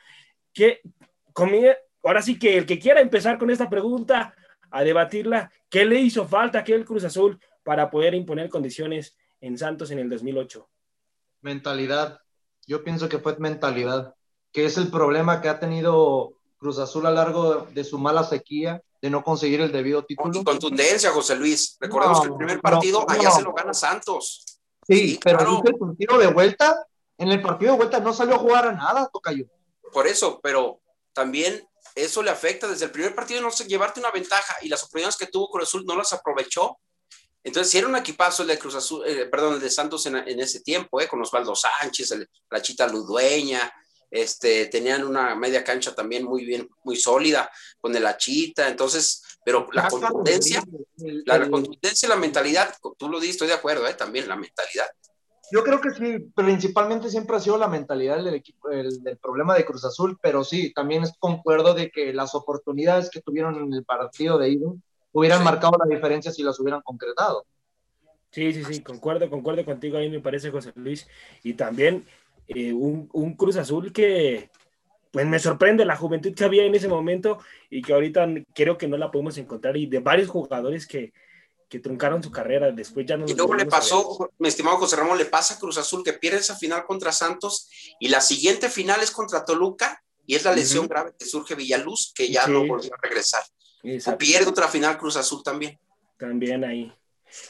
Que 0.53 0.81
comi- 1.33 1.77
ahora 2.03 2.21
sí 2.21 2.39
que 2.39 2.59
el 2.59 2.67
que 2.67 2.79
quiera 2.79 3.01
empezar 3.01 3.39
con 3.39 3.51
esta 3.51 3.71
pregunta 3.71 4.35
a 4.71 4.83
debatirla, 4.83 5.51
¿qué 5.71 5.85
le 5.85 6.01
hizo 6.01 6.27
falta 6.27 6.59
a 6.59 6.61
aquel 6.63 6.85
Cruz 6.85 7.05
Azul 7.05 7.39
para 7.67 7.91
poder 7.91 8.15
imponer 8.15 8.49
condiciones 8.49 9.17
en 9.41 9.59
Santos 9.59 9.91
en 9.91 9.99
el 9.99 10.09
2008? 10.09 10.69
Mentalidad. 11.41 12.21
Yo 12.65 12.85
pienso 12.85 13.09
que 13.09 13.19
fue 13.19 13.37
mentalidad, 13.39 14.15
que 14.53 14.65
es 14.67 14.77
el 14.79 14.89
problema 14.89 15.41
que 15.43 15.49
ha 15.49 15.59
tenido 15.59 16.39
Cruz 16.59 16.79
Azul 16.79 17.05
a 17.07 17.11
lo 17.11 17.17
largo 17.17 17.67
de 17.75 17.83
su 17.83 17.99
mala 17.99 18.23
sequía, 18.23 18.81
de 19.03 19.11
no 19.11 19.25
conseguir 19.25 19.61
el 19.61 19.73
debido 19.73 20.05
título. 20.05 20.41
Y 20.41 20.45
contundencia, 20.45 21.11
José 21.11 21.35
Luis. 21.35 21.77
Recordemos 21.81 22.19
No, 22.19 22.23
que 22.23 22.29
el 22.29 22.37
primer 22.37 22.57
no, 22.57 22.63
partido 22.63 23.01
no. 23.01 23.07
allá 23.13 23.31
se 23.33 23.43
lo 23.43 23.53
gana 23.53 23.75
Santos. 23.75 24.45
Sí, 24.87 25.11
Sí, 25.11 25.21
pero 25.23 25.39
claro. 25.39 25.63
el 25.65 25.75
partido 25.77 26.19
de 26.19 26.27
vuelta, 26.29 26.87
en 27.19 27.29
el 27.33 27.43
partido 27.43 27.73
de 27.73 27.79
vuelta 27.79 27.99
no 27.99 28.13
salió 28.13 28.37
a 28.37 28.39
jugar 28.39 28.69
a 28.69 28.73
nada, 28.73 29.11
Tocayo. 29.13 29.47
Por 29.93 30.07
eso, 30.07 30.39
pero 30.41 30.81
también 31.13 31.69
eso 31.97 32.23
le 32.23 32.31
afecta 32.31 32.69
desde 32.69 32.85
el 32.85 32.91
primer 32.93 33.13
partido 33.15 33.41
no 33.41 33.51
sé, 33.51 33.65
llevarte 33.67 33.99
una 34.01 34.13
ventaja 34.13 34.55
y 34.63 34.69
las 34.69 34.83
oportunidades 34.83 35.17
que 35.17 35.27
tuvo 35.27 35.51
Cruz 35.51 35.65
Azul 35.69 35.85
no 35.85 35.97
las 35.97 36.13
aprovechó. 36.13 36.79
Entonces, 37.47 37.71
si 37.71 37.79
era 37.79 37.87
un 37.87 37.95
equipazo 37.95 38.43
el 38.43 38.49
de 38.49 38.59
Cruz 38.59 38.75
Azul, 38.75 39.05
eh, 39.07 39.27
perdón, 39.27 39.55
el 39.55 39.61
de 39.61 39.71
Santos 39.71 40.05
en, 40.07 40.17
en 40.17 40.41
ese 40.41 40.61
tiempo, 40.63 41.01
eh, 41.01 41.07
con 41.07 41.23
Osvaldo 41.23 41.55
Sánchez, 41.55 42.11
el- 42.11 42.29
la 42.51 42.61
Chita 42.61 42.89
Ludueña, 42.89 43.73
este, 44.11 44.67
tenían 44.67 45.05
una 45.05 45.37
media 45.37 45.63
cancha 45.63 45.95
también 45.95 46.25
muy 46.25 46.45
bien, 46.45 46.69
muy 46.83 46.97
sólida, 46.97 47.49
con 47.81 47.95
el 47.95 48.05
Achita, 48.05 48.69
entonces, 48.69 49.23
pero 49.45 49.69
la 49.73 49.83
Chaca 49.83 50.09
contundencia, 50.09 50.61
la, 51.25 51.49
contundencia 51.49 52.07
y 52.07 52.11
la 52.11 52.17
mentalidad, 52.17 52.75
tú 52.99 53.09
lo 53.09 53.21
dices, 53.21 53.37
estoy 53.37 53.49
de 53.49 53.55
acuerdo, 53.55 53.87
eh, 53.87 53.95
también 53.95 54.29
la 54.29 54.35
mentalidad. 54.35 54.87
Yo 55.53 55.63
creo 55.63 55.81
que 55.81 55.91
sí, 55.91 56.19
principalmente 56.35 57.09
siempre 57.09 57.37
ha 57.37 57.41
sido 57.41 57.57
la 57.59 57.69
mentalidad 57.69 58.17
del 58.17 58.35
equipo, 58.35 58.71
el, 58.71 59.01
del 59.05 59.19
problema 59.19 59.55
de 59.55 59.65
Cruz 59.65 59.85
Azul, 59.85 60.19
pero 60.21 60.43
sí, 60.43 60.73
también 60.75 61.05
es- 61.05 61.13
concuerdo 61.21 61.75
de 61.75 61.93
que 61.93 62.13
las 62.13 62.35
oportunidades 62.35 63.09
que 63.09 63.21
tuvieron 63.23 63.55
en 63.57 63.73
el 63.73 63.85
partido 63.85 64.37
de 64.39 64.49
ida 64.51 64.67
hubieran 65.19 65.39
Sí. 65.39 65.45
marcado 65.45 65.77
la 65.85 65.95
diferencia 65.95 66.31
si 66.33 66.43
las 66.43 66.59
hubieran 66.61 66.83
concretado. 66.83 67.45
Sí, 68.31 68.53
sí, 68.53 68.65
sí, 68.65 68.83
concuerdo, 68.83 69.31
concuerdo 69.31 69.65
contigo 69.65 69.97
ahí, 69.97 70.11
me 70.11 70.21
parece, 70.21 70.51
José 70.51 70.73
Luis. 70.75 71.07
Y 71.43 71.55
también 71.55 72.07
eh, 72.49 72.73
un, 72.73 73.09
un 73.13 73.35
Cruz 73.35 73.57
Azul 73.57 73.93
que, 73.93 74.51
pues 75.11 75.27
me 75.27 75.39
sorprende 75.39 75.85
la 75.85 75.97
juventud 75.97 76.35
que 76.35 76.45
había 76.45 76.65
en 76.65 76.75
ese 76.75 76.89
momento 76.89 77.39
y 77.71 77.81
que 77.83 77.93
ahorita 77.95 78.29
creo 78.55 78.77
que 78.77 78.89
no 78.89 78.97
la 78.97 79.11
podemos 79.11 79.39
encontrar 79.39 79.77
y 79.77 79.87
de 79.87 80.01
varios 80.01 80.29
jugadores 80.29 80.87
que, 80.87 81.13
que 81.69 81.81
truncaron 81.81 82.23
su 82.23 82.31
carrera, 82.31 82.71
después 82.73 83.07
ya 83.07 83.17
no 83.17 83.25
Y 83.27 83.35
luego 83.35 83.55
le 83.55 83.65
pasó, 83.67 84.31
mi 84.39 84.49
estimado 84.49 84.77
José 84.77 84.97
Ramón, 84.97 85.17
le 85.19 85.25
pasa 85.25 85.55
a 85.55 85.59
Cruz 85.59 85.79
Azul 85.79 86.05
que 86.05 86.13
pierde 86.13 86.39
esa 86.39 86.57
final 86.57 86.85
contra 86.85 87.11
Santos 87.13 87.69
y 87.99 88.09
la 88.09 88.21
siguiente 88.21 88.69
final 88.69 89.01
es 89.03 89.11
contra 89.11 89.45
Toluca 89.45 90.03
y 90.27 90.35
es 90.35 90.45
la 90.45 90.53
lesión 90.53 90.87
grave 90.89 91.13
que 91.19 91.25
surge 91.25 91.55
Villaluz, 91.55 92.13
que 92.15 92.29
ya 92.31 92.45
Sí. 92.45 92.51
no 92.53 92.67
volvió 92.67 92.93
a 92.95 92.99
regresar. 93.01 93.43
O 93.87 93.95
Exacto, 93.95 94.19
pierde 94.19 94.49
otra 94.49 94.69
final 94.69 94.99
Cruz 94.99 95.17
Azul 95.17 95.43
también. 95.43 95.79
también 96.19 96.65
ahí. 96.65 96.93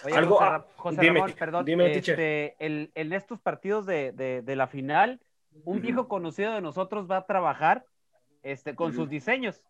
Oye, 0.04 0.14
Algo- 0.16 0.36
José, 0.36 0.50
ah, 0.50 0.64
José 0.76 1.00
dime, 1.00 1.20
Ramón, 1.20 1.34
perdón, 1.38 1.64
dime, 1.64 1.92
este, 1.96 2.56
el- 2.58 2.90
en 2.94 3.12
estos 3.12 3.40
partidos 3.40 3.86
de, 3.86 4.12
de- 4.12 4.42
de 4.42 4.56
la 4.56 4.66
final, 4.66 5.20
un 5.64 5.80
viejo 5.80 6.08
conocido 6.08 6.52
de 6.54 6.60
nosotros 6.60 7.08
va 7.10 7.18
a 7.18 7.26
trabajar 7.26 7.84
este, 8.42 8.74
con 8.74 8.92
sus 8.94 9.08
diseños. 9.08 9.62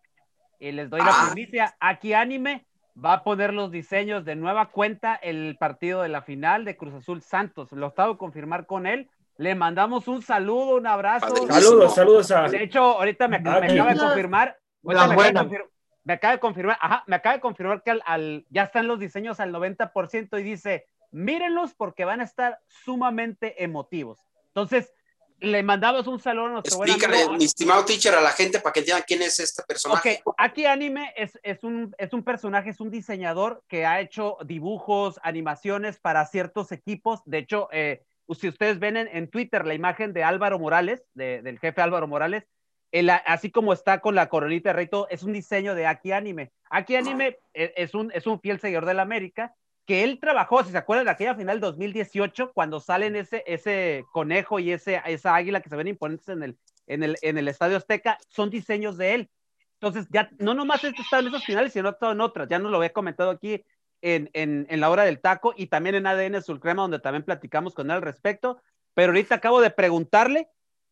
Y 0.58 0.72
les 0.72 0.88
doy 0.90 1.00
la 1.00 1.10
Ah. 1.10 1.30
primicia, 1.32 1.76
aquí 1.80 2.12
Anime 2.14 2.66
va 3.02 3.14
a 3.14 3.24
poner 3.24 3.52
los 3.52 3.70
diseños 3.70 4.24
de 4.24 4.36
nueva 4.36 4.70
cuenta 4.70 5.14
el 5.16 5.56
partido 5.58 6.02
de 6.02 6.08
la 6.08 6.22
final 6.22 6.64
de 6.64 6.76
Cruz 6.76 6.94
Azul 6.94 7.20
Santos. 7.22 7.72
Lo 7.72 7.88
estaba 7.88 8.12
de 8.12 8.18
confirmar 8.18 8.66
con 8.66 8.86
él. 8.86 9.08
Le 9.38 9.54
mandamos 9.54 10.08
un 10.08 10.22
saludo, 10.22 10.76
un 10.76 10.86
abrazo. 10.86 11.26
Saludos, 11.46 11.94
saludos 11.94 12.30
a... 12.30 12.48
De 12.48 12.62
hecho, 12.62 12.80
ahorita 12.82 13.28
me, 13.28 13.36
Ah, 13.36 13.40
me 13.60 13.72
acaba 13.72 13.92
de 13.92 13.98
confirmar. 14.00 14.58
ahorita 14.82 14.84
me, 14.84 14.92
acaba 14.92 15.08
de 15.08 15.14
buenas. 15.48 15.62
Me 16.06 16.12
acaba 16.14 16.34
de 16.34 16.38
confirmar, 16.40 16.78
ajá, 16.80 17.02
me 17.08 17.16
acaba 17.16 17.34
de 17.34 17.40
confirmar 17.40 17.82
que 17.82 17.90
al, 17.90 18.02
al- 18.06 18.46
ya 18.48 18.62
están 18.62 18.86
los 18.86 19.00
diseños 19.00 19.40
al 19.40 19.52
90% 19.52 20.38
y 20.38 20.42
dice, 20.44 20.86
mírenlos 21.10 21.74
porque 21.74 22.04
van 22.04 22.20
a 22.20 22.24
estar 22.24 22.60
sumamente 22.68 23.62
emotivos. 23.64 24.20
Entonces, 24.46 24.92
le 25.40 25.64
mandamos 25.64 26.06
un 26.06 26.20
saludo 26.20 26.46
a 26.46 26.50
nuestro 26.50 26.76
buen 26.76 26.88
Explícale, 26.90 27.22
amigo. 27.24 27.36
mi 27.38 27.44
estimado 27.44 27.84
teacher, 27.84 28.14
a 28.14 28.20
la 28.20 28.30
gente 28.30 28.60
para 28.60 28.72
que 28.72 28.80
entiendan 28.80 29.04
quién 29.04 29.20
es 29.20 29.40
este 29.40 29.64
personaje. 29.64 30.22
Ok, 30.24 30.34
aquí 30.38 30.64
Anime 30.64 31.12
es, 31.16 31.38
es, 31.42 31.64
un, 31.64 31.92
es 31.98 32.12
un 32.12 32.22
personaje, 32.22 32.70
es 32.70 32.80
un 32.80 32.90
diseñador 32.92 33.64
que 33.68 33.84
ha 33.84 33.98
hecho 34.00 34.38
dibujos, 34.44 35.18
animaciones 35.24 35.98
para 35.98 36.24
ciertos 36.26 36.70
equipos. 36.70 37.20
De 37.26 37.38
hecho, 37.38 37.68
eh, 37.72 38.04
si 38.38 38.46
ustedes 38.48 38.78
ven 38.78 38.96
en, 38.96 39.08
en 39.08 39.28
Twitter 39.28 39.66
la 39.66 39.74
imagen 39.74 40.12
de 40.12 40.22
Álvaro 40.22 40.58
Morales, 40.60 41.02
de- 41.14 41.42
del 41.42 41.58
jefe 41.58 41.82
Álvaro 41.82 42.06
Morales, 42.06 42.46
el- 42.92 43.10
así 43.10 43.50
como 43.50 43.72
está 43.72 44.00
con 44.00 44.14
la 44.14 44.28
coronita 44.28 44.70
de 44.70 44.72
rey, 44.74 44.88
es 45.10 45.22
un 45.22 45.32
diseño 45.32 45.74
de 45.74 45.86
Aki 45.86 46.12
Anime. 46.12 46.52
Aki 46.70 46.96
Anime 46.96 47.38
eh, 47.54 47.72
es 47.76 47.94
un, 47.94 48.10
es 48.14 48.26
un 48.26 48.40
fiel 48.40 48.60
seguidor 48.60 48.86
de 48.86 48.94
la 48.94 49.02
América, 49.02 49.54
que 49.86 50.02
él 50.02 50.18
trabajó, 50.20 50.64
si 50.64 50.72
se 50.72 50.78
acuerdan 50.78 51.04
de 51.06 51.12
aquella 51.12 51.36
final 51.36 51.60
2018, 51.60 52.52
cuando 52.52 52.80
salen 52.80 53.14
ese, 53.14 53.44
ese 53.46 54.04
conejo 54.12 54.58
y 54.58 54.72
ese, 54.72 55.00
esa 55.06 55.34
águila 55.34 55.60
que 55.60 55.68
se 55.68 55.76
ven 55.76 55.86
imponentes 55.88 56.28
en 56.28 56.42
el, 56.42 56.58
en, 56.88 57.02
el, 57.04 57.16
en 57.22 57.38
el 57.38 57.46
Estadio 57.46 57.76
Azteca, 57.76 58.18
son 58.28 58.50
diseños 58.50 58.96
de 58.96 59.14
él. 59.14 59.30
Entonces, 59.74 60.08
ya 60.10 60.28
no 60.38 60.54
nomás 60.54 60.82
está 60.82 61.20
en 61.20 61.28
esas 61.28 61.44
finales, 61.44 61.72
sino 61.72 61.92
todo 61.92 62.12
en 62.12 62.20
otras. 62.20 62.48
Ya 62.48 62.58
nos 62.58 62.70
lo 62.70 62.78
había 62.78 62.92
comentado 62.92 63.30
aquí 63.30 63.62
en, 64.02 64.30
en, 64.32 64.66
en 64.70 64.80
la 64.80 64.90
hora 64.90 65.04
del 65.04 65.20
taco 65.20 65.54
y 65.56 65.66
también 65.66 65.94
en 65.94 66.06
ADN 66.06 66.42
Sulcrema, 66.42 66.82
donde 66.82 66.98
también 66.98 67.24
platicamos 67.24 67.74
con 67.74 67.86
él 67.86 67.92
al 67.96 68.02
respecto. 68.02 68.60
Pero 68.94 69.08
ahorita 69.12 69.36
acabo 69.36 69.60
de 69.60 69.70
preguntarle, 69.70 70.48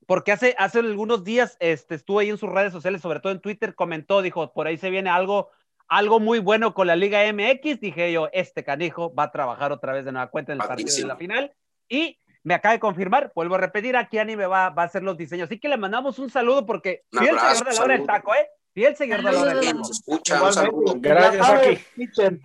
porque 0.06 0.32
hace, 0.32 0.54
hace 0.58 0.78
algunos 0.80 1.24
días 1.24 1.56
este, 1.60 1.94
estuvo 1.94 2.18
ahí 2.18 2.30
en 2.30 2.38
sus 2.38 2.50
redes 2.50 2.72
sociales, 2.72 3.00
sobre 3.00 3.20
todo 3.20 3.32
en 3.32 3.40
Twitter, 3.40 3.74
comentó, 3.74 4.22
dijo, 4.22 4.52
por 4.52 4.66
ahí 4.66 4.76
se 4.76 4.90
viene 4.90 5.10
algo, 5.10 5.50
algo 5.88 6.20
muy 6.20 6.38
bueno 6.38 6.74
con 6.74 6.86
la 6.86 6.96
Liga 6.96 7.20
MX. 7.32 7.80
Dije 7.80 8.12
yo, 8.12 8.28
este 8.32 8.64
canijo 8.64 9.14
va 9.14 9.24
a 9.24 9.32
trabajar 9.32 9.72
otra 9.72 9.92
vez 9.92 10.04
de 10.04 10.12
nueva 10.12 10.28
cuenta 10.30 10.52
en 10.52 10.60
el 10.60 10.66
partido 10.66 10.94
de 10.94 11.06
la 11.06 11.16
final. 11.16 11.52
Y 11.88 12.18
me 12.42 12.54
acaba 12.54 12.72
de 12.74 12.80
confirmar, 12.80 13.32
vuelvo 13.34 13.54
a 13.54 13.58
repetir, 13.58 13.96
aquí 13.96 14.18
Ani 14.18 14.36
me 14.36 14.46
va, 14.46 14.70
va 14.70 14.82
a 14.82 14.86
hacer 14.86 15.02
los 15.02 15.16
diseños. 15.16 15.46
Así 15.46 15.58
que 15.58 15.68
le 15.68 15.76
mandamos 15.76 16.18
un 16.18 16.28
saludo 16.30 16.66
porque 16.66 17.04
Un 17.12 17.20
fiel 17.20 17.38
abrazo, 17.38 17.64
seguidor 17.64 17.72
de 17.72 17.78
la 17.78 17.84
hora 17.84 17.96
del 17.96 18.06
taco, 18.06 18.34
¿eh? 18.34 18.48
Fiel 18.74 18.96
seguidor 18.96 19.22
de 19.24 19.32
la 19.32 19.40
hora 19.40 19.54
del 19.54 19.64
taco. 19.64 19.78
nos 19.78 19.90
escucha, 19.90 20.42
un 20.42 20.52
saludo. 20.52 20.94
Gracias, 20.96 21.34
ya 21.36 21.44
sabes, 21.44 21.86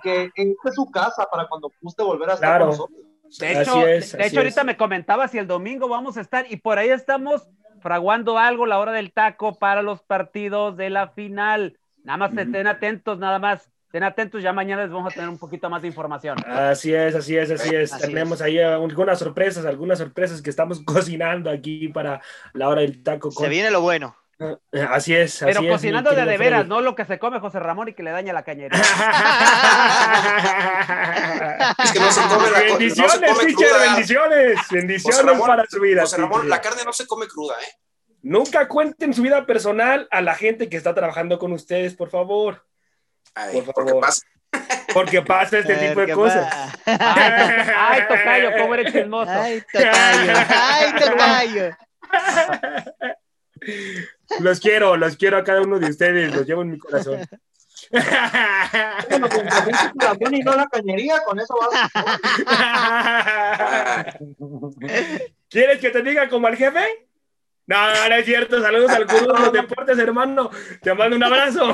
que 0.02 0.32
esta 0.36 0.70
es 0.70 0.76
su 0.76 0.90
casa 0.90 1.28
para 1.30 1.48
cuando 1.48 1.72
guste 1.82 2.04
volver 2.04 2.30
a 2.30 2.34
estar 2.36 2.50
Claro. 2.50 2.66
con 2.66 2.78
nosotros. 2.78 3.00
De 3.38 3.56
Así 3.56 3.80
hecho, 3.80 3.88
es, 3.88 4.18
de 4.18 4.26
hecho 4.26 4.40
ahorita 4.40 4.62
es. 4.62 4.66
me 4.66 4.78
comentaba 4.78 5.28
si 5.28 5.38
el 5.38 5.48
domingo 5.48 5.88
vamos 5.88 6.18
a 6.18 6.22
estar 6.22 6.46
y 6.50 6.58
por 6.58 6.80
ahí 6.80 6.90
estamos 6.90 7.48
fraguando 7.82 8.38
algo 8.38 8.66
la 8.66 8.80
hora 8.80 8.92
del 8.92 9.12
taco 9.14 9.58
para 9.58 9.82
los 9.82 10.02
partidos 10.04 10.78
de 10.78 10.90
la 10.90 11.10
final. 11.10 11.78
Nada 12.04 12.18
más 12.18 12.38
estén 12.38 12.68
atentos, 12.68 13.20
nada 13.20 13.40
más. 13.40 13.72
Estén 13.86 14.04
atentos, 14.04 14.44
ya 14.44 14.54
mañana 14.54 14.84
les 14.84 14.92
vamos 14.92 15.12
a 15.12 15.16
tener 15.16 15.30
un 15.30 15.40
poquito 15.40 15.68
más 15.68 15.82
de 15.82 15.88
información. 15.88 16.38
Así 16.46 16.94
es, 16.94 17.16
así 17.16 17.36
es, 17.36 17.50
así 17.50 17.74
es. 17.74 17.92
Así 17.92 18.06
Tenemos 18.06 18.40
ahí 18.40 18.60
algunas 18.60 19.18
sorpresas, 19.18 19.66
algunas 19.66 19.98
sorpresas 19.98 20.44
que 20.44 20.52
estamos 20.52 20.82
cocinando 20.86 21.50
aquí 21.50 21.88
para 21.88 22.22
la 22.54 22.70
hora 22.70 22.82
del 22.82 23.02
taco. 23.02 23.32
Se 23.32 23.50
viene 23.50 23.72
lo 23.72 23.82
bueno. 23.82 24.16
Eh, 24.42 24.56
Así 24.90 25.14
es, 25.14 25.36
así 25.36 25.46
Pero 25.46 25.60
es, 25.62 25.70
cocinando 25.72 26.12
de 26.12 26.38
veras, 26.38 26.66
no 26.66 26.80
lo 26.80 26.96
que 26.96 27.04
se 27.04 27.20
come 27.20 27.42
José 27.42 27.60
Ramón 27.60 27.90
y 27.90 27.94
que 27.94 28.04
le 28.04 28.12
daña 28.12 28.32
la 28.32 28.44
cañería. 28.44 28.80
Es 31.84 31.92
que 31.92 32.00
no 32.00 32.12
se 32.12 32.22
come 32.22 32.50
la 32.50 32.60
co- 32.60 32.66
no 32.66 32.70
se 32.70 32.78
bendiciones, 32.78 33.14
come 33.16 33.46
teacher, 33.46 33.70
cruda. 33.70 33.80
bendiciones, 33.94 34.58
José 34.60 34.76
bendiciones 34.76 35.26
Ramón, 35.26 35.48
para 35.48 35.66
su 35.68 35.80
vida. 35.82 36.02
José 36.02 36.18
Ramón, 36.18 36.42
teacher. 36.42 36.50
la 36.50 36.62
carne 36.62 36.82
no 36.86 36.94
se 36.94 37.08
come 37.08 37.28
cruda, 37.28 37.56
¿eh? 37.62 37.68
Nunca 38.22 38.68
cuenten 38.68 39.14
su 39.14 39.22
vida 39.22 39.46
personal 39.46 40.08
a 40.12 40.22
la 40.22 40.36
gente 40.36 40.70
que 40.70 40.76
está 40.78 40.94
trabajando 40.94 41.40
con 41.40 41.52
ustedes, 41.54 41.96
por 41.96 42.10
favor, 42.10 42.66
Ay, 43.36 43.62
Por 43.62 43.74
porque 43.74 43.90
favor. 43.92 44.06
pasa. 44.06 44.22
porque 44.94 45.22
pasa 45.22 45.60
este 45.60 45.76
tipo 45.76 46.00
de 46.02 46.08
¿qué 46.08 46.14
cosas. 46.14 46.52
va? 46.52 46.72
Ay, 46.86 47.66
to- 47.68 47.74
ay, 47.78 48.02
tocayo, 48.08 48.52
cómo 48.58 48.74
eres 48.76 48.92
chismoso. 48.94 49.32
Ay, 49.32 49.62
tocayo. 49.72 50.34
Ay, 50.50 50.94
tocayo. 51.00 51.78
Los 54.40 54.60
quiero, 54.60 54.98
los 54.98 55.16
quiero 55.18 55.38
a 55.38 55.44
cada 55.44 55.62
uno 55.62 55.80
de 55.80 55.90
ustedes, 55.90 56.34
los 56.36 56.46
llevo 56.46 56.62
en 56.62 56.72
mi 56.72 56.78
corazón. 56.78 57.20
Bueno, 59.10 59.30
con 59.30 59.44
que 59.44 59.52
gente 59.52 59.92
que 59.98 60.06
la 60.06 60.16
tiene 60.16 60.38
y 60.38 60.42
no 60.42 60.56
la 60.56 60.68
cañería, 60.68 61.22
con 61.26 61.40
eso 61.40 61.56
vas. 61.58 61.92
¿Quieres 65.50 65.80
que 65.80 65.90
te 65.90 66.04
diga 66.04 66.30
como 66.30 66.48
al 66.48 66.56
jefe? 66.56 67.08
No, 67.66 68.10
no 68.10 68.16
es 68.16 68.26
cierto. 68.26 68.62
Saludos 68.62 68.92
al 68.92 69.06
gurú 69.06 69.34
de 69.34 69.40
los 69.40 69.54
deportes, 69.54 69.98
hermano. 69.98 70.50
Te 70.82 70.94
mando 70.94 71.16
un 71.16 71.24
abrazo. 71.24 71.74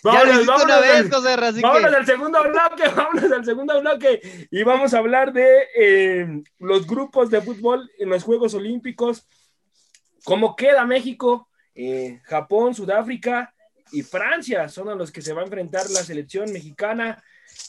Vámonos, 0.00 0.46
vámonos, 0.46 0.80
vez, 0.80 0.94
al, 0.94 1.10
José 1.10 1.36
Ra, 1.36 1.48
así 1.48 1.60
vámonos 1.60 1.90
que... 1.90 1.96
al 1.96 2.06
segundo 2.06 2.38
bloque, 2.44 2.88
vámonos 2.96 3.32
al 3.32 3.44
segundo 3.44 3.80
bloque. 3.80 4.48
Y 4.50 4.62
vamos 4.62 4.94
a 4.94 4.98
hablar 4.98 5.32
de 5.32 5.66
eh, 5.76 6.42
los 6.60 6.86
grupos 6.86 7.30
de 7.30 7.40
fútbol 7.40 7.90
en 7.98 8.10
los 8.10 8.22
Juegos 8.22 8.54
Olímpicos. 8.54 9.26
¿Cómo 10.24 10.56
queda 10.56 10.84
México? 10.84 11.48
Eh, 11.74 12.20
Japón, 12.24 12.74
Sudáfrica 12.74 13.54
y 13.92 14.02
Francia 14.02 14.68
son 14.68 14.88
a 14.88 14.94
los 14.94 15.12
que 15.12 15.22
se 15.22 15.32
va 15.32 15.42
a 15.42 15.44
enfrentar 15.44 15.88
la 15.90 16.02
selección 16.02 16.52
mexicana. 16.52 17.22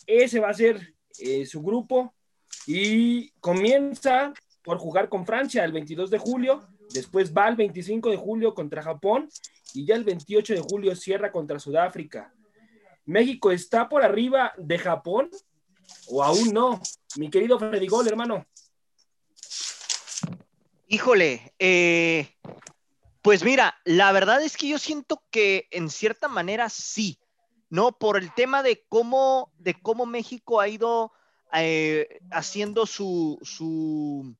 Ese 0.05 0.39
va 0.39 0.49
a 0.49 0.53
ser 0.53 0.93
eh, 1.19 1.45
su 1.45 1.61
grupo 1.61 2.13
y 2.65 3.31
comienza 3.39 4.33
por 4.63 4.77
jugar 4.77 5.09
con 5.09 5.25
Francia 5.25 5.63
el 5.63 5.71
22 5.71 6.09
de 6.09 6.17
julio, 6.17 6.67
después 6.93 7.33
va 7.33 7.47
el 7.47 7.55
25 7.55 8.09
de 8.09 8.17
julio 8.17 8.53
contra 8.53 8.83
Japón 8.83 9.29
y 9.73 9.85
ya 9.85 9.95
el 9.95 10.03
28 10.03 10.53
de 10.55 10.61
julio 10.61 10.95
cierra 10.95 11.31
contra 11.31 11.59
Sudáfrica. 11.59 12.33
¿México 13.05 13.51
está 13.51 13.89
por 13.89 14.03
arriba 14.03 14.53
de 14.57 14.77
Japón 14.77 15.29
o 16.07 16.23
aún 16.23 16.53
no? 16.53 16.79
Mi 17.15 17.29
querido 17.29 17.57
Freddy 17.57 17.87
Gol, 17.87 18.07
hermano. 18.07 18.45
Híjole, 20.91 21.53
eh, 21.59 22.35
pues 23.21 23.43
mira, 23.43 23.75
la 23.85 24.11
verdad 24.11 24.41
es 24.41 24.57
que 24.57 24.67
yo 24.69 24.79
siento 24.79 25.21
que 25.29 25.67
en 25.69 25.91
cierta 25.91 26.27
manera 26.27 26.67
sí, 26.67 27.19
¿no? 27.69 27.91
Por 27.91 28.17
el 28.17 28.33
tema 28.33 28.63
de 28.63 28.83
cómo, 28.89 29.53
de 29.59 29.79
cómo 29.79 30.07
México 30.07 30.59
ha 30.59 30.67
ido 30.67 31.11
eh, 31.53 32.19
haciendo 32.31 32.87
su, 32.87 33.37
su, 33.43 34.35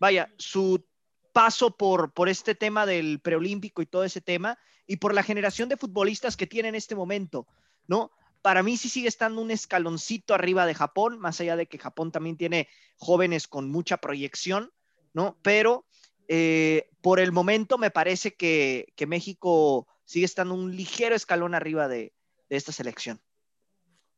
vaya, 0.00 0.34
su 0.38 0.84
paso 1.32 1.76
por, 1.76 2.12
por 2.14 2.28
este 2.28 2.56
tema 2.56 2.84
del 2.84 3.20
preolímpico 3.20 3.80
y 3.80 3.86
todo 3.86 4.02
ese 4.02 4.20
tema, 4.20 4.58
y 4.88 4.96
por 4.96 5.14
la 5.14 5.22
generación 5.22 5.68
de 5.68 5.76
futbolistas 5.76 6.36
que 6.36 6.48
tiene 6.48 6.70
en 6.70 6.74
este 6.74 6.96
momento, 6.96 7.46
¿no? 7.86 8.10
Para 8.42 8.64
mí 8.64 8.76
sí 8.76 8.88
sigue 8.88 9.06
estando 9.06 9.40
un 9.40 9.52
escaloncito 9.52 10.34
arriba 10.34 10.66
de 10.66 10.74
Japón, 10.74 11.20
más 11.20 11.40
allá 11.40 11.54
de 11.54 11.66
que 11.66 11.78
Japón 11.78 12.10
también 12.10 12.36
tiene 12.36 12.66
jóvenes 12.96 13.46
con 13.46 13.70
mucha 13.70 13.98
proyección, 13.98 14.72
¿no? 15.12 15.38
Pero 15.42 15.84
eh, 16.28 16.88
por 17.00 17.20
el 17.20 17.32
momento 17.32 17.78
me 17.78 17.90
parece 17.90 18.34
que, 18.34 18.92
que, 18.96 19.06
México 19.06 19.86
sigue 20.04 20.26
estando 20.26 20.54
un 20.54 20.76
ligero 20.76 21.14
escalón 21.14 21.54
arriba 21.54 21.88
de, 21.88 22.12
de 22.48 22.56
esta 22.56 22.72
selección. 22.72 23.20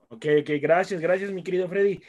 Ok, 0.09 0.27
ok, 0.41 0.51
gracias, 0.61 1.01
gracias, 1.01 1.33
mi 1.33 1.43
querido 1.43 1.69
Freddy. 1.69 2.03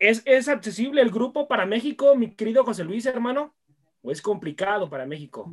¿Es, 0.00 0.22
¿Es 0.24 0.48
accesible 0.48 1.02
el 1.02 1.10
grupo 1.10 1.46
para 1.46 1.66
México, 1.66 2.16
mi 2.16 2.34
querido 2.34 2.64
José 2.64 2.84
Luis, 2.84 3.06
hermano? 3.06 3.54
¿O 4.02 4.10
es 4.10 4.22
complicado 4.22 4.88
para 4.88 5.06
México? 5.06 5.52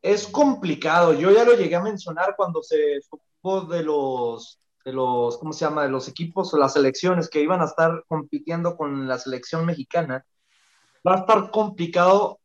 Es 0.00 0.26
complicado. 0.26 1.12
Yo 1.12 1.30
ya 1.30 1.44
lo 1.44 1.54
llegué 1.54 1.76
a 1.76 1.82
mencionar 1.82 2.34
cuando 2.36 2.62
se 2.62 3.00
supo 3.02 3.60
de 3.66 3.84
los, 3.84 4.58
de 4.84 4.92
los, 4.92 5.36
¿cómo 5.38 5.52
se 5.52 5.64
llama? 5.64 5.84
De 5.84 5.90
los 5.90 6.08
equipos 6.08 6.52
o 6.52 6.58
las 6.58 6.72
selecciones 6.72 7.28
que 7.28 7.42
iban 7.42 7.60
a 7.60 7.66
estar 7.66 8.02
compitiendo 8.08 8.76
con 8.76 9.06
la 9.06 9.18
selección 9.18 9.66
mexicana. 9.66 10.24
Va 11.06 11.14
a 11.14 11.18
estar 11.20 11.50
complicado 11.50 12.40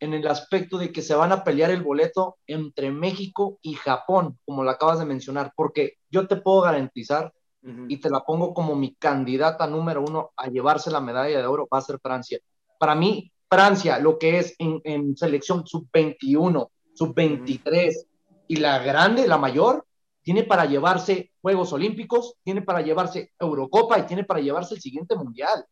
en 0.00 0.12
el 0.12 0.26
aspecto 0.26 0.78
de 0.78 0.92
que 0.92 1.02
se 1.02 1.14
van 1.14 1.32
a 1.32 1.42
pelear 1.42 1.70
el 1.70 1.82
boleto 1.82 2.36
entre 2.46 2.90
México 2.90 3.58
y 3.62 3.74
Japón, 3.74 4.38
como 4.44 4.62
lo 4.62 4.70
acabas 4.70 4.98
de 4.98 5.06
mencionar, 5.06 5.52
porque 5.56 5.94
yo 6.10 6.26
te 6.26 6.36
puedo 6.36 6.60
garantizar 6.62 7.32
uh 7.62 7.68
-huh. 7.68 7.86
y 7.88 7.96
te 7.98 8.10
la 8.10 8.20
pongo 8.20 8.52
como 8.52 8.74
mi 8.74 8.94
candidata 8.94 9.66
número 9.66 10.02
uno 10.02 10.32
a 10.36 10.48
llevarse 10.48 10.90
la 10.90 11.00
medalla 11.00 11.38
de 11.38 11.46
oro, 11.46 11.66
va 11.72 11.78
a 11.78 11.82
ser 11.82 11.98
Francia. 12.00 12.38
Para 12.78 12.94
mí, 12.94 13.32
Francia, 13.48 13.98
lo 13.98 14.18
que 14.18 14.38
es 14.38 14.54
en, 14.58 14.80
en 14.84 15.16
selección 15.16 15.66
sub-21, 15.66 16.68
sub-23 16.94 17.46
uh 17.46 17.70
-huh. 17.70 18.06
y 18.48 18.56
la 18.56 18.78
grande, 18.80 19.26
la 19.26 19.38
mayor, 19.38 19.86
tiene 20.22 20.42
para 20.42 20.64
llevarse 20.64 21.30
Juegos 21.40 21.72
Olímpicos, 21.72 22.34
tiene 22.42 22.60
para 22.60 22.80
llevarse 22.82 23.32
Eurocopa 23.38 23.98
y 23.98 24.06
tiene 24.06 24.24
para 24.24 24.40
llevarse 24.40 24.74
el 24.74 24.80
siguiente 24.80 25.14
Mundial. 25.14 25.64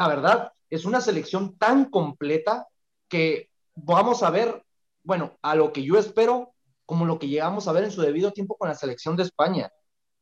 La 0.00 0.08
verdad, 0.08 0.54
es 0.70 0.86
una 0.86 1.02
selección 1.02 1.58
tan 1.58 1.90
completa 1.90 2.66
que 3.06 3.50
vamos 3.74 4.22
a 4.22 4.30
ver, 4.30 4.64
bueno, 5.04 5.36
a 5.42 5.54
lo 5.54 5.74
que 5.74 5.82
yo 5.82 5.98
espero, 5.98 6.54
como 6.86 7.04
lo 7.04 7.18
que 7.18 7.28
llegamos 7.28 7.68
a 7.68 7.72
ver 7.72 7.84
en 7.84 7.90
su 7.90 8.00
debido 8.00 8.32
tiempo 8.32 8.56
con 8.56 8.70
la 8.70 8.74
selección 8.74 9.14
de 9.14 9.24
España. 9.24 9.70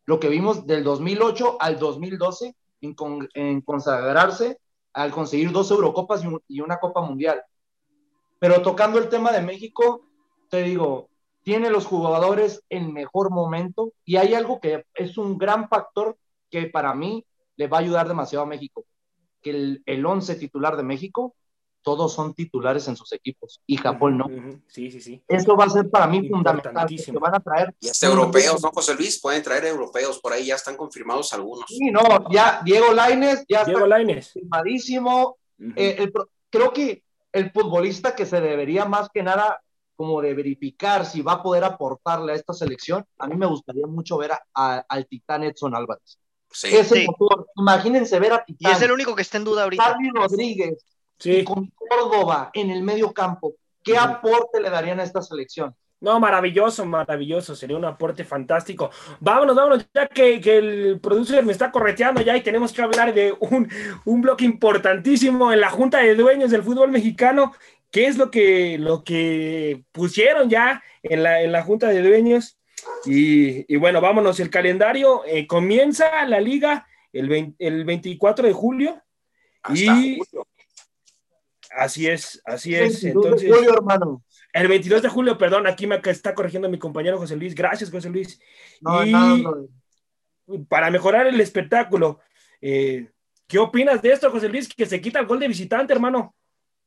Lo 0.04 0.18
que 0.18 0.30
vimos 0.30 0.66
del 0.66 0.82
2008 0.82 1.58
al 1.60 1.78
2012 1.78 2.56
en, 2.80 2.94
con, 2.94 3.28
en 3.34 3.60
consagrarse 3.60 4.58
al 4.94 5.12
conseguir 5.12 5.52
dos 5.52 5.70
Eurocopas 5.70 6.24
y, 6.24 6.56
y, 6.56 6.60
una 6.60 6.80
Copa 6.80 7.00
Mundial. 7.00 7.40
Pero 8.40 8.62
tocando 8.62 8.98
el 8.98 9.08
tema 9.08 9.30
de 9.30 9.42
México, 9.42 10.02
te 10.50 10.64
digo, 10.64 11.08
tiene 11.44 11.70
los 11.70 11.86
jugadores 11.86 12.64
en 12.68 12.92
mejor 12.92 13.30
momento 13.30 13.92
y 14.04 14.16
hay 14.16 14.34
algo 14.34 14.60
que 14.60 14.86
es 14.94 15.16
un 15.18 15.38
gran 15.38 15.68
factor 15.68 16.18
que 16.50 16.66
para 16.66 16.94
mí 16.94 17.24
le 17.54 17.68
va 17.68 17.76
a 17.76 17.80
ayudar 17.80 18.08
demasiado 18.08 18.44
a 18.44 18.48
México, 18.48 18.84
el, 19.48 19.82
el 19.86 20.04
once 20.06 20.34
titular 20.36 20.76
de 20.76 20.82
México 20.82 21.34
todos 21.82 22.12
son 22.12 22.34
titulares 22.34 22.86
en 22.88 22.96
sus 22.96 23.12
equipos 23.12 23.62
y 23.66 23.76
Japón 23.76 24.18
no. 24.18 24.26
Uh 24.26 24.30
-huh. 24.30 24.62
Sí, 24.66 24.90
sí, 24.90 25.00
sí. 25.00 25.22
Eso 25.26 25.56
va 25.56 25.64
a 25.64 25.70
ser 25.70 25.88
para 25.88 26.06
mí 26.06 26.28
fundamental. 26.28 26.86
Que 26.86 27.12
van 27.12 27.34
a 27.36 27.40
traer. 27.40 27.74
Y 27.80 27.88
hasta 27.88 28.06
europeos, 28.08 28.62
¿no, 28.62 28.70
José 28.70 28.94
Luis? 28.94 29.20
Pueden 29.20 29.42
traer 29.42 29.64
europeos, 29.64 30.18
por 30.18 30.32
ahí 30.32 30.46
ya 30.46 30.56
están 30.56 30.76
confirmados 30.76 31.32
algunos. 31.32 31.64
Sí, 31.68 31.90
no, 31.90 32.02
ya 32.30 32.60
Diego 32.64 32.92
Laines 32.92 33.44
ya 33.48 33.64
Diego 33.64 33.80
está 33.84 33.88
Lainez. 33.88 34.32
confirmadísimo. 34.32 35.38
Uh 35.58 35.64
-huh. 35.64 35.72
eh, 35.76 35.96
el, 35.98 36.12
creo 36.50 36.72
que 36.72 37.02
el 37.32 37.50
futbolista 37.52 38.14
que 38.14 38.26
se 38.26 38.40
debería 38.40 38.84
más 38.84 39.08
que 39.08 39.22
nada 39.22 39.60
como 39.96 40.20
de 40.20 40.34
verificar 40.34 41.06
si 41.06 41.22
va 41.22 41.32
a 41.32 41.42
poder 41.42 41.64
aportarle 41.64 42.32
a 42.32 42.36
esta 42.36 42.52
selección, 42.52 43.04
a 43.18 43.26
mí 43.26 43.36
me 43.36 43.46
gustaría 43.46 43.86
mucho 43.86 44.16
ver 44.18 44.32
a, 44.32 44.40
a, 44.54 44.84
al 44.88 45.06
titán 45.06 45.42
Edson 45.42 45.74
Álvarez. 45.74 46.18
Sí. 46.50 46.74
Ese 46.74 46.96
Sí. 47.00 47.06
motor, 47.06 47.46
imagínense 47.56 48.18
ver 48.18 48.32
a 48.32 48.44
Y 48.46 48.54
Titán, 48.54 48.72
es 48.72 48.82
el 48.82 48.92
único 48.92 49.14
que 49.14 49.22
está 49.22 49.36
en 49.38 49.44
duda 49.44 49.64
ahorita. 49.64 49.84
Charlie 49.84 50.10
Rodríguez, 50.14 50.84
y 51.20 51.32
Sí. 51.32 51.44
con 51.44 51.70
Córdoba 51.76 52.50
en 52.54 52.70
el 52.70 52.82
medio 52.82 53.12
campo, 53.12 53.54
¿qué 53.82 53.96
aporte 53.96 54.60
le 54.60 54.70
darían 54.70 55.00
a 55.00 55.04
esta 55.04 55.20
selección? 55.22 55.74
No, 56.00 56.20
maravilloso, 56.20 56.84
maravilloso. 56.84 57.56
Sería 57.56 57.76
un 57.76 57.84
aporte 57.84 58.24
fantástico. 58.24 58.88
Vámonos, 59.18 59.56
vámonos, 59.56 59.88
ya 59.92 60.06
que, 60.06 60.40
que 60.40 60.58
el 60.58 61.00
producer 61.00 61.44
me 61.44 61.50
está 61.50 61.72
correteando 61.72 62.20
ya 62.22 62.36
y 62.36 62.40
tenemos 62.42 62.72
que 62.72 62.82
hablar 62.82 63.12
de 63.12 63.34
un, 63.40 63.68
un 64.04 64.20
bloque 64.20 64.44
importantísimo 64.44 65.52
en 65.52 65.60
la 65.60 65.70
Junta 65.70 65.98
de 65.98 66.14
Dueños 66.14 66.52
del 66.52 66.62
fútbol 66.62 66.90
mexicano. 66.92 67.52
¿Qué 67.90 68.06
es 68.06 68.16
lo 68.16 68.30
que, 68.30 68.78
lo 68.78 69.02
que 69.02 69.82
pusieron 69.90 70.48
ya 70.48 70.82
en 71.02 71.22
la, 71.24 71.42
en 71.42 71.50
la 71.50 71.62
Junta 71.64 71.88
de 71.88 72.02
Dueños? 72.02 72.57
Y, 73.04 73.72
y 73.72 73.76
bueno, 73.76 74.00
vámonos. 74.00 74.40
El 74.40 74.50
calendario 74.50 75.22
eh, 75.24 75.46
comienza 75.46 76.24
la 76.26 76.40
liga 76.40 76.86
el, 77.12 77.28
20 77.28 77.66
el 77.66 77.84
24 77.84 78.46
de 78.46 78.52
julio 78.52 79.02
Hasta 79.62 79.80
y 79.80 80.18
julio. 80.18 80.46
Así 81.70 82.06
es, 82.08 82.40
así 82.44 82.74
es. 82.74 83.02
22 83.02 83.02
de 83.02 83.08
Entonces, 83.10 83.54
julio, 83.54 83.74
hermano. 83.74 84.24
el 84.52 84.68
22 84.68 85.02
de 85.02 85.08
julio, 85.08 85.38
perdón, 85.38 85.66
aquí 85.66 85.86
me 85.86 86.00
está 86.04 86.34
corrigiendo 86.34 86.68
mi 86.68 86.78
compañero 86.78 87.18
José 87.18 87.36
Luis. 87.36 87.54
Gracias, 87.54 87.90
José 87.90 88.08
Luis. 88.10 88.40
No, 88.80 89.04
Y- 89.04 89.12
brother. 89.12 89.68
Para 90.68 90.90
mejorar 90.90 91.26
el 91.26 91.38
espectáculo, 91.42 92.20
eh, 92.62 93.10
¿qué 93.46 93.58
opinas 93.58 94.00
de 94.00 94.12
esto, 94.12 94.30
José 94.30 94.48
Luis? 94.48 94.66
Que 94.66 94.86
se 94.86 94.98
quita 94.98 95.20
el 95.20 95.26
gol 95.26 95.38
de 95.38 95.48
visitante, 95.48 95.92
hermano. 95.92 96.34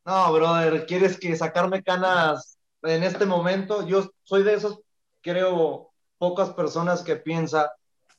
No, 0.03 0.33
brother, 0.33 0.87
¿quieres 0.87 1.15
que 1.19 1.35
sacarme 1.35 1.83
canas 1.83 2.57
en 2.81 3.03
este 3.03 3.23
momento? 3.27 3.85
Yo 3.87 4.09
soy 4.23 4.41
de 4.41 4.55
esos, 4.55 4.81
creo, 5.21 5.90
pocas 6.21 6.51
personas 6.51 7.01
que 7.01 7.15
piensa 7.15 7.71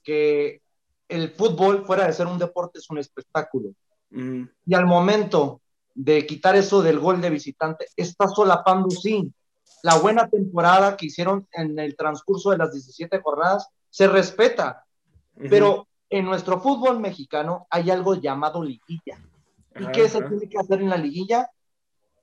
que 0.03 0.61
el 1.07 1.31
fútbol, 1.31 1.85
fuera 1.85 2.05
de 2.05 2.13
ser 2.13 2.27
un 2.27 2.37
deporte, 2.37 2.81
es 2.81 2.91
un 2.91 2.99
espectáculo. 2.99 3.69
Mm, 4.11 4.43
Y 4.67 4.75
al 4.75 4.87
momento 4.87 5.61
de 5.95 6.27
quitar 6.27 6.57
eso 6.57 6.83
del 6.83 6.99
gol 6.99 7.21
de 7.21 7.31
visitante, 7.31 7.87
está 7.97 8.27
solapando, 8.27 8.91
sí, 8.91 9.33
la 9.85 9.99
buena 9.99 10.29
temporada 10.29 10.97
que 10.97 11.07
hicieron 11.07 11.47
en 11.53 11.79
el 11.79 11.95
transcurso 11.95 12.51
de 12.51 12.59
las 12.59 12.73
17 12.73 13.21
jornadas, 13.21 13.69
se 13.89 14.09
respeta, 14.09 14.85
pero 15.49 15.87
en 16.11 16.25
nuestro 16.25 16.61
fútbol 16.61 16.99
mexicano 16.99 17.69
hay 17.71 17.89
algo 17.93 18.17
llamado 18.17 18.65
liguilla. 18.65 19.17
¿Y 19.79 19.85
Ajá, 19.85 19.93
qué 19.93 20.09
se 20.09 20.19
ajá. 20.19 20.29
tiene 20.29 20.49
que 20.49 20.59
hacer 20.59 20.81
en 20.81 20.91
la 20.91 20.97
liguilla? 20.97 21.49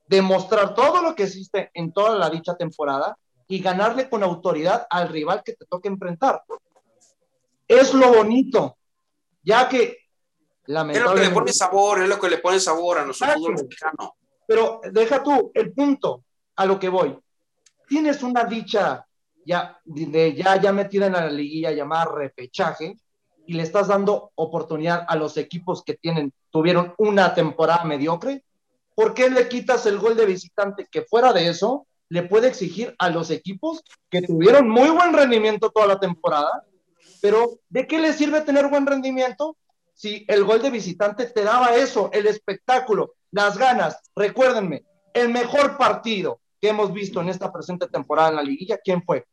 Demostrar 0.06 0.74
todo 0.74 1.00
lo 1.00 1.14
que 1.14 1.22
existe 1.22 1.70
en 1.72 1.90
toda 1.90 2.18
la 2.18 2.28
dicha 2.28 2.54
temporada 2.54 3.16
y 3.50 3.58
ganarle 3.58 4.08
con 4.08 4.22
autoridad 4.22 4.86
al 4.88 5.08
rival 5.08 5.42
que 5.44 5.54
te 5.54 5.66
toque 5.66 5.88
enfrentar. 5.88 6.44
Es 7.66 7.92
lo 7.92 8.14
bonito, 8.14 8.78
ya 9.42 9.68
que 9.68 9.82
Es 9.82 9.88
lo 9.88 9.92
que 9.92 10.66
le 10.66 10.74
lamentablemente... 10.74 11.34
pone 11.34 11.52
sabor, 11.52 12.00
es 12.00 12.08
lo 12.08 12.20
que 12.20 12.30
le 12.30 12.38
pone 12.38 12.60
sabor 12.60 12.98
a 12.98 13.04
nuestro 13.04 13.26
fútbol 13.32 13.54
mexicano. 13.54 14.14
Pero 14.46 14.80
deja 14.92 15.20
tú 15.20 15.50
el 15.52 15.72
punto 15.72 16.22
a 16.54 16.64
lo 16.64 16.78
que 16.78 16.88
voy. 16.88 17.18
Tienes 17.88 18.22
una 18.22 18.44
dicha 18.44 19.04
ya, 19.44 19.80
de, 19.84 20.32
ya, 20.32 20.60
ya 20.60 20.72
metida 20.72 21.06
en 21.06 21.14
la 21.14 21.28
liguilla 21.28 21.72
llamada 21.72 22.04
repechaje 22.04 22.96
y 23.46 23.54
le 23.54 23.64
estás 23.64 23.88
dando 23.88 24.30
oportunidad 24.36 25.04
a 25.08 25.16
los 25.16 25.36
equipos 25.36 25.82
que 25.82 25.94
tienen, 25.94 26.32
tuvieron 26.50 26.94
una 26.98 27.34
temporada 27.34 27.82
mediocre. 27.82 28.44
¿Por 28.94 29.12
qué 29.12 29.28
le 29.28 29.48
quitas 29.48 29.86
el 29.86 29.98
gol 29.98 30.16
de 30.16 30.26
visitante 30.26 30.86
que 30.88 31.02
fuera 31.02 31.32
de 31.32 31.48
eso 31.48 31.88
le 32.10 32.24
puede 32.24 32.48
exigir 32.48 32.94
a 32.98 33.08
los 33.08 33.30
equipos 33.30 33.82
que 34.10 34.20
tuvieron 34.20 34.68
muy 34.68 34.90
buen 34.90 35.14
rendimiento 35.14 35.70
toda 35.70 35.86
la 35.86 36.00
temporada? 36.00 36.64
Pero 37.22 37.60
¿de 37.68 37.86
qué 37.86 37.98
le 38.00 38.12
sirve 38.12 38.40
tener 38.42 38.68
buen 38.68 38.84
rendimiento 38.84 39.56
si 39.94 40.24
el 40.28 40.44
gol 40.44 40.60
de 40.60 40.70
visitante 40.70 41.26
te 41.26 41.44
daba 41.44 41.76
eso, 41.76 42.10
el 42.12 42.26
espectáculo, 42.26 43.14
las 43.30 43.56
ganas? 43.56 43.96
Recuérdenme, 44.14 44.84
el 45.14 45.28
mejor 45.28 45.78
partido 45.78 46.40
que 46.60 46.68
hemos 46.68 46.92
visto 46.92 47.20
en 47.20 47.28
esta 47.28 47.52
presente 47.52 47.86
temporada 47.86 48.30
en 48.30 48.36
la 48.36 48.42
liguilla, 48.42 48.78
¿quién 48.82 49.02
fue? 49.04 49.26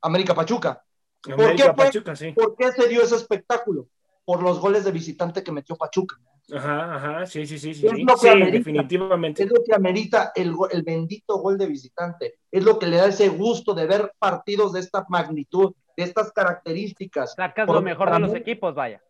América 0.00 0.34
Pachuca. 0.34 0.82
¿Por 1.22 1.34
América 1.34 1.56
qué 1.56 1.74
fue? 1.74 1.84
Pachuca, 1.86 2.16
sí. 2.16 2.32
¿Por 2.32 2.56
qué 2.56 2.72
se 2.72 2.88
dio 2.88 3.02
ese 3.02 3.16
espectáculo? 3.16 3.88
Por 4.24 4.42
los 4.42 4.60
goles 4.60 4.84
de 4.84 4.92
visitante 4.92 5.42
que 5.42 5.50
metió 5.50 5.74
Pachuca. 5.76 6.16
Ajá, 6.52 6.94
ajá, 6.96 7.26
sí, 7.26 7.46
sí, 7.46 7.58
sí, 7.58 7.74
sí. 7.74 7.86
Es 7.86 7.92
sí. 7.92 8.02
lo 8.02 8.14
que 8.14 8.20
Sí, 8.20 8.28
amerita. 8.28 8.58
definitivamente. 8.58 9.42
Es 9.44 9.50
lo 9.50 9.62
que 9.64 9.74
amerita 9.74 10.32
el, 10.34 10.54
el 10.70 10.82
bendito 10.82 11.36
gol 11.38 11.56
de 11.56 11.66
visitante. 11.66 12.34
Es 12.50 12.64
lo 12.64 12.78
que 12.78 12.86
le 12.86 12.96
da 12.96 13.06
ese 13.06 13.28
gusto 13.28 13.74
de 13.74 13.86
ver 13.86 14.12
partidos 14.18 14.72
de 14.72 14.80
esta 14.80 15.04
magnitud, 15.08 15.72
de 15.96 16.02
estas 16.04 16.32
características. 16.32 17.34
Sacas 17.34 17.66
Por- 17.66 17.76
lo 17.76 17.82
mejor 17.82 18.10
de 18.12 18.18
los 18.18 18.34
equipos, 18.34 18.74
vaya. 18.74 19.00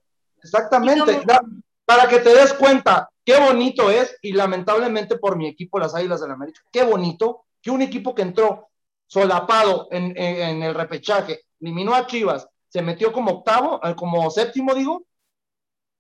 Exactamente. 0.42 1.22
Da- 1.24 1.42
para 1.84 2.08
que 2.08 2.20
te 2.20 2.30
des 2.34 2.52
cuenta 2.54 3.08
qué 3.24 3.38
bonito 3.40 3.90
es, 3.90 4.16
y 4.22 4.32
lamentablemente 4.32 5.16
por 5.18 5.36
mi 5.36 5.48
equipo, 5.48 5.78
las 5.78 5.94
Águilas 5.94 6.20
del 6.20 6.30
América, 6.30 6.60
qué 6.72 6.84
bonito 6.84 7.44
que 7.60 7.70
un 7.70 7.82
equipo 7.82 8.14
que 8.14 8.22
entró 8.22 8.68
solapado 9.06 9.88
en, 9.90 10.06
en- 10.16 10.42
en 10.56 10.62
el 10.62 10.74
repechaje, 10.74 11.40
eliminó 11.60 11.94
a 11.94 12.06
Chivas, 12.06 12.48
se 12.68 12.82
metió 12.82 13.12
como 13.12 13.30
octavo, 13.32 13.80
eh, 13.84 13.94
como 13.94 14.30
séptimo, 14.30 14.74
digo, 14.74 15.04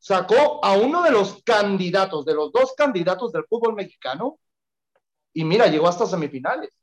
sacó 0.02 0.58
a 0.64 0.72
uno 0.72 1.00
de 1.04 1.12
los 1.12 1.44
candidatos, 1.44 2.24
de 2.24 2.34
los 2.34 2.50
dos 2.50 2.74
candidatos 2.76 3.30
del 3.30 3.44
fútbol 3.44 3.74
mexicano, 3.74 4.36
y 5.32 5.44
mira, 5.44 5.68
llegó 5.68 5.88
hasta 5.88 6.06
semifinales. 6.06 6.76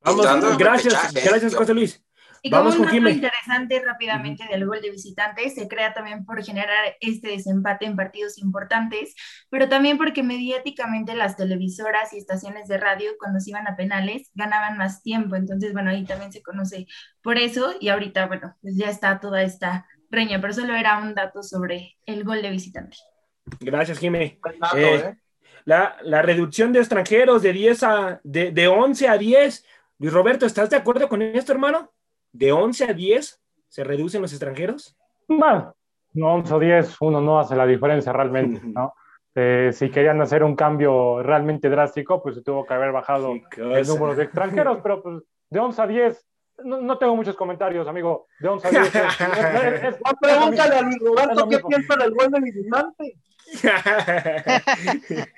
Vamos, 0.00 0.58
gracias, 0.58 1.14
gracias, 1.14 1.54
José 1.54 1.72
Luis. 1.72 2.04
Y 2.42 2.50
como 2.50 2.64
Vamos 2.64 2.78
un 2.78 2.86
dato 2.86 3.08
interesante 3.08 3.82
rápidamente 3.82 4.44
del 4.48 4.66
gol 4.66 4.82
de 4.82 4.90
visitante, 4.90 5.48
se 5.48 5.66
crea 5.66 5.94
también 5.94 6.26
por 6.26 6.44
generar 6.44 6.94
este 7.00 7.28
desempate 7.28 7.86
en 7.86 7.96
partidos 7.96 8.36
importantes, 8.36 9.14
pero 9.48 9.70
también 9.70 9.96
porque 9.96 10.22
mediáticamente 10.22 11.16
las 11.16 11.36
televisoras 11.36 12.12
y 12.12 12.18
estaciones 12.18 12.68
de 12.68 12.76
radio, 12.76 13.12
cuando 13.18 13.40
se 13.40 13.50
iban 13.50 13.66
a 13.66 13.76
penales, 13.76 14.30
ganaban 14.34 14.76
más 14.76 15.02
tiempo. 15.02 15.36
Entonces, 15.36 15.72
bueno, 15.72 15.90
ahí 15.90 16.04
también 16.04 16.32
se 16.32 16.42
conoce 16.42 16.86
por 17.22 17.38
eso 17.38 17.74
y 17.80 17.88
ahorita, 17.88 18.26
bueno, 18.26 18.54
pues 18.60 18.76
ya 18.76 18.90
está 18.90 19.18
toda 19.18 19.42
esta 19.42 19.86
reña, 20.10 20.40
pero 20.40 20.52
solo 20.52 20.74
era 20.74 20.98
un 20.98 21.14
dato 21.14 21.42
sobre 21.42 21.96
el 22.06 22.24
gol 22.24 22.42
de 22.42 22.50
visitante. 22.50 22.96
Gracias, 23.60 23.98
Jimé. 23.98 24.38
Dato, 24.60 24.76
Eh, 24.76 24.96
¿eh? 24.96 25.16
La, 25.64 25.96
la 26.02 26.22
reducción 26.22 26.72
de 26.72 26.78
extranjeros 26.80 27.42
de 27.42 27.52
10 27.52 27.82
a 27.82 28.20
de, 28.22 28.52
de 28.52 28.68
11 28.68 29.08
a 29.08 29.18
10. 29.18 29.64
Luis 29.98 30.12
Roberto, 30.12 30.46
¿estás 30.46 30.70
de 30.70 30.76
acuerdo 30.76 31.08
con 31.08 31.22
esto, 31.22 31.52
hermano? 31.52 31.92
De 32.32 32.52
11 32.52 32.84
a 32.84 32.92
10 32.92 33.42
se 33.68 33.84
reducen 33.84 34.22
los 34.22 34.32
extranjeros. 34.32 34.96
Bueno, 35.28 35.74
no 36.14 36.34
11 36.34 36.54
o 36.54 36.58
10, 36.58 36.96
uno 37.00 37.20
no 37.20 37.38
hace 37.40 37.56
la 37.56 37.66
diferencia 37.66 38.12
realmente, 38.12 38.60
¿no? 38.64 38.94
Eh, 39.34 39.70
si 39.72 39.90
querían 39.90 40.20
hacer 40.22 40.42
un 40.42 40.56
cambio 40.56 41.22
realmente 41.22 41.68
drástico, 41.68 42.22
pues 42.22 42.36
se 42.36 42.42
tuvo 42.42 42.64
que 42.64 42.72
haber 42.72 42.90
bajado 42.90 43.34
el 43.34 43.86
número 43.86 44.14
de 44.14 44.24
extranjeros, 44.24 44.78
pero 44.82 45.02
pues 45.02 45.22
de 45.50 45.58
11 45.60 45.82
a 45.82 45.86
10, 45.86 46.26
no, 46.64 46.80
no 46.80 46.98
tengo 46.98 47.14
muchos 47.16 47.36
comentarios, 47.36 47.86
amigo. 47.88 48.26
De 48.38 48.48
11 48.48 48.66
a 48.66 48.70
10. 48.70 48.82
es- 48.86 48.94
es- 48.94 49.82
es- 49.84 50.00
No, 50.04 50.12
pregúntale 50.20 50.74
a 50.76 50.82
Luis 50.82 50.98
Roberto 51.00 51.48
qué 51.48 51.58
piensa 51.68 51.96
del 51.96 52.14
gol 52.14 52.30
de 52.30 52.40
visitante. 52.40 53.16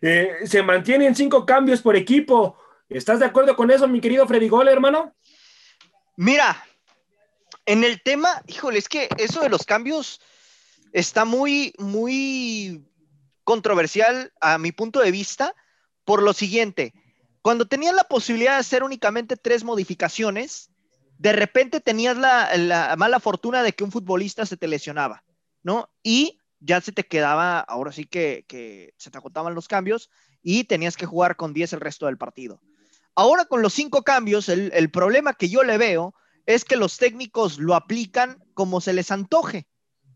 Eh, 0.00 0.30
se 0.44 0.62
mantienen 0.62 1.14
cinco 1.14 1.44
cambios 1.46 1.80
por 1.82 1.96
equipo. 1.96 2.56
¿Estás 2.88 3.20
de 3.20 3.26
acuerdo 3.26 3.54
con 3.56 3.70
eso, 3.70 3.86
mi 3.86 4.00
querido 4.00 4.26
Freddy 4.26 4.48
Gol, 4.48 4.68
hermano? 4.68 5.14
Mira, 6.16 6.64
en 7.66 7.84
el 7.84 8.02
tema, 8.02 8.42
híjole, 8.46 8.78
es 8.78 8.88
que 8.88 9.08
eso 9.18 9.40
de 9.42 9.48
los 9.50 9.64
cambios 9.64 10.20
está 10.92 11.24
muy, 11.24 11.72
muy 11.78 12.82
controversial 13.44 14.32
a 14.40 14.58
mi 14.58 14.72
punto 14.72 15.00
de 15.00 15.10
vista 15.10 15.54
por 16.04 16.22
lo 16.22 16.32
siguiente. 16.32 16.92
Cuando 17.48 17.66
tenías 17.66 17.94
la 17.94 18.04
posibilidad 18.04 18.52
de 18.56 18.60
hacer 18.60 18.82
únicamente 18.82 19.38
tres 19.38 19.64
modificaciones, 19.64 20.68
de 21.16 21.32
repente 21.32 21.80
tenías 21.80 22.18
la, 22.18 22.54
la 22.58 22.94
mala 22.98 23.20
fortuna 23.20 23.62
de 23.62 23.72
que 23.72 23.84
un 23.84 23.90
futbolista 23.90 24.44
se 24.44 24.58
te 24.58 24.68
lesionaba, 24.68 25.24
¿no? 25.62 25.88
Y 26.02 26.42
ya 26.60 26.82
se 26.82 26.92
te 26.92 27.06
quedaba, 27.06 27.60
ahora 27.60 27.90
sí 27.90 28.04
que, 28.04 28.44
se 28.98 29.10
te 29.10 29.16
agotaban 29.16 29.54
los 29.54 29.66
cambios 29.66 30.10
y 30.42 30.64
tenías 30.64 30.98
que 30.98 31.06
jugar 31.06 31.36
con 31.36 31.54
10 31.54 31.72
el 31.72 31.80
resto 31.80 32.04
del 32.04 32.18
partido. 32.18 32.60
Ahora 33.14 33.46
con 33.46 33.62
los 33.62 33.72
cinco 33.72 34.02
cambios, 34.02 34.50
el, 34.50 34.90
problema 34.90 35.32
que 35.32 35.48
yo 35.48 35.62
le 35.62 35.78
veo 35.78 36.14
es 36.44 36.66
que 36.66 36.76
los 36.76 36.98
técnicos 36.98 37.58
lo 37.58 37.74
aplican 37.74 38.44
como 38.52 38.82
se 38.82 38.92
les 38.92 39.10
antoje, 39.10 39.66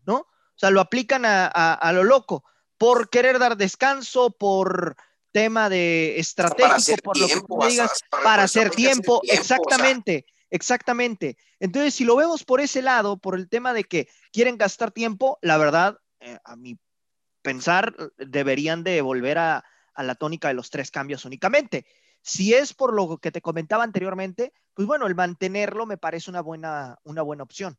¿no? 0.05 0.17
O 0.17 0.57
sea, 0.57 0.69
lo 0.69 0.81
aplican 0.81 1.25
a- 1.25 1.47
a 1.47 1.93
lo 1.93 2.03
loco, 2.03 2.43
por 2.77 3.09
querer 3.09 3.39
dar 3.39 3.57
descanso, 3.57 4.29
por 4.29 4.95
tema 5.33 5.67
de 5.67 6.19
estratégico, 6.19 6.95
por 7.03 7.19
lo 7.19 7.27
que 7.27 7.41
tú 7.41 7.59
digas, 7.67 7.99
para- 8.23 8.43
hacer 8.43 8.69
tiempo, 8.69 9.19
tiempo, 9.19 9.19
o 9.19 9.21
sea. 9.25 9.35
exactamente, 9.37 10.25
exactamente. 10.49 11.37
Entonces, 11.59 11.93
si 11.95 12.05
lo 12.05 12.15
vemos 12.15 12.45
por 12.45 12.61
ese 12.61 12.81
lado, 12.81 13.17
por 13.17 13.35
el 13.35 13.49
tema 13.49 13.73
de 13.73 13.83
que 13.83 14.07
quieren 14.31 14.57
gastar 14.57 14.91
tiempo, 14.91 15.39
la 15.41 15.57
verdad, 15.57 15.97
eh, 16.21 16.37
a 16.45 16.55
mi 16.55 16.77
pensar, 17.41 17.93
deberían 18.17 18.85
de 18.85 19.01
volver 19.01 19.37
a, 19.37 19.65
a 19.93 20.03
la 20.03 20.15
tónica 20.15 20.47
de 20.47 20.53
los 20.53 20.69
tres 20.69 20.91
cambios 20.91 21.25
únicamente. 21.25 21.85
Si 22.21 22.53
es 22.53 22.73
por 22.73 22.93
lo 22.93 23.17
que 23.17 23.31
te 23.31 23.41
comentaba 23.41 23.83
anteriormente, 23.83 24.53
pues 24.73 24.87
bueno, 24.87 25.07
el 25.07 25.15
mantenerlo 25.15 25.85
me 25.85 25.97
parece 25.97 26.29
una 26.29 26.41
buena, 26.41 26.97
una 27.03 27.21
buena 27.21 27.43
opción. 27.43 27.77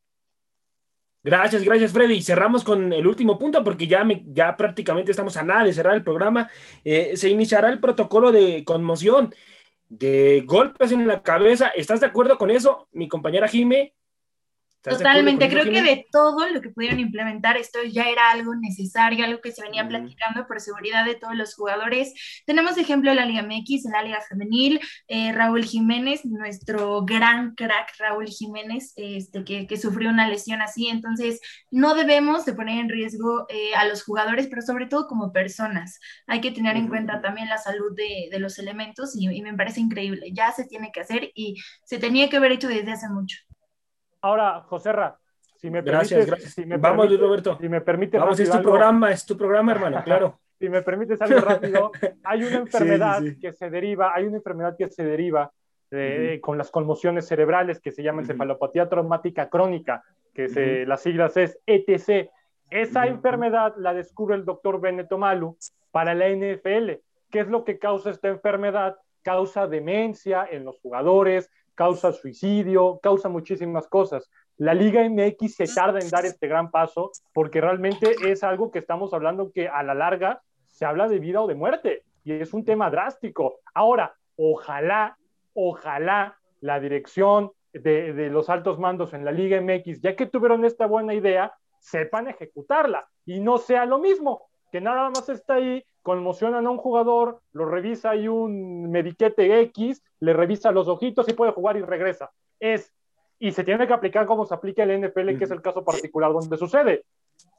Gracias, 1.24 1.64
gracias, 1.64 1.92
Freddy. 1.92 2.20
Cerramos 2.20 2.64
con 2.64 2.92
el 2.92 3.06
último 3.06 3.38
punto 3.38 3.64
porque 3.64 3.86
ya, 3.86 4.04
me- 4.04 4.22
ya 4.26 4.56
prácticamente 4.58 5.10
estamos 5.10 5.36
a 5.38 5.42
nada 5.42 5.64
de 5.64 5.72
cerrar 5.72 5.94
el 5.94 6.04
programa. 6.04 6.50
Eh, 6.84 7.16
se 7.16 7.30
iniciará 7.30 7.70
el 7.70 7.80
protocolo 7.80 8.30
de 8.30 8.62
conmoción, 8.64 9.34
de 9.88 10.42
golpes 10.46 10.92
en 10.92 11.06
la 11.08 11.22
cabeza. 11.22 11.68
¿Estás 11.68 12.00
de 12.00 12.06
acuerdo 12.08 12.38
con 12.38 12.50
eso, 12.50 12.88
mi 12.92 13.08
compañera 13.08 13.48
Jime? 13.48 13.94
¿Estás 14.84 14.98
de 14.98 15.04
Totalmente, 15.04 15.48
creo 15.48 15.64
que 15.64 15.80
de 15.82 16.06
todo 16.12 16.46
lo 16.50 16.60
que 16.60 16.68
pudieron 16.68 17.00
implementar, 17.00 17.56
esto 17.56 17.78
ya 17.84 18.04
era 18.04 18.30
algo 18.30 18.54
necesario, 18.54 19.24
algo 19.24 19.40
que 19.40 19.50
se 19.50 19.62
venía 19.62 19.82
Ujú. 19.82 19.88
platicando 19.88 20.46
por 20.46 20.60
seguridad 20.60 21.06
de 21.06 21.14
todos 21.14 21.34
los 21.34 21.54
jugadores. 21.54 22.12
Tenemos 22.44 22.76
ejemplo 22.76 23.08
de 23.08 23.16
la 23.16 23.24
Liga 23.24 23.42
MX, 23.42 23.86
en 23.86 23.92
la 23.92 24.02
Liga 24.02 24.20
Femenil, 24.28 24.80
eh, 25.08 25.32
Raúl 25.32 25.64
Jiménez, 25.64 26.26
nuestro 26.26 27.02
gran 27.06 27.54
crack 27.54 27.94
Raúl 27.98 28.26
Jiménez, 28.26 28.92
este, 28.96 29.42
que, 29.42 29.66
que 29.66 29.76
sufrió 29.78 30.10
una 30.10 30.28
lesión 30.28 30.60
así, 30.60 30.88
entonces 30.88 31.40
no 31.70 31.94
debemos 31.94 32.44
de 32.44 32.52
poner 32.52 32.78
en 32.78 32.90
riesgo 32.90 33.46
eh, 33.48 33.74
a 33.76 33.86
los 33.86 34.02
jugadores, 34.04 34.48
pero 34.48 34.60
sobre 34.60 34.86
todo 34.86 35.06
como 35.06 35.32
personas. 35.32 35.98
Hay 36.26 36.42
que 36.42 36.50
tener 36.50 36.76
en 36.76 36.88
cuenta 36.88 37.22
también 37.22 37.48
la 37.48 37.56
salud 37.56 37.94
de, 37.96 38.28
de 38.30 38.38
los 38.38 38.58
elementos 38.58 39.16
y, 39.16 39.28
y 39.34 39.40
me 39.40 39.54
parece 39.54 39.80
increíble, 39.80 40.30
ya 40.34 40.52
se 40.52 40.66
tiene 40.66 40.90
que 40.92 41.00
hacer 41.00 41.30
y 41.34 41.56
se 41.84 41.98
tenía 41.98 42.28
que 42.28 42.36
haber 42.36 42.52
hecho 42.52 42.68
desde 42.68 42.92
hace 42.92 43.08
mucho. 43.08 43.38
Ahora, 44.24 44.60
Joserra, 44.62 45.18
si 45.56 45.70
me 45.70 45.82
Gracias, 45.82 46.08
permites, 46.20 46.26
gracias. 46.30 46.52
si 46.54 46.64
me 46.64 46.78
Vamos, 46.78 47.06
Luis 47.08 47.18
permites- 47.18 47.26
Roberto. 47.28 47.58
si 47.60 47.68
me 47.68 47.80
permites 47.82 48.20
Vamos, 48.20 48.40
es 48.40 48.48
tu 48.50 48.56
algo- 48.56 48.70
programa, 48.70 49.10
es 49.10 49.26
tu 49.26 49.36
programa, 49.36 49.72
hermano, 49.72 50.02
claro. 50.02 50.40
si 50.58 50.68
me 50.70 50.80
permites 50.82 51.20
algo 51.20 51.40
rápido, 51.40 51.92
hay 52.22 52.44
una 52.44 52.56
enfermedad 52.56 53.20
sí. 53.20 53.38
que 53.38 53.52
se 53.52 53.68
deriva, 53.68 54.14
hay 54.14 54.24
una 54.24 54.38
enfermedad 54.38 54.76
que 54.78 54.88
se 54.88 55.04
deriva 55.04 55.52
eh, 55.90 56.38
con 56.42 56.56
las 56.56 56.70
conmociones 56.70 57.26
cerebrales 57.28 57.80
que 57.80 57.92
se 57.92 58.02
llama 58.02 58.22
encefalopatía 58.22 58.88
traumática 58.88 59.48
crónica, 59.50 60.02
que 60.32 60.48
se, 60.48 60.80
Ujú. 60.80 60.88
las 60.88 61.02
siglas 61.02 61.36
es 61.36 61.58
ETC. 61.66 62.30
Esa 62.70 63.06
enfermedad 63.06 63.74
la 63.76 63.92
descubre 63.92 64.34
el 64.36 64.44
doctor 64.46 64.80
Benito 64.80 65.18
Malu 65.18 65.56
para 65.92 66.14
la 66.14 66.28
NFL. 66.30 67.00
¿Qué 67.30 67.40
es 67.40 67.48
lo 67.48 67.62
que 67.64 67.78
causa 67.78 68.08
esta 68.10 68.28
enfermedad? 68.28 68.96
Causa 69.22 69.66
demencia 69.68 70.46
en 70.50 70.64
los 70.64 70.78
jugadores, 70.80 71.50
causa 71.74 72.12
suicidio, 72.12 72.98
causa 73.02 73.28
muchísimas 73.28 73.86
cosas. 73.88 74.30
La 74.56 74.74
Liga 74.74 75.02
MX 75.08 75.54
se 75.54 75.66
tarda 75.66 75.98
en 75.98 76.10
dar 76.10 76.24
este 76.24 76.46
gran 76.46 76.70
paso 76.70 77.10
porque 77.32 77.60
realmente 77.60 78.14
es 78.24 78.44
algo 78.44 78.70
que 78.70 78.78
estamos 78.78 79.12
hablando 79.12 79.50
que 79.52 79.68
a 79.68 79.82
la 79.82 79.94
larga 79.94 80.42
se 80.66 80.84
habla 80.84 81.08
de 81.08 81.18
vida 81.18 81.40
o 81.40 81.46
de 81.46 81.54
muerte 81.54 82.04
y 82.24 82.32
es 82.32 82.54
un 82.54 82.64
tema 82.64 82.90
drástico. 82.90 83.60
Ahora, 83.74 84.14
ojalá, 84.36 85.18
ojalá 85.54 86.38
la 86.60 86.80
dirección 86.80 87.52
de, 87.72 88.12
de 88.12 88.30
los 88.30 88.48
altos 88.48 88.78
mandos 88.78 89.12
en 89.12 89.24
la 89.24 89.32
Liga 89.32 89.60
MX, 89.60 90.00
ya 90.00 90.14
que 90.14 90.26
tuvieron 90.26 90.64
esta 90.64 90.86
buena 90.86 91.14
idea, 91.14 91.52
sepan 91.80 92.28
ejecutarla 92.28 93.06
y 93.26 93.40
no 93.40 93.58
sea 93.58 93.84
lo 93.84 93.98
mismo, 93.98 94.48
que 94.74 94.80
nada 94.80 95.08
más 95.08 95.28
está 95.28 95.54
ahí, 95.54 95.84
conmocionan 96.02 96.66
a 96.66 96.70
un 96.70 96.78
jugador, 96.78 97.40
lo 97.52 97.64
revisa 97.64 98.10
ahí 98.10 98.26
un 98.26 98.90
mediquete 98.90 99.60
X, 99.60 100.02
le 100.18 100.32
revisa 100.32 100.72
los 100.72 100.88
ojitos 100.88 101.28
y 101.28 101.32
puede 101.32 101.52
jugar 101.52 101.76
y 101.76 101.82
regresa. 101.82 102.32
Es, 102.58 102.92
y 103.38 103.52
se 103.52 103.62
tiene 103.62 103.86
que 103.86 103.92
aplicar 103.92 104.26
como 104.26 104.46
se 104.46 104.52
aplica 104.52 104.82
el 104.82 105.00
NFL, 105.00 105.38
que 105.38 105.44
es 105.44 105.52
el 105.52 105.62
caso 105.62 105.84
particular 105.84 106.32
donde 106.32 106.56
sucede. 106.56 107.04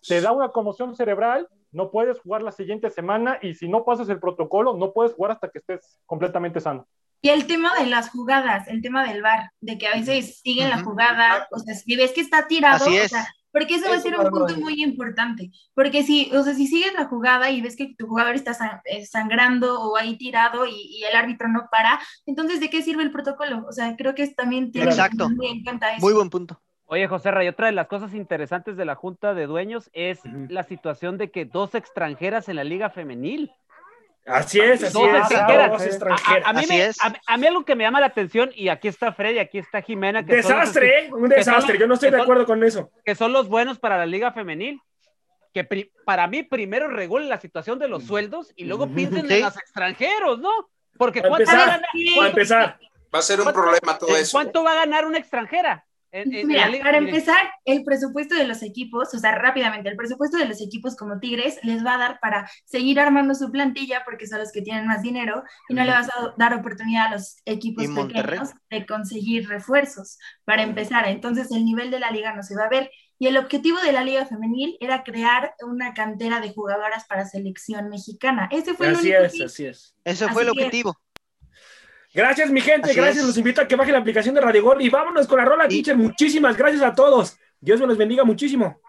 Te 0.06 0.20
da 0.20 0.34
una 0.34 0.50
conmoción 0.50 0.94
cerebral, 0.94 1.48
no 1.72 1.90
puedes 1.90 2.20
jugar 2.20 2.42
la 2.42 2.52
siguiente 2.52 2.90
semana 2.90 3.40
y 3.42 3.54
si 3.54 3.70
no 3.70 3.86
pasas 3.86 4.10
el 4.10 4.20
protocolo, 4.20 4.74
no 4.76 4.92
puedes 4.92 5.14
jugar 5.14 5.32
hasta 5.32 5.48
que 5.48 5.60
estés 5.60 5.98
completamente 6.06 6.60
sano. 6.60 6.86
Y 7.22 7.30
el 7.30 7.48
tema 7.48 7.72
de 7.80 7.86
las 7.86 8.10
jugadas, 8.10 8.68
el 8.68 8.82
tema 8.82 9.08
del 9.08 9.22
VAR, 9.22 9.52
de 9.62 9.78
que 9.78 9.88
a 9.88 9.94
veces 9.94 10.42
siguen 10.42 10.70
la 10.70 10.82
Ujú. 10.82 10.90
jugada, 10.90 11.48
o 11.50 11.60
sea, 11.60 11.76
si 11.76 11.96
ves 11.96 12.12
que 12.12 12.20
está 12.20 12.46
tirado, 12.46 12.84
Así 12.84 12.98
o 12.98 13.02
es. 13.02 13.10
sea, 13.10 13.26
porque 13.56 13.76
eso 13.76 13.90
va 13.90 13.96
a 13.96 14.00
ser 14.02 14.20
un 14.20 14.30
punto 14.30 14.58
muy 14.58 14.84
importante, 14.84 15.50
porque 15.74 16.04
si, 16.04 16.30
o 16.36 16.44
sea, 16.44 16.54
si 16.54 16.68
sigues 16.68 16.94
la 16.94 17.06
jugada 17.06 17.50
y 17.50 17.62
ves 17.62 17.78
que 17.78 17.96
tu 17.98 18.06
jugador 18.06 18.36
está 18.36 18.82
eh, 18.84 19.06
sangrando 19.06 19.80
o 19.82 19.96
ahí 19.96 20.18
tirado 20.18 20.66
y, 20.66 20.74
y 20.74 21.06
el 21.06 21.16
árbitro 21.16 21.48
no 21.48 21.70
para, 21.72 21.98
entonces 22.26 22.60
¿de 22.60 22.70
qué 22.70 22.82
sirve 22.82 23.04
el 23.04 23.12
protocolo? 23.12 23.66
O 23.66 23.72
sea, 23.72 23.96
creo 23.96 24.14
que 24.14 24.24
es- 24.24 24.36
también 24.36 24.74
tiene 24.74 24.90
Exacto. 24.90 25.30
muy 25.30 25.48
en 25.48 25.64
cuenta 25.64 25.94
eso. 25.94 26.06
Muy 26.06 26.14
buen 26.14 26.30
punto. 26.30 26.62
Oye, 26.88 27.08
José 27.08 27.32
Ray, 27.32 27.48
otra 27.48 27.68
de 27.68 27.72
las 27.72 27.88
cosas 27.88 28.14
interesantes 28.14 28.76
de 28.76 28.84
la 28.84 28.96
Junta 28.96 29.34
de 29.34 29.48
Dueños 29.48 29.90
es 29.94 30.20
la 30.50 30.64
situación 30.64 31.18
de 31.18 31.32
que 31.32 31.46
dos 31.46 31.76
extranjeras 31.76 32.50
en 32.50 32.58
la 32.58 32.66
Liga 32.66 32.90
Femenil. 32.90 33.52
Así 34.26 34.60
es, 34.60 34.84
así 34.84 34.94
Dos 34.94 35.08
es. 35.08 35.16
extranjeras. 35.20 35.72
Dos 35.72 35.82
A, 35.82 35.86
extranjeras. 35.86 36.46
a- 36.46 36.50
a 36.50 36.54
mí 36.54 36.60
Así 36.60 36.68
me- 36.70 36.86
es. 36.86 37.04
a- 37.04 37.14
a 37.28 37.38
mí 37.38 37.48
algo 37.48 37.64
que 37.66 37.76
me 37.76 37.84
llama 37.84 38.00
la 38.00 38.08
atención, 38.08 38.52
y 38.56 38.70
aquí 38.70 38.88
está 38.88 39.14
Fred 39.14 39.36
y 39.36 39.40
aquí 39.40 39.60
está 39.60 39.82
Jimena, 39.82 40.26
que, 40.26 40.42
son 40.42 40.52
los, 40.54 40.60
Desastre, 40.62 41.00
¿eh? 41.06 41.14
Un 41.14 41.30
que 41.30 41.44
son- 41.44 41.54
desastre. 41.54 41.78
Yo 41.78 41.88
no 41.88 41.94
estoy 41.94 42.10
de 42.10 42.18
son- 42.18 42.24
acuerdo 42.24 42.46
con 42.46 42.64
eso. 42.64 42.90
que 43.06 43.14
son 43.16 43.32
los 43.34 43.48
buenos 43.48 43.78
para 43.80 43.98
la 43.98 44.06
Liga 44.06 44.32
Femenil. 44.32 44.82
Que 45.54 45.64
pri- 45.64 45.90
para 46.06 46.28
mí 46.28 46.44
primero 46.44 46.88
regulen 46.90 47.30
la 47.30 47.40
situación 47.40 47.80
de 47.80 47.88
los 47.88 48.04
sueldos 48.04 48.52
y 48.58 48.66
luego 48.66 48.88
piensen 48.94 49.26
Sí. 49.28 49.36
en 49.36 49.42
los 49.44 49.56
extranjeros, 49.58 50.40
¿no? 50.40 50.50
Porque 50.98 51.22
Para 51.22 51.30
¿cuánto 51.30 51.46
va, 51.46 51.52
a 51.52 51.56
empezar, 51.56 51.82
ganar, 51.82 52.16
Para 52.18 52.30
empezar, 52.30 52.80
Va 53.14 53.20
a 53.20 53.22
ser 53.22 53.40
un 53.40 53.44
¿Cuánto- 53.46 53.62
problema 53.62 53.98
todo 53.98 54.18
eso. 54.18 54.32
¿cuánto 54.38 54.64
va 54.66 54.72
a 54.74 54.76
ganar 54.76 55.06
una 55.06 55.18
extranjera? 55.18 55.86
En- 56.22 56.34
en- 56.34 56.40
en 56.42 56.48
Mira, 56.48 56.66
la 56.66 56.72
Liga 56.72 56.84
para 56.84 56.98
empezar, 56.98 57.50
el 57.66 57.84
presupuesto 57.84 58.36
de 58.36 58.48
los 58.48 58.64
equipos, 58.64 59.14
o 59.14 59.20
sea, 59.20 59.34
rápidamente, 59.36 59.90
el 59.90 59.96
presupuesto 59.96 60.38
de 60.38 60.46
los 60.46 60.62
equipos 60.62 60.96
como 60.96 61.20
Tigres 61.20 61.60
les 61.64 61.86
va 61.86 61.96
a 61.96 61.98
dar 61.98 62.20
para 62.22 62.50
seguir 62.66 63.00
armando 63.00 63.36
su 63.36 63.52
plantilla 63.52 64.04
porque 64.06 64.28
son 64.28 64.40
los 64.40 64.52
que 64.52 64.62
tienen 64.62 64.88
más 64.88 65.02
dinero 65.02 65.44
y 65.70 65.74
no 65.74 65.84
le 65.84 65.92
vas 65.92 66.10
a 66.10 66.34
dar 66.38 66.54
oportunidad 66.54 67.08
a 67.08 67.12
los 67.12 67.38
equipos 67.46 67.86
pequeños 68.08 68.50
de 68.70 68.86
conseguir 68.86 69.48
refuerzos 69.50 70.18
para 70.46 70.64
empezar. 70.64 71.08
Entonces, 71.08 71.52
el 71.52 71.66
nivel 71.66 71.92
de 71.92 72.00
la 72.00 72.12
liga 72.12 72.34
no 72.34 72.44
se 72.44 72.56
va 72.56 72.66
a 72.66 72.70
ver. 72.70 72.90
Y 73.18 73.28
el 73.28 73.38
objetivo 73.38 73.80
de 73.80 73.94
la 73.94 74.04
liga 74.04 74.26
femenil 74.26 74.76
era 74.82 75.04
crear 75.04 75.54
una 75.66 75.94
cantera 75.94 76.42
de 76.42 76.52
jugadoras 76.54 77.06
para 77.06 77.26
selección 77.26 77.88
mexicana. 77.90 78.50
Ese 78.52 78.74
fue 78.74 78.88
el 78.90 78.96
así 78.96 79.08
único 79.10 79.24
es, 79.24 79.42
así 79.42 79.66
es. 79.66 79.96
Ese 80.04 80.26
Así 80.26 80.34
fue 80.34 80.44
el 80.44 80.48
que- 80.52 80.60
objetivo. 80.64 80.98
Gracias, 82.16 82.50
mi 82.50 82.62
gente. 82.62 82.90
Así 82.92 82.96
gracias. 83.00 83.18
es. 83.18 83.26
Los 83.28 83.38
invito 83.38 83.62
a 83.62 83.68
que 83.68 83.76
bajen 83.76 83.94
la 83.94 84.00
aplicación 84.00 84.34
de 84.34 84.42
Radio 84.42 84.64
Gol 84.64 84.82
y 84.82 84.90
vámonos 84.90 85.28
con 85.28 85.38
la 85.38 85.46
rola, 85.46 85.66
Y- 85.66 85.70
teacher. 85.70 85.98
Muchísimas 85.98 86.56
gracias 86.56 86.82
a 86.82 86.96
todos. 86.96 87.38
Dios 87.60 87.80
me 87.82 87.88
los 87.88 87.98
bendiga 87.98 88.24
muchísimo. 88.24 88.80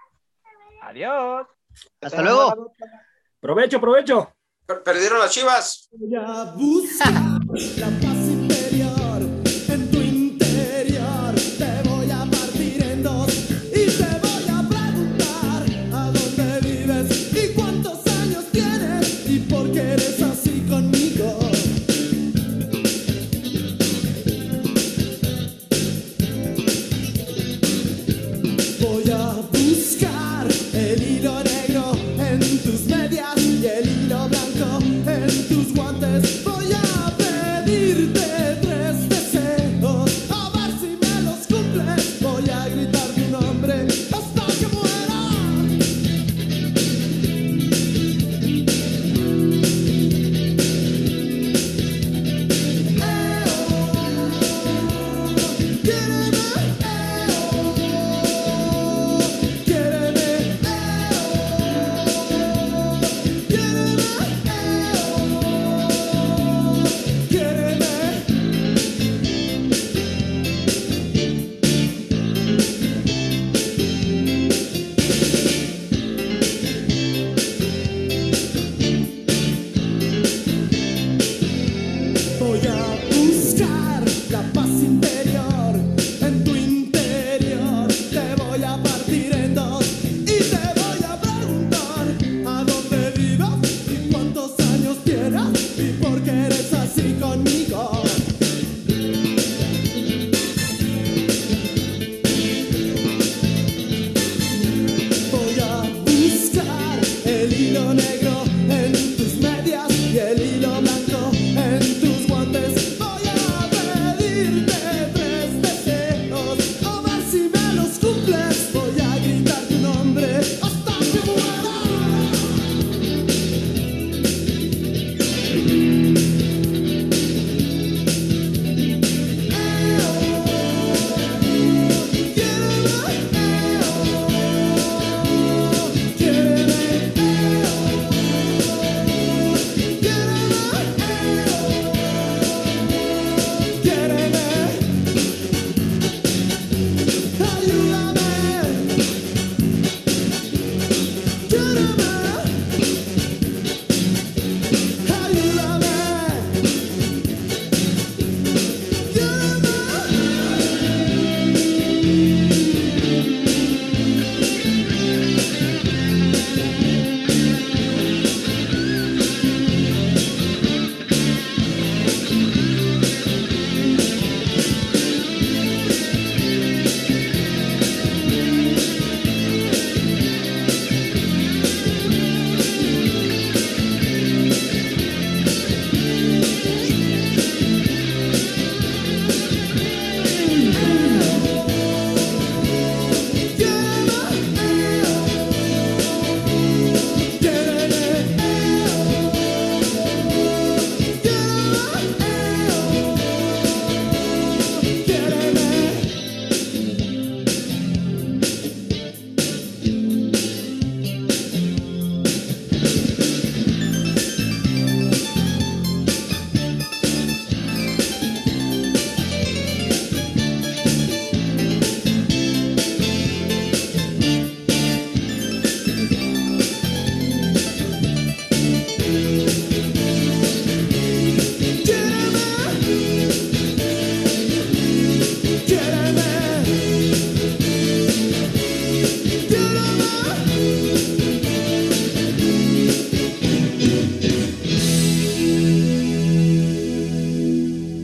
Adiós. 0.83 1.47
Hasta 2.01 2.23
luego. 2.23 2.73
Provecho, 3.41 3.81
provecho. 3.81 4.33
Per- 4.67 4.83
Perdieron 4.83 5.19
las 5.19 5.31
chivas. 5.33 5.89